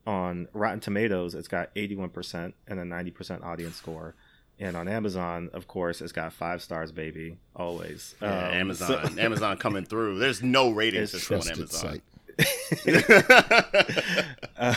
On 0.07 0.49
Rotten 0.53 0.81
Tomatoes, 0.81 1.35
it's 1.35 1.49
got 1.49 1.75
81% 1.75 2.53
and 2.69 2.79
a 2.79 2.83
90% 2.85 3.43
audience 3.43 3.77
score. 3.77 4.15
And 4.61 4.77
on 4.77 4.87
Amazon, 4.87 5.51
of 5.53 5.67
course, 5.67 6.01
it's 6.01 6.13
got 6.13 6.33
five 6.33 6.63
stars, 6.63 6.93
baby, 6.93 7.39
always. 7.57 8.15
Yeah, 8.23 8.49
Um, 8.49 8.55
Amazon, 8.55 9.11
so- 9.17 9.21
Amazon 9.21 9.57
coming 9.57 9.85
through. 9.85 10.19
There's 10.19 10.43
no 10.43 10.71
rating 10.71 11.01
It's 11.05 11.13
system 11.13 11.41
on 11.41 11.49
Amazon. 11.49 12.01
site. 12.01 12.03
Uh, 14.57 14.75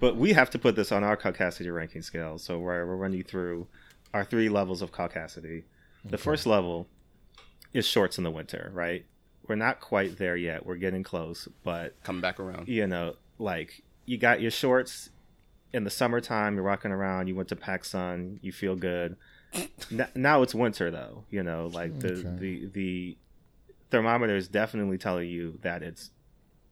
but 0.00 0.16
we 0.16 0.32
have 0.32 0.48
to 0.50 0.58
put 0.58 0.74
this 0.76 0.90
on 0.90 1.04
our 1.04 1.16
caucasity 1.16 1.72
ranking 1.72 2.00
scale. 2.02 2.38
So 2.38 2.58
we're, 2.58 2.86
we're 2.86 2.96
running 2.96 3.22
through 3.22 3.66
our 4.14 4.24
three 4.24 4.48
levels 4.48 4.80
of 4.80 4.90
caucasity. 4.92 5.64
The 6.04 6.18
first 6.18 6.46
level 6.46 6.86
is 7.72 7.86
shorts 7.86 8.18
in 8.18 8.24
the 8.24 8.30
winter, 8.30 8.70
right? 8.72 9.04
We're 9.46 9.54
not 9.56 9.80
quite 9.80 10.18
there 10.18 10.36
yet. 10.36 10.64
We're 10.64 10.76
getting 10.76 11.02
close, 11.02 11.48
but 11.64 12.00
Coming 12.02 12.20
back 12.22 12.38
around. 12.40 12.68
you 12.68 12.86
know, 12.86 13.16
like 13.38 13.82
you 14.06 14.16
got 14.18 14.40
your 14.40 14.50
shorts 14.50 15.10
in 15.72 15.84
the 15.84 15.90
summertime. 15.90 16.54
You're 16.54 16.64
walking 16.64 16.90
around. 16.92 17.26
You 17.28 17.34
went 17.36 17.48
to 17.50 17.56
PacSun. 17.56 18.38
You 18.42 18.52
feel 18.52 18.76
good. 18.76 19.16
N- 19.90 20.08
now 20.14 20.42
it's 20.42 20.54
winter 20.54 20.90
though. 20.90 21.24
You 21.30 21.42
know, 21.42 21.66
like 21.72 21.98
the 22.00 22.12
Okay. 22.12 22.36
the 22.38 22.66
the 22.66 23.16
thermometer 23.90 24.36
is 24.36 24.46
definitely 24.48 24.98
telling 24.98 25.28
you 25.28 25.58
that 25.62 25.82
it's 25.82 26.10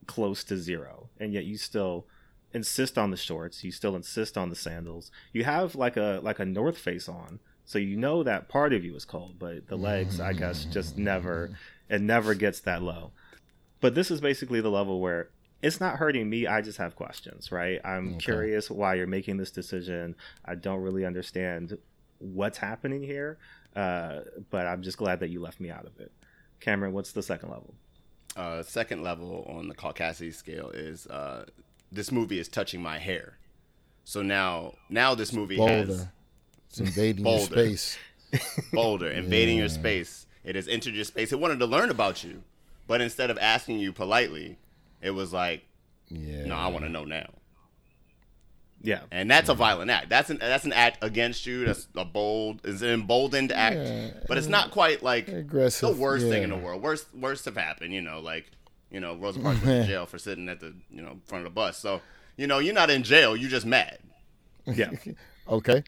close 0.07 0.45
to 0.45 0.57
zero, 0.57 1.09
and 1.19 1.33
yet 1.33 1.45
you 1.45 1.57
still 1.59 2.07
insist 2.55 2.97
on 2.97 3.11
the 3.11 3.17
shorts. 3.17 3.63
You 3.65 3.73
still 3.73 3.95
insist 3.97 4.39
on 4.39 4.49
the 4.51 4.57
sandals. 4.57 5.11
You 5.33 5.45
have 5.45 5.75
like 5.75 5.97
a 5.97 6.21
like 6.23 6.39
a 6.39 6.45
North 6.45 6.79
Face 6.79 7.09
on, 7.09 7.41
so 7.69 7.79
you 7.79 7.99
know 7.99 8.23
that 8.23 8.49
part 8.49 8.73
of 8.73 8.83
you 8.83 8.97
is 8.97 9.05
cold, 9.05 9.35
but 9.39 9.67
the 9.69 9.77
legs, 9.77 10.21
I 10.21 10.33
guess, 10.33 10.65
just 10.65 10.97
never 10.97 11.51
it 11.91 12.01
never 12.01 12.33
gets 12.35 12.61
that 12.61 12.83
low. 12.83 13.11
But 13.83 13.95
this 13.95 14.11
is 14.11 14.23
basically 14.23 14.63
the 14.63 14.71
level 14.71 15.01
where 15.03 15.29
it's 15.61 15.79
not 15.79 15.97
hurting 15.99 16.31
me. 16.31 16.47
I 16.47 16.63
just 16.63 16.79
have 16.79 16.97
questions, 16.97 17.53
right? 17.53 17.79
I'm 17.85 18.15
Okay. 18.15 18.25
curious 18.25 18.71
why 18.71 18.95
you're 18.95 19.07
making 19.07 19.37
this 19.37 19.51
decision. 19.51 20.17
I 20.47 20.55
don't 20.55 20.81
really 20.81 21.05
understand 21.05 21.77
what's 22.21 22.57
happening 22.57 23.03
here, 23.03 23.37
uh, 23.77 24.21
but 24.49 24.67
I'm 24.67 24.81
just 24.83 24.97
glad 24.97 25.21
that 25.21 25.29
you 25.29 25.41
left 25.43 25.61
me 25.61 25.71
out 25.71 25.85
of 25.85 26.01
it. 26.01 26.11
Cameron, 26.61 26.95
what's 26.95 27.13
the 27.13 27.23
second 27.23 27.51
level? 27.51 27.75
Uh, 28.35 28.63
second 28.63 29.03
level 29.03 29.45
on 29.47 29.69
the 29.69 29.75
Caucasian 29.75 30.33
scale 30.33 30.71
is 30.71 31.07
uh, 31.09 31.45
this 31.93 32.11
movie 32.11 32.39
is 32.39 32.49
touching 32.49 32.81
my 32.83 32.99
hair. 32.99 33.37
So 34.05 34.23
now, 34.23 34.73
now 34.89 35.15
this 35.15 35.35
movie 35.35 35.59
has 35.61 35.89
Boulder. 35.89 36.13
It's 36.69 36.81
invading 36.81 37.27
your 37.27 37.39
space. 37.41 37.99
Boulder, 38.73 39.09
invading 39.11 39.57
your 39.59 39.69
space. 39.69 40.27
It 40.45 40.55
has 40.57 40.69
entered 40.69 40.95
your 40.95 41.05
space. 41.05 41.33
It 41.33 41.41
wanted 41.41 41.59
to 41.61 41.67
learn 41.67 41.91
about 41.91 42.23
you, 42.25 42.43
but 42.87 43.01
instead 43.01 43.31
of 43.31 43.39
asking 43.39 43.79
you 43.79 43.93
politely, 43.93 44.59
it 45.01 45.11
was 45.11 45.33
like, 45.33 45.65
Yeah. 46.09 46.45
"No, 46.47 46.55
I 46.57 46.67
want 46.69 46.85
to 46.85 46.89
know 46.91 47.05
now." 47.05 47.29
Yeah, 48.81 49.01
And 49.11 49.29
that's 49.29 49.49
a 49.49 49.55
violent 49.55 49.91
act. 49.91 50.09
That's 50.09 50.31
an 50.31 50.39
that's 50.39 50.65
an 50.65 50.73
act 50.73 51.03
against 51.03 51.47
you. 51.47 51.65
That's 51.65 51.89
a 51.97 52.05
bold, 52.05 52.61
is 52.65 52.81
an 52.81 52.91
emboldened 52.91 53.51
act. 53.51 53.77
Yeah. 53.77 54.11
But 54.29 54.39
it's 54.39 54.47
not 54.47 54.71
quite 54.71 55.03
like 55.03 55.27
aggressive. 55.27 55.81
the 55.81 55.87
Aggressive. 55.89 55.99
worst 55.99 56.27
thing 56.29 56.43
in 56.45 56.51
the 56.51 56.57
world. 56.57 56.81
Worst 56.81 57.07
worst 57.13 57.45
have 57.47 57.57
happened. 57.57 57.93
You 57.93 58.03
know, 58.03 58.21
like 58.21 58.49
you 58.93 59.01
know, 59.01 59.17
Rosa 59.17 59.41
Parks 59.41 59.61
went 59.63 59.85
to 59.85 59.87
jail 59.93 60.07
for 60.07 60.19
sitting 60.19 60.49
at 60.49 60.61
the 60.61 60.75
you 60.91 61.03
know 61.03 61.19
front 61.27 61.45
of 61.45 61.51
the 61.53 61.55
bus. 61.55 61.77
So 61.77 62.01
you 62.37 62.47
know, 62.47 62.61
you're 62.61 62.73
not 62.75 62.89
in 62.89 63.03
jail. 63.03 63.37
You're 63.37 63.51
just 63.51 63.67
mad. 63.67 63.99
yeah. 64.67 64.91
Okay. 65.49 65.83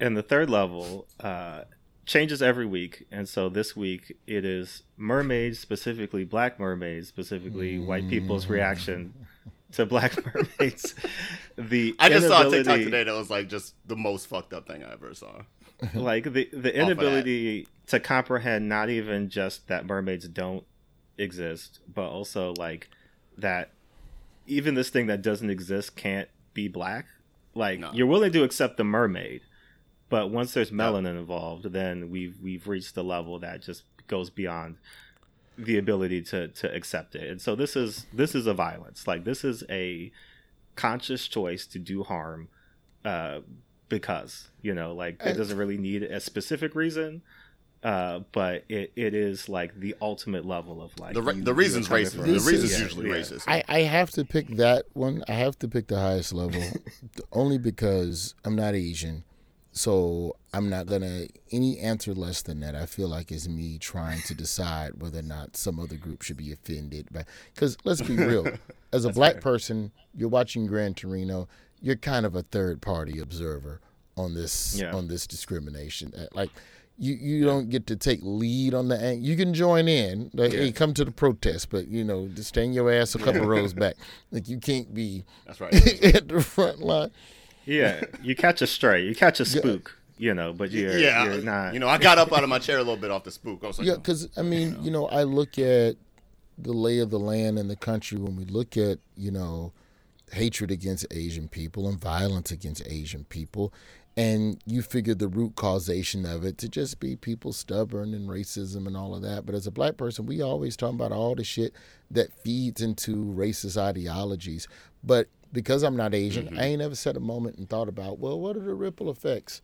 And 0.00 0.16
the 0.16 0.22
third 0.22 0.50
level 0.50 1.06
uh, 1.20 1.62
changes 2.06 2.42
every 2.42 2.66
week 2.66 3.06
and 3.12 3.28
so 3.28 3.48
this 3.48 3.76
week 3.76 4.16
it 4.26 4.44
is 4.44 4.82
mermaids 4.96 5.58
specifically 5.60 6.24
black 6.24 6.58
mermaids 6.58 7.06
specifically 7.08 7.78
white 7.78 8.08
people's 8.08 8.46
reaction 8.48 9.14
to 9.72 9.86
black 9.86 10.12
mermaids 10.34 10.94
the 11.56 11.94
I 12.00 12.08
just 12.08 12.26
saw 12.26 12.48
a 12.48 12.50
TikTok 12.50 12.78
today 12.78 13.04
that 13.04 13.14
was 13.14 13.30
like 13.30 13.48
just 13.48 13.74
the 13.86 13.94
most 13.96 14.26
fucked 14.26 14.52
up 14.52 14.66
thing 14.66 14.82
I 14.82 14.92
ever 14.92 15.14
saw. 15.14 15.42
like 15.94 16.24
the 16.24 16.48
the 16.52 16.58
that. 16.58 16.74
inability 16.74 17.68
to 17.86 18.00
comprehend 18.00 18.68
not 18.68 18.90
even 18.90 19.28
just 19.28 19.68
that 19.68 19.86
mermaids 19.86 20.26
don't 20.28 20.64
exist 21.16 21.78
but 21.92 22.08
also 22.08 22.54
like 22.58 22.88
that 23.38 23.70
even 24.46 24.74
this 24.74 24.88
thing 24.90 25.06
that 25.06 25.22
doesn't 25.22 25.50
exist 25.50 25.94
can't 25.96 26.28
be 26.54 26.66
black 26.66 27.06
like 27.54 27.78
No. 27.78 27.90
you're 27.92 28.06
willing 28.06 28.32
to 28.32 28.42
accept 28.42 28.76
the 28.78 28.84
mermaid 28.84 29.42
but 30.10 30.30
once 30.30 30.52
there's 30.52 30.70
melanin 30.70 31.18
involved 31.18 31.64
then 31.72 32.10
we've 32.10 32.36
we've 32.42 32.68
reached 32.68 32.94
the 32.94 33.02
level 33.04 33.38
that 33.38 33.62
just 33.62 33.84
goes 34.08 34.28
beyond 34.28 34.76
the 35.56 35.78
ability 35.78 36.20
to 36.22 36.48
to 36.48 36.70
accept 36.74 37.14
it 37.14 37.30
and 37.30 37.40
so 37.40 37.54
this 37.54 37.76
is 37.76 38.06
this 38.12 38.34
is 38.34 38.46
a 38.46 38.52
violence 38.54 39.06
like 39.06 39.24
this 39.24 39.44
is 39.44 39.62
a 39.70 40.10
conscious 40.76 41.26
choice 41.28 41.66
to 41.66 41.78
do 41.78 42.02
harm 42.02 42.48
uh 43.04 43.40
because 43.88 44.48
you 44.62 44.74
know 44.74 44.92
like 44.94 45.20
it 45.24 45.34
doesn't 45.36 45.58
really 45.58 45.76
need 45.78 46.02
a 46.02 46.20
specific 46.20 46.74
reason 46.74 47.22
uh 47.82 48.20
but 48.32 48.64
it 48.68 48.92
it 48.96 49.14
is 49.14 49.48
like 49.48 49.78
the 49.80 49.94
ultimate 50.00 50.44
level 50.46 50.82
of 50.82 50.90
like 50.98 51.14
The 51.14 51.22
re- 51.22 51.34
you- 51.34 51.42
the 51.42 51.54
reason's 51.54 51.88
racist. 51.88 52.16
The 52.24 52.32
This 52.32 52.46
reason's 52.46 52.72
is- 52.72 52.80
usually 52.80 53.08
yeah. 53.08 53.16
racist. 53.16 53.44
I, 53.48 53.62
I 53.68 53.80
have 53.80 54.10
to 54.12 54.24
pick 54.24 54.48
that 54.56 54.84
one. 54.92 55.24
I 55.28 55.32
have 55.32 55.58
to 55.60 55.68
pick 55.68 55.86
the 55.88 55.98
highest 55.98 56.32
level, 56.34 56.62
only 57.32 57.56
because 57.56 58.34
I'm 58.44 58.54
not 58.54 58.74
Asian, 58.74 59.24
so 59.72 60.36
I'm 60.52 60.68
not 60.68 60.86
gonna 60.86 61.26
any 61.52 61.78
answer 61.78 62.12
less 62.14 62.42
than 62.42 62.60
that. 62.60 62.74
I 62.74 62.86
feel 62.86 63.08
like 63.08 63.30
is 63.30 63.48
me 63.48 63.78
trying 63.78 64.20
to 64.22 64.34
decide 64.34 65.00
whether 65.00 65.20
or 65.20 65.22
not 65.22 65.56
some 65.56 65.78
other 65.78 65.96
group 65.96 66.22
should 66.22 66.36
be 66.36 66.52
offended. 66.52 67.08
But 67.12 67.26
because 67.54 67.76
let's 67.84 68.02
be 68.02 68.16
real, 68.16 68.46
as 68.92 69.04
a 69.04 69.12
black 69.12 69.40
person, 69.40 69.92
you're 70.14 70.28
watching 70.28 70.66
Gran 70.66 70.94
Torino. 70.94 71.48
You're 71.80 71.96
kind 71.96 72.26
of 72.26 72.34
a 72.34 72.42
third 72.42 72.82
party 72.82 73.20
observer 73.20 73.80
on 74.16 74.34
this 74.34 74.76
Yeah. 74.78 74.92
on 74.94 75.08
this 75.08 75.26
discrimination. 75.26 76.12
Uh, 76.16 76.26
Like. 76.32 76.50
You, 77.02 77.14
you 77.14 77.44
don't 77.46 77.70
get 77.70 77.86
to 77.86 77.96
take 77.96 78.20
lead 78.22 78.74
on 78.74 78.88
the 78.88 79.14
you 79.14 79.34
can 79.34 79.54
join 79.54 79.88
in 79.88 80.30
like 80.34 80.52
hey 80.52 80.70
come 80.70 80.92
to 80.92 81.02
the 81.02 81.10
protest 81.10 81.70
but 81.70 81.88
you 81.88 82.04
know 82.04 82.28
just 82.28 82.50
stand 82.50 82.74
your 82.74 82.92
ass 82.92 83.14
a 83.14 83.18
couple 83.18 83.40
rows 83.46 83.72
back 83.72 83.94
like 84.30 84.50
you 84.50 84.58
can't 84.58 84.92
be 84.92 85.24
That's 85.46 85.62
right. 85.62 85.72
at 86.14 86.28
the 86.28 86.42
front 86.42 86.80
line 86.80 87.10
yeah 87.64 88.02
you 88.22 88.34
catch 88.34 88.62
a 88.62 88.66
stray 88.66 89.04
you 89.04 89.14
catch 89.14 89.40
a 89.40 89.44
spook 89.44 89.98
you 90.18 90.34
know 90.34 90.52
but 90.52 90.70
you're, 90.70 90.98
yeah, 90.98 91.24
you're 91.24 91.42
not. 91.42 91.72
you 91.72 91.80
know, 91.80 91.88
I 91.88 91.98
got 91.98 92.18
up 92.18 92.32
out 92.32 92.42
of 92.42 92.48
my 92.48 92.58
chair 92.58 92.76
a 92.76 92.80
little 92.80 92.96
bit 92.96 93.10
off 93.10 93.24
the 93.24 93.30
spook. 93.30 93.60
I 93.62 93.68
was 93.68 93.78
like, 93.78 93.88
yeah 93.88 93.96
because 93.96 94.28
i 94.36 94.42
mean 94.42 94.76
you 94.82 94.90
know. 94.90 95.06
i 95.08 95.22
look 95.22 95.58
at 95.58 95.96
the 96.58 96.72
lay 96.72 96.98
of 96.98 97.10
the 97.10 97.18
land 97.18 97.58
in 97.58 97.68
the 97.68 97.76
country 97.76 98.18
when 98.18 98.36
we 98.36 98.44
look 98.44 98.76
at 98.76 98.98
you 99.16 99.30
know 99.30 99.72
hatred 100.32 100.70
against 100.70 101.06
asian 101.10 101.48
people 101.48 101.88
and 101.88 101.98
violence 101.98 102.50
against 102.50 102.86
asian 102.86 103.24
people 103.24 103.72
and 104.16 104.60
you 104.66 104.82
figure 104.82 105.14
the 105.14 105.28
root 105.28 105.54
causation 105.56 106.26
of 106.26 106.44
it 106.44 106.58
to 106.58 106.68
just 106.68 107.00
be 107.00 107.16
people 107.16 107.52
stubborn 107.52 108.12
and 108.12 108.28
racism 108.28 108.86
and 108.86 108.96
all 108.96 109.14
of 109.14 109.22
that. 109.22 109.46
But 109.46 109.54
as 109.54 109.66
a 109.66 109.70
black 109.70 109.96
person 109.96 110.26
we 110.26 110.42
always 110.42 110.76
talk 110.76 110.92
about 110.92 111.12
all 111.12 111.34
the 111.34 111.44
shit 111.44 111.72
that 112.10 112.32
feeds 112.42 112.82
into 112.82 113.16
racist 113.16 113.76
ideologies. 113.76 114.66
But 115.02 115.28
because 115.52 115.82
i'm 115.82 115.96
not 115.96 116.14
asian 116.14 116.46
mm-hmm. 116.46 116.58
i 116.58 116.64
ain't 116.64 116.82
ever 116.82 116.94
sat 116.94 117.16
a 117.16 117.20
moment 117.20 117.56
and 117.56 117.68
thought 117.68 117.88
about 117.88 118.18
well 118.18 118.38
what 118.38 118.56
are 118.56 118.60
the 118.60 118.74
ripple 118.74 119.10
effects 119.10 119.62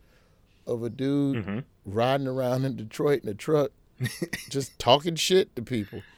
of 0.67 0.83
a 0.83 0.91
dude 0.91 1.45
mm-hmm. 1.45 1.59
riding 1.85 2.27
around 2.27 2.65
in 2.65 2.77
detroit 2.77 3.23
in 3.23 3.29
a 3.29 3.35
truck 3.35 3.71
just 4.51 4.79
talking 4.79 5.15
shit 5.15 5.55
to 5.57 5.63
people? 5.63 6.03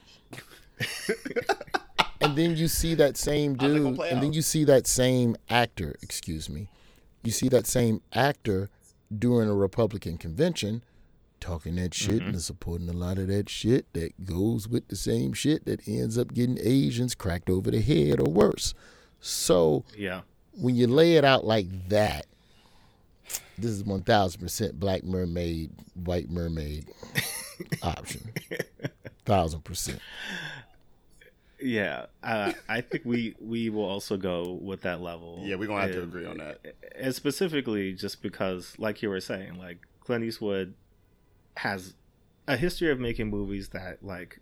And 2.20 2.36
then 2.36 2.56
you 2.56 2.66
see 2.66 2.94
that 2.96 3.16
same 3.16 3.56
How's 3.58 3.70
it 3.70 3.82
gonna 3.82 3.96
dude 3.96 4.06
and 4.06 4.22
then 4.22 4.32
you 4.32 4.42
see 4.42 4.64
that 4.64 4.88
same 4.88 5.36
actor 5.48 5.94
excuse 6.02 6.50
me 6.50 6.68
you 7.22 7.30
see 7.30 7.48
that 7.48 7.66
same 7.66 8.02
actor 8.12 8.70
during 9.16 9.48
a 9.48 9.54
republican 9.54 10.18
convention 10.18 10.82
talking 11.38 11.76
that 11.76 11.94
shit 11.94 12.16
mm-hmm. 12.16 12.30
and 12.30 12.42
supporting 12.42 12.88
a 12.88 12.92
lot 12.92 13.18
of 13.18 13.28
that 13.28 13.48
shit 13.48 13.86
that 13.92 14.24
goes 14.24 14.68
with 14.68 14.88
the 14.88 14.96
same 14.96 15.32
shit 15.32 15.64
that 15.64 15.86
ends 15.86 16.18
up 16.18 16.34
getting 16.34 16.58
asians 16.60 17.14
cracked 17.14 17.48
over 17.48 17.70
the 17.70 17.80
head 17.80 18.20
or 18.20 18.30
worse 18.30 18.74
So 19.20 19.84
Yeah. 19.96 20.22
when 20.52 20.74
you 20.76 20.86
lay 20.86 21.16
it 21.16 21.24
out 21.24 21.44
like 21.44 21.66
that, 21.88 22.26
this 23.56 23.70
is 23.70 23.84
one 23.84 24.02
thousand 24.02 24.40
percent 24.40 24.78
black 24.78 25.02
mermaid, 25.04 25.70
white 25.94 26.30
mermaid 26.30 26.86
option. 27.82 28.30
Thousand 29.24 29.64
percent. 29.64 30.00
Yeah, 31.60 32.06
uh, 32.22 32.52
I 32.68 32.80
think 32.82 33.04
we 33.04 33.34
we 33.40 33.68
will 33.68 33.84
also 33.84 34.16
go 34.16 34.52
with 34.62 34.82
that 34.82 35.00
level. 35.00 35.40
Yeah, 35.42 35.56
we're 35.56 35.66
gonna 35.66 35.82
have 35.82 35.92
to 35.92 36.02
agree 36.04 36.24
on 36.24 36.38
that. 36.38 36.60
and 36.96 37.12
specifically 37.12 37.92
just 37.94 38.22
because, 38.22 38.74
like 38.78 39.02
you 39.02 39.10
were 39.10 39.20
saying, 39.20 39.58
like 39.58 39.78
Clint 40.00 40.22
Eastwood 40.24 40.74
has 41.56 41.94
a 42.46 42.56
history 42.56 42.92
of 42.92 43.00
making 43.00 43.28
movies 43.28 43.70
that 43.70 44.04
like 44.04 44.38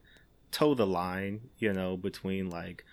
toe 0.50 0.74
the 0.74 0.86
line, 0.86 1.40
you 1.58 1.72
know, 1.72 1.96
between 1.96 2.50
like 2.50 2.84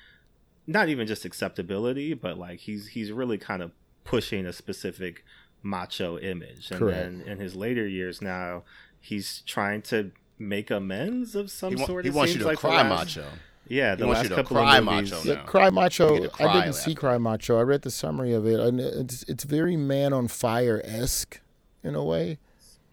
not 0.68 0.90
even 0.90 1.08
just 1.08 1.26
acceptability, 1.26 2.14
but 2.14 2.38
like 2.38 2.60
he's 2.62 2.88
he's 2.90 3.12
really 3.12 3.38
kind 3.38 3.62
of 3.62 3.72
pushing 4.04 4.46
a 4.46 4.54
specific 4.54 5.24
macho 5.62 6.18
image, 6.20 6.70
and 6.72 6.80
Correct. 6.80 6.98
then 6.98 7.22
in 7.26 7.40
his 7.40 7.56
later 7.56 7.88
years 7.88 8.22
now, 8.22 8.64
he's 9.00 9.42
trying 9.46 9.82
to 9.84 10.12
make 10.40 10.70
amends 10.72 11.36
of 11.36 11.50
some 11.52 11.70
He, 11.70 11.76
wa- 11.78 11.86
sort. 11.88 12.06
he 12.06 12.10
it 12.10 12.14
wants 12.14 12.30
you 12.34 12.40
seems 12.40 12.44
to 12.44 12.48
like 12.50 12.58
the 12.62 12.68
cry 12.68 12.82
last- 12.90 13.16
macho. 13.18 13.28
Yeah, 13.70 13.96
the 13.96 14.06
wants 14.06 14.18
last 14.18 14.24
you 14.24 14.30
to 14.30 14.36
couple 14.36 14.58
cry 14.58 14.78
of 14.80 14.84
movies. 14.84 15.12
macho 15.12 15.24
yeah, 15.34 15.42
cry 15.46 15.70
macho. 15.70 16.20
get 16.20 16.34
to 16.34 16.44
I 16.44 16.54
didn't 16.54 16.74
see 16.74 16.92
after. 16.92 17.00
Cry 17.00 17.18
Macho. 17.18 17.58
I 17.58 17.62
read 17.62 17.82
the 17.84 17.92
summary 17.92 18.34
of 18.34 18.46
it, 18.46 18.60
and 18.60 18.80
it's 18.82 19.24
it's 19.24 19.46
very 19.46 19.78
Man 19.78 20.12
on 20.12 20.28
Fire 20.28 20.82
esque 20.84 21.40
in 21.82 21.96
a 21.96 22.04
way. 22.04 22.40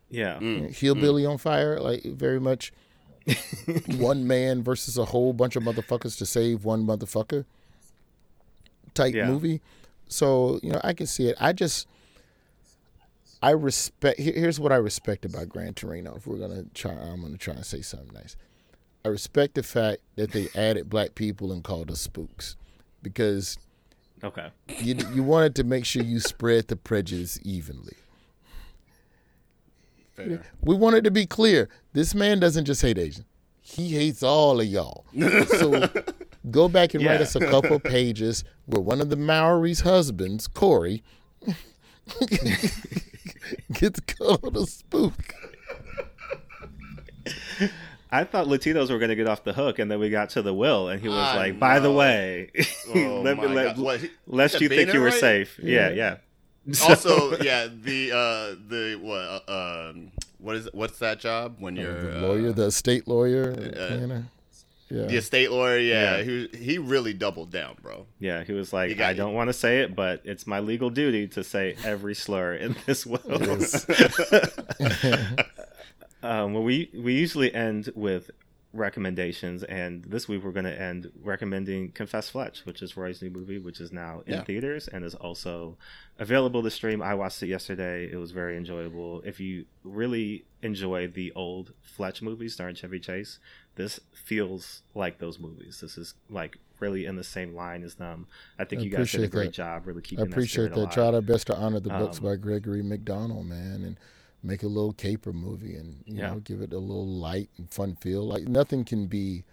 Yeah, 0.08 0.38
Mm. 0.38 0.72
Hillbilly 0.74 1.26
on 1.26 1.38
Fire, 1.38 1.80
like 1.80 2.04
very 2.04 2.38
much 2.38 2.72
one 3.98 4.26
man 4.26 4.62
versus 4.62 4.96
a 4.96 5.06
whole 5.06 5.32
bunch 5.32 5.56
of 5.56 5.62
motherfuckers 5.62 6.16
to 6.18 6.26
save 6.26 6.64
one 6.64 6.86
motherfucker 6.86 7.44
type 9.00 9.14
Yeah. 9.14 9.26
movie. 9.26 9.60
So 10.08 10.60
you 10.62 10.72
know, 10.72 10.80
I 10.82 10.92
can 10.92 11.06
see 11.06 11.28
it. 11.28 11.36
I 11.40 11.52
just. 11.52 11.86
I 13.42 13.52
respect. 13.52 14.20
Here's 14.20 14.60
what 14.60 14.70
I 14.70 14.76
respect 14.76 15.24
about 15.24 15.48
Gran 15.48 15.72
Torino. 15.72 16.14
If 16.14 16.26
we're 16.26 16.36
gonna 16.36 16.64
try, 16.74 16.92
I'm 16.92 17.22
gonna 17.22 17.38
try 17.38 17.54
and 17.54 17.64
say 17.64 17.80
something 17.80 18.12
nice. 18.12 18.36
I 19.02 19.08
respect 19.08 19.54
the 19.54 19.62
fact 19.62 20.02
that 20.16 20.32
they 20.32 20.48
added 20.54 20.90
black 20.90 21.14
people 21.14 21.50
and 21.50 21.64
called 21.64 21.90
us 21.90 22.02
spooks, 22.02 22.56
because 23.02 23.56
okay. 24.22 24.48
you 24.80 24.94
you 25.14 25.22
wanted 25.22 25.54
to 25.56 25.64
make 25.64 25.86
sure 25.86 26.02
you 26.02 26.20
spread 26.20 26.68
the 26.68 26.76
prejudice 26.76 27.38
evenly. 27.42 27.96
Fair. 30.16 30.42
We 30.60 30.74
wanted 30.74 31.04
to 31.04 31.10
be 31.10 31.24
clear. 31.24 31.70
This 31.94 32.14
man 32.14 32.40
doesn't 32.40 32.66
just 32.66 32.82
hate 32.82 32.98
Asian; 32.98 33.24
he 33.62 33.94
hates 33.94 34.22
all 34.22 34.60
of 34.60 34.66
y'all. 34.66 35.06
So 35.46 35.88
go 36.50 36.68
back 36.68 36.94
and 36.94 37.04
write 37.04 37.20
us 37.20 37.34
a 37.34 37.40
couple 37.40 37.78
pages 37.80 38.44
where 38.66 38.80
one 38.80 39.00
of 39.00 39.10
the 39.10 39.16
Mowry's 39.16 39.80
husbands, 39.80 40.46
Cory, 40.46 41.02
gets 43.72 44.00
called 44.00 44.56
a 44.56 44.66
spook. 44.66 45.34
I 48.12 48.24
thought 48.24 48.46
Latinos 48.46 48.90
were 48.90 48.98
going 48.98 49.10
to 49.10 49.14
get 49.16 49.28
off 49.28 49.44
the 49.44 49.52
hook, 49.52 49.78
and 49.78 49.90
then 49.90 50.00
we 50.00 50.10
got 50.10 50.30
to 50.30 50.42
the 50.42 50.52
will, 50.52 50.88
and 50.88 51.00
he 51.00 51.08
was 51.08 51.16
I 51.16 51.36
like, 51.36 51.60
"By 51.60 51.78
the 51.78 51.92
way, 51.92 52.50
Oh 52.88 53.20
let, 53.24 53.36
my 53.36 53.44
let, 53.46 53.78
What, 53.78 54.00
he- 54.00 54.10
lest 54.26 54.60
you 54.60 54.68
think 54.68 54.92
you 54.92 55.00
were 55.00 55.06
right? 55.06 55.14
safe." 55.20 55.58
Yeah, 55.62 55.90
yeah. 55.90 56.16
Also, 56.82 57.40
yeah, 57.42 57.68
the 57.72 58.10
uh, 58.12 58.56
the 58.68 58.98
what 59.00 59.48
uh, 59.48 59.90
um, 59.90 60.10
what 60.38 60.56
is 60.56 60.68
what's 60.72 60.98
that 60.98 61.20
job 61.20 61.56
when 61.60 61.76
you're 61.76 62.02
the 62.02 62.18
uh, 62.18 62.20
lawyer, 62.22 62.52
the 62.52 62.66
estate 62.66 63.06
lawyer, 63.06 63.54
planner. 63.54 64.24
Yeah. 64.90 65.06
the 65.06 65.16
estate 65.16 65.50
lawyer? 65.52 65.78
Yeah, 65.78 66.16
Yeah. 66.18 66.22
he 66.24 66.48
he 66.58 66.78
really 66.78 67.12
doubled 67.14 67.50
down, 67.52 67.76
bro. 67.80 68.06
yeah, 68.18 68.42
he 68.44 68.52
was 68.52 68.72
like, 68.72 68.96
got- 68.98 69.10
"I 69.10 69.12
don't 69.14 69.34
want 69.34 69.48
to 69.48 69.52
say 69.54 69.80
it, 69.80 69.94
but 69.94 70.20
it's 70.24 70.46
my 70.46 70.58
legal 70.60 70.90
duty 70.90 71.28
to 71.28 71.44
say 71.44 71.76
every 71.84 72.14
slur 72.14 72.54
in 72.54 72.74
this 72.86 73.06
will." 73.06 73.20
um, 76.22 76.52
well, 76.54 76.62
we 76.62 76.90
we 76.94 77.14
usually 77.14 77.54
end 77.54 77.90
with 77.94 78.30
recommendations, 78.72 79.62
and 79.64 80.04
this 80.04 80.28
week 80.28 80.44
we're 80.44 80.52
going 80.52 80.64
to 80.64 80.80
end 80.80 81.10
recommending 81.22 81.90
Confess 81.92 82.30
Fletch, 82.30 82.64
which 82.64 82.82
is 82.82 82.96
Roy's 82.96 83.20
new 83.20 83.30
movie, 83.30 83.58
which 83.58 83.80
is 83.80 83.92
now 83.92 84.22
in 84.26 84.34
Yeah. 84.34 84.44
theaters 84.44 84.88
and 84.88 85.04
is 85.04 85.14
also 85.14 85.76
available 86.18 86.62
to 86.62 86.70
stream. 86.70 87.02
I 87.02 87.14
watched 87.14 87.42
it 87.42 87.48
yesterday; 87.48 88.10
it 88.10 88.16
was 88.16 88.30
very 88.30 88.56
enjoyable. 88.56 89.22
If 89.24 89.40
you 89.40 89.66
really 89.82 90.44
enjoy 90.62 91.08
the 91.08 91.32
old 91.32 91.72
Fletch 91.82 92.22
movies 92.22 92.52
starring 92.54 92.74
Chevy 92.76 93.00
Chase, 93.00 93.38
this 93.76 93.98
feels 94.12 94.82
like 94.94 95.18
those 95.18 95.38
movies. 95.38 95.80
This 95.80 95.98
is 95.98 96.14
like 96.28 96.58
really 96.78 97.04
in 97.06 97.16
the 97.16 97.24
same 97.24 97.54
line 97.54 97.82
as 97.82 97.96
them. 97.96 98.26
I 98.58 98.64
think 98.64 98.80
I 98.82 98.84
you 98.84 98.90
guys 98.90 99.10
did 99.12 99.22
a 99.22 99.28
great 99.28 99.46
that. 99.46 99.52
job, 99.54 99.86
really 99.86 100.02
keeping. 100.02 100.24
I 100.24 100.28
appreciate 100.28 100.70
that. 100.70 100.76
that. 100.76 100.92
Tried 100.92 101.14
our 101.14 101.20
best 101.20 101.46
to 101.48 101.56
honor 101.56 101.80
the 101.80 101.90
books 101.90 102.18
Um, 102.18 102.24
by 102.24 102.36
Gregory 102.36 102.82
Mcdonald, 102.82 103.46
man, 103.46 103.82
and 103.84 103.96
make 104.42 104.62
a 104.62 104.66
little 104.66 104.92
caper 104.92 105.32
movie 105.32 105.74
and 105.76 106.02
you 106.06 106.16
Yeah. 106.16 106.30
know 106.30 106.40
give 106.40 106.60
it 106.62 106.72
a 106.72 106.78
little 106.78 107.06
light 107.06 107.50
and 107.58 107.70
fun 107.70 107.94
feel. 107.96 108.26
Like 108.26 108.44
nothing 108.48 108.84
can 108.84 109.06
be 109.06 109.44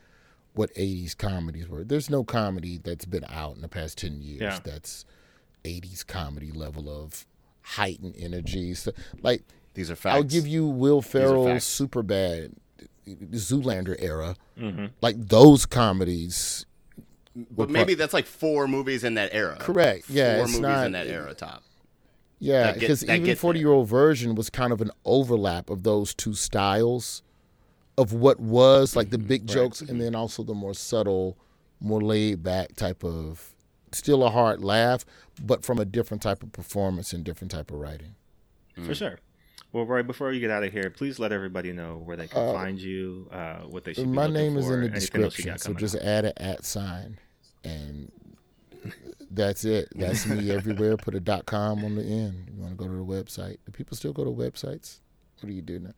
what 0.53 0.71
'80s 0.75 1.13
comedies 1.17 1.67
were. 1.67 1.83
There's 1.83 2.09
no 2.09 2.23
comedy 2.23 2.77
that's 2.77 3.05
been 3.05 3.25
out 3.29 3.55
in 3.55 3.61
the 3.61 3.67
past 3.67 3.97
ten 3.99 4.21
years 4.21 4.41
Yeah. 4.41 4.59
that's 4.63 5.05
'80s 5.65 6.03
comedy 6.05 6.51
level 6.51 6.89
of 6.89 7.25
heightened 7.61 8.15
energy. 8.17 8.73
So, 8.73 8.91
like 9.21 9.43
These 9.73 9.91
are 9.91 9.95
facts. 9.95 10.15
I'll 10.15 10.23
give 10.23 10.47
you 10.47 10.65
Will 10.65 11.01
Ferrell's 11.01 11.47
facts. 11.47 11.79
Superbad 11.79 12.53
Zoolander 13.07 13.95
era. 13.99 14.35
Mhm. 14.57 14.91
Like 15.01 15.15
those 15.19 15.65
comedies 15.65 16.65
but 17.51 17.69
maybe 17.69 17.93
that's 17.93 18.13
like 18.15 18.25
four 18.25 18.67
movies 18.67 19.03
in 19.03 19.13
that 19.13 19.29
era. 19.31 19.57
Correct. 19.59 20.09
Yeah, 20.09 20.37
four 20.37 20.43
it's 20.45 20.51
movies 20.53 20.61
not- 20.63 20.85
in 20.87 20.91
that 20.93 21.05
era. 21.07 21.33
Top. 21.35 21.61
Yeah, 22.39 22.71
because 22.73 23.03
even 23.03 23.35
forty 23.35 23.59
year 23.59 23.71
old 23.71 23.87
Virgin 23.87 24.35
was 24.35 24.49
kind 24.49 24.71
of 24.71 24.81
an 24.81 24.91
overlap 25.05 25.69
of 25.69 25.83
those 25.83 26.13
two 26.13 26.33
styles 26.33 27.23
of 27.97 28.13
what 28.13 28.39
was 28.39 28.95
like 28.95 29.09
the 29.09 29.17
mm-hmm. 29.17 29.27
big 29.27 29.47
jokes 29.47 29.81
and 29.81 29.99
then 29.99 30.13
also 30.13 30.43
the 30.43 30.53
more 30.53 30.73
subtle, 30.73 31.37
more 31.79 32.01
laid 32.01 32.43
back 32.43 32.75
type 32.75 33.03
of 33.03 33.55
still 33.91 34.23
a 34.23 34.29
hard 34.29 34.63
laugh, 34.63 35.05
but 35.43 35.65
from 35.65 35.79
a 35.79 35.85
different 35.85 36.21
type 36.21 36.43
of 36.43 36.51
performance 36.51 37.13
and 37.13 37.23
different 37.23 37.51
type 37.51 37.71
of 37.71 37.79
writing. 37.79 38.15
For 38.75 38.81
mm. 38.81 38.95
sure. 38.95 39.19
Well, 39.73 39.85
Roy, 39.85 40.03
before 40.03 40.31
you 40.31 40.39
get 40.39 40.49
out 40.49 40.63
of 40.63 40.71
here, 40.71 40.89
please 40.89 41.19
let 41.19 41.31
everybody 41.31 41.73
know 41.73 42.01
where 42.03 42.15
they 42.15 42.27
can 42.27 42.49
uh, 42.49 42.53
find 42.53 42.79
you, 42.79 43.27
uh, 43.31 43.57
what 43.59 43.83
they 43.83 43.93
should 43.93 44.07
My 44.07 44.27
looking 44.27 44.33
name 44.33 44.57
is 44.57 44.65
for, 44.65 44.75
in 44.75 44.81
the 44.81 44.87
anything 44.91 45.23
else 45.23 45.37
you 45.37 45.43
description, 45.45 45.57
so 45.57 45.73
just 45.73 45.95
out. 45.95 46.01
add 46.03 46.25
an 46.25 46.33
at 46.37 46.65
sign, 46.65 47.19
and 47.63 48.11
that's 49.31 49.65
it. 49.65 49.89
That's 49.95 50.25
me 50.25 50.51
everywhere. 50.51 50.97
Put 50.97 51.15
a 51.15 51.19
dot 51.19 51.45
com 51.45 51.83
on 51.83 51.95
the 51.95 52.03
end. 52.03 52.49
You 52.53 52.61
want 52.61 52.77
to 52.77 52.77
go 52.77 52.89
to 52.89 52.97
the 52.97 53.03
website? 53.03 53.57
Do 53.65 53.71
people 53.71 53.97
still 53.97 54.13
go 54.13 54.23
to 54.23 54.31
websites? 54.31 54.99
What 55.39 55.49
do 55.49 55.53
you 55.53 55.61
do 55.61 55.79
now? 55.79 55.93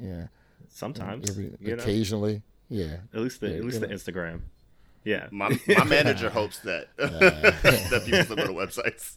Yeah. 0.00 0.26
sometimes. 0.68 1.30
Every, 1.30 1.52
you 1.60 1.76
know, 1.76 1.82
occasionally, 1.82 2.42
yeah. 2.68 2.98
at 3.12 3.20
least 3.20 3.40
the 3.40 3.50
yeah, 3.50 3.56
at 3.56 3.64
least 3.64 3.80
the 3.80 3.88
know. 3.88 3.94
Instagram. 3.94 4.40
Yeah. 5.04 5.28
My 5.30 5.58
my 5.68 5.84
manager 5.84 6.30
hopes 6.30 6.60
that 6.60 6.88
that 6.96 8.02
people 8.04 8.24
still 8.24 8.36
go 8.36 8.46
to 8.46 8.52
websites. 8.52 9.16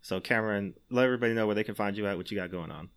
So 0.00 0.20
Cameron, 0.20 0.74
let 0.90 1.04
everybody 1.04 1.32
know 1.32 1.46
where 1.46 1.54
they 1.54 1.64
can 1.64 1.74
find 1.74 1.96
you 1.96 2.06
at. 2.06 2.16
What 2.16 2.30
you 2.30 2.36
got 2.36 2.50
going 2.50 2.70
on? 2.72 2.88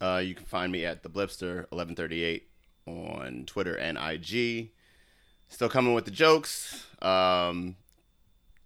Uh, 0.00 0.18
you 0.18 0.34
can 0.34 0.46
find 0.46 0.70
me 0.70 0.84
at 0.84 1.02
the 1.02 1.08
Blipster 1.08 1.66
eleven 1.72 1.96
thirty 1.96 2.22
eight 2.22 2.48
on 2.86 3.44
Twitter 3.46 3.74
and 3.76 3.98
IG. 3.98 4.70
Still 5.48 5.68
coming 5.68 5.94
with 5.94 6.04
the 6.04 6.10
jokes. 6.10 6.86
Um, 7.02 7.76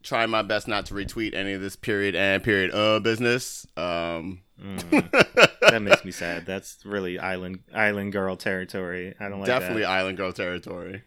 trying 0.08 0.30
my 0.30 0.42
best 0.42 0.66
not 0.68 0.86
to 0.86 0.94
retweet 0.94 1.34
any 1.34 1.52
of 1.52 1.60
this 1.60 1.76
period 1.76 2.14
and 2.16 2.42
period 2.42 2.74
uh 2.74 2.98
business. 3.00 3.66
Um, 3.76 4.40
That 5.60 5.82
makes 5.82 6.04
me 6.04 6.10
sad. 6.10 6.46
That's 6.46 6.78
really 6.84 7.18
island 7.18 7.60
island 7.74 8.12
girl 8.12 8.36
territory. 8.36 9.14
I 9.20 9.28
don't 9.28 9.40
like 9.40 9.46
definitely 9.46 9.82
that. 9.82 9.90
island 9.90 10.16
girl 10.16 10.32
territory. 10.32 11.02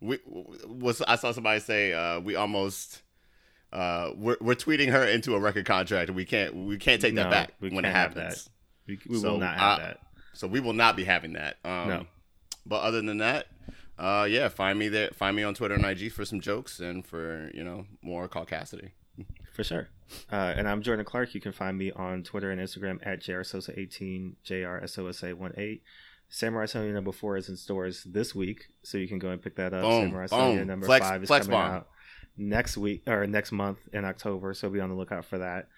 We 0.00 0.18
was 0.66 1.00
I 1.02 1.16
saw 1.16 1.32
somebody 1.32 1.60
say 1.60 1.92
uh, 1.92 2.20
we 2.20 2.36
almost 2.36 3.02
uh, 3.72 4.10
we're 4.16 4.36
we're 4.40 4.54
tweeting 4.54 4.90
her 4.90 5.04
into 5.04 5.34
a 5.34 5.40
record 5.40 5.64
contract. 5.64 6.10
We 6.10 6.24
can't 6.24 6.54
we 6.54 6.76
can't 6.76 7.00
take 7.00 7.14
that 7.14 7.24
No, 7.24 7.30
back 7.30 7.52
we 7.60 7.70
when 7.70 7.84
it 7.84 7.92
happens. 7.92 8.50
We, 8.86 8.98
we 9.08 9.16
So, 9.18 9.32
will 9.32 9.38
not 9.38 9.56
have 9.58 9.78
uh, 9.78 9.82
that. 9.82 9.98
So 10.34 10.46
we 10.46 10.60
will 10.60 10.72
not 10.74 10.94
be 10.96 11.04
having 11.04 11.32
that. 11.34 11.56
Um, 11.64 11.88
No. 11.88 12.06
But 12.66 12.82
other 12.82 13.00
than 13.02 13.18
that, 13.18 13.46
uh, 14.02 14.24
yeah, 14.24 14.48
find 14.48 14.78
me 14.78 14.88
there. 14.88 15.10
Find 15.14 15.36
me 15.36 15.42
on 15.44 15.54
Twitter 15.54 15.74
and 15.74 15.84
IG 15.84 16.12
for 16.12 16.24
some 16.24 16.40
jokes 16.40 16.80
and 16.80 17.06
for 17.06 17.50
you 17.54 17.62
know 17.64 17.86
more 18.02 18.28
caucasity. 18.28 18.90
For 19.54 19.62
sure. 19.62 19.88
Uh, 20.30 20.54
and 20.56 20.68
I'm 20.68 20.82
Jordan 20.82 21.04
Clarke. 21.04 21.34
You 21.34 21.40
can 21.40 21.52
find 21.52 21.76
me 21.78 21.92
on 21.92 22.22
Twitter 22.22 22.50
and 22.50 22.60
Instagram 22.60 22.98
at 23.06 23.20
JRSosa18, 23.20 24.34
JRSOSA18. 24.44 25.80
Samurai 26.28 26.64
Sonja 26.64 26.92
number 26.94 27.12
four 27.12 27.36
is 27.36 27.48
in 27.50 27.56
stores 27.56 28.04
this 28.04 28.34
week, 28.34 28.68
so 28.82 28.96
you 28.96 29.06
can 29.06 29.18
go 29.18 29.28
and 29.28 29.42
pick 29.42 29.56
that 29.56 29.74
up. 29.74 29.82
Boom, 29.82 30.06
Samurai 30.08 30.26
Sonja 30.26 30.58
boom. 30.58 30.66
number 30.66 30.86
Flex- 30.86 31.06
five 31.06 31.22
is 31.22 31.28
coming 31.28 31.50
bomb. 31.50 31.70
out 31.70 31.88
next 32.38 32.78
week 32.78 33.02
or 33.06 33.26
next 33.26 33.52
month 33.52 33.78
in 33.92 34.06
October, 34.06 34.54
so 34.54 34.70
be 34.70 34.80
on 34.80 34.88
the 34.88 34.94
lookout 34.94 35.26
for 35.26 35.38
that. 35.38 35.68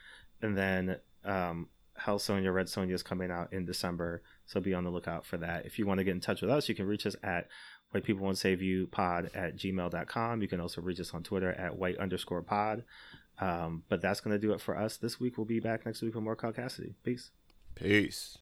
And 0.40 0.56
then 0.56 0.96
um, 1.24 1.68
Hell 1.96 2.20
Sonja, 2.20 2.54
Red 2.54 2.66
Sonja 2.66 2.92
is 2.92 3.02
coming 3.02 3.32
out 3.32 3.52
in 3.52 3.64
December, 3.64 4.22
so 4.46 4.60
be 4.60 4.74
on 4.74 4.84
the 4.84 4.90
lookout 4.90 5.26
for 5.26 5.36
that. 5.38 5.66
If 5.66 5.78
you 5.78 5.86
want 5.86 5.98
to 5.98 6.04
get 6.04 6.12
in 6.14 6.20
touch 6.20 6.40
with 6.40 6.50
us, 6.50 6.68
you 6.68 6.76
can 6.76 6.86
reach 6.86 7.06
us 7.06 7.16
at 7.24 7.48
white 7.94 8.02
people 8.02 8.24
won't 8.24 8.36
save 8.36 8.60
you 8.60 8.88
pod 8.88 9.30
at 9.34 9.56
gmail.com. 9.56 10.42
You 10.42 10.48
can 10.48 10.60
also 10.60 10.80
reach 10.80 10.98
us 10.98 11.14
on 11.14 11.22
Twitter 11.22 11.52
at 11.52 11.78
white 11.78 11.96
underscore 11.98 12.42
pod. 12.42 12.82
Um, 13.38 13.84
but 13.88 14.02
that's 14.02 14.20
going 14.20 14.34
to 14.34 14.44
do 14.44 14.52
it 14.52 14.60
for 14.60 14.76
us 14.76 14.96
this 14.96 15.20
week. 15.20 15.38
We'll 15.38 15.44
be 15.44 15.60
back 15.60 15.86
next 15.86 16.02
week 16.02 16.14
with 16.14 16.24
more 16.24 16.34
caucasity. 16.34 16.94
Peace. 17.04 17.30
Peace. 17.76 18.38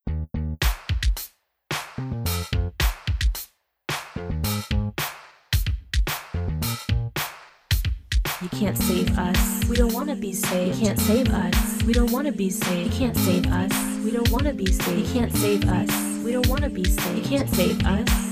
You 8.41 8.49
can't 8.49 8.77
save 8.77 9.19
us. 9.19 9.65
We 9.69 9.77
don't 9.77 9.93
wanna 9.93 10.17
be 10.17 10.33
saved. 10.33 10.79
You 10.79 10.87
can't 10.87 10.99
save 10.99 11.29
us. 11.29 11.83
We 11.85 11.93
don't 11.93 12.11
wanna 12.11 12.33
be 12.33 12.51
saved. 12.51 12.93
You 12.93 12.99
can't 12.99 13.17
save 13.17 13.47
us. 13.47 14.05
We 14.05 14.11
don't 14.11 14.31
wanna 14.31 14.53
be 14.53 14.67
saved. 14.67 15.07
You 15.07 15.21
can't 15.21 15.33
save 15.33 15.69
us. 15.69 16.25
We 16.25 16.33
don't 16.33 16.49
wanna 16.49 16.69
be 16.69 16.85
saved. 16.85 17.19
You 17.19 17.23
can't 17.23 17.49
save 17.49 17.87
us. 17.87 18.32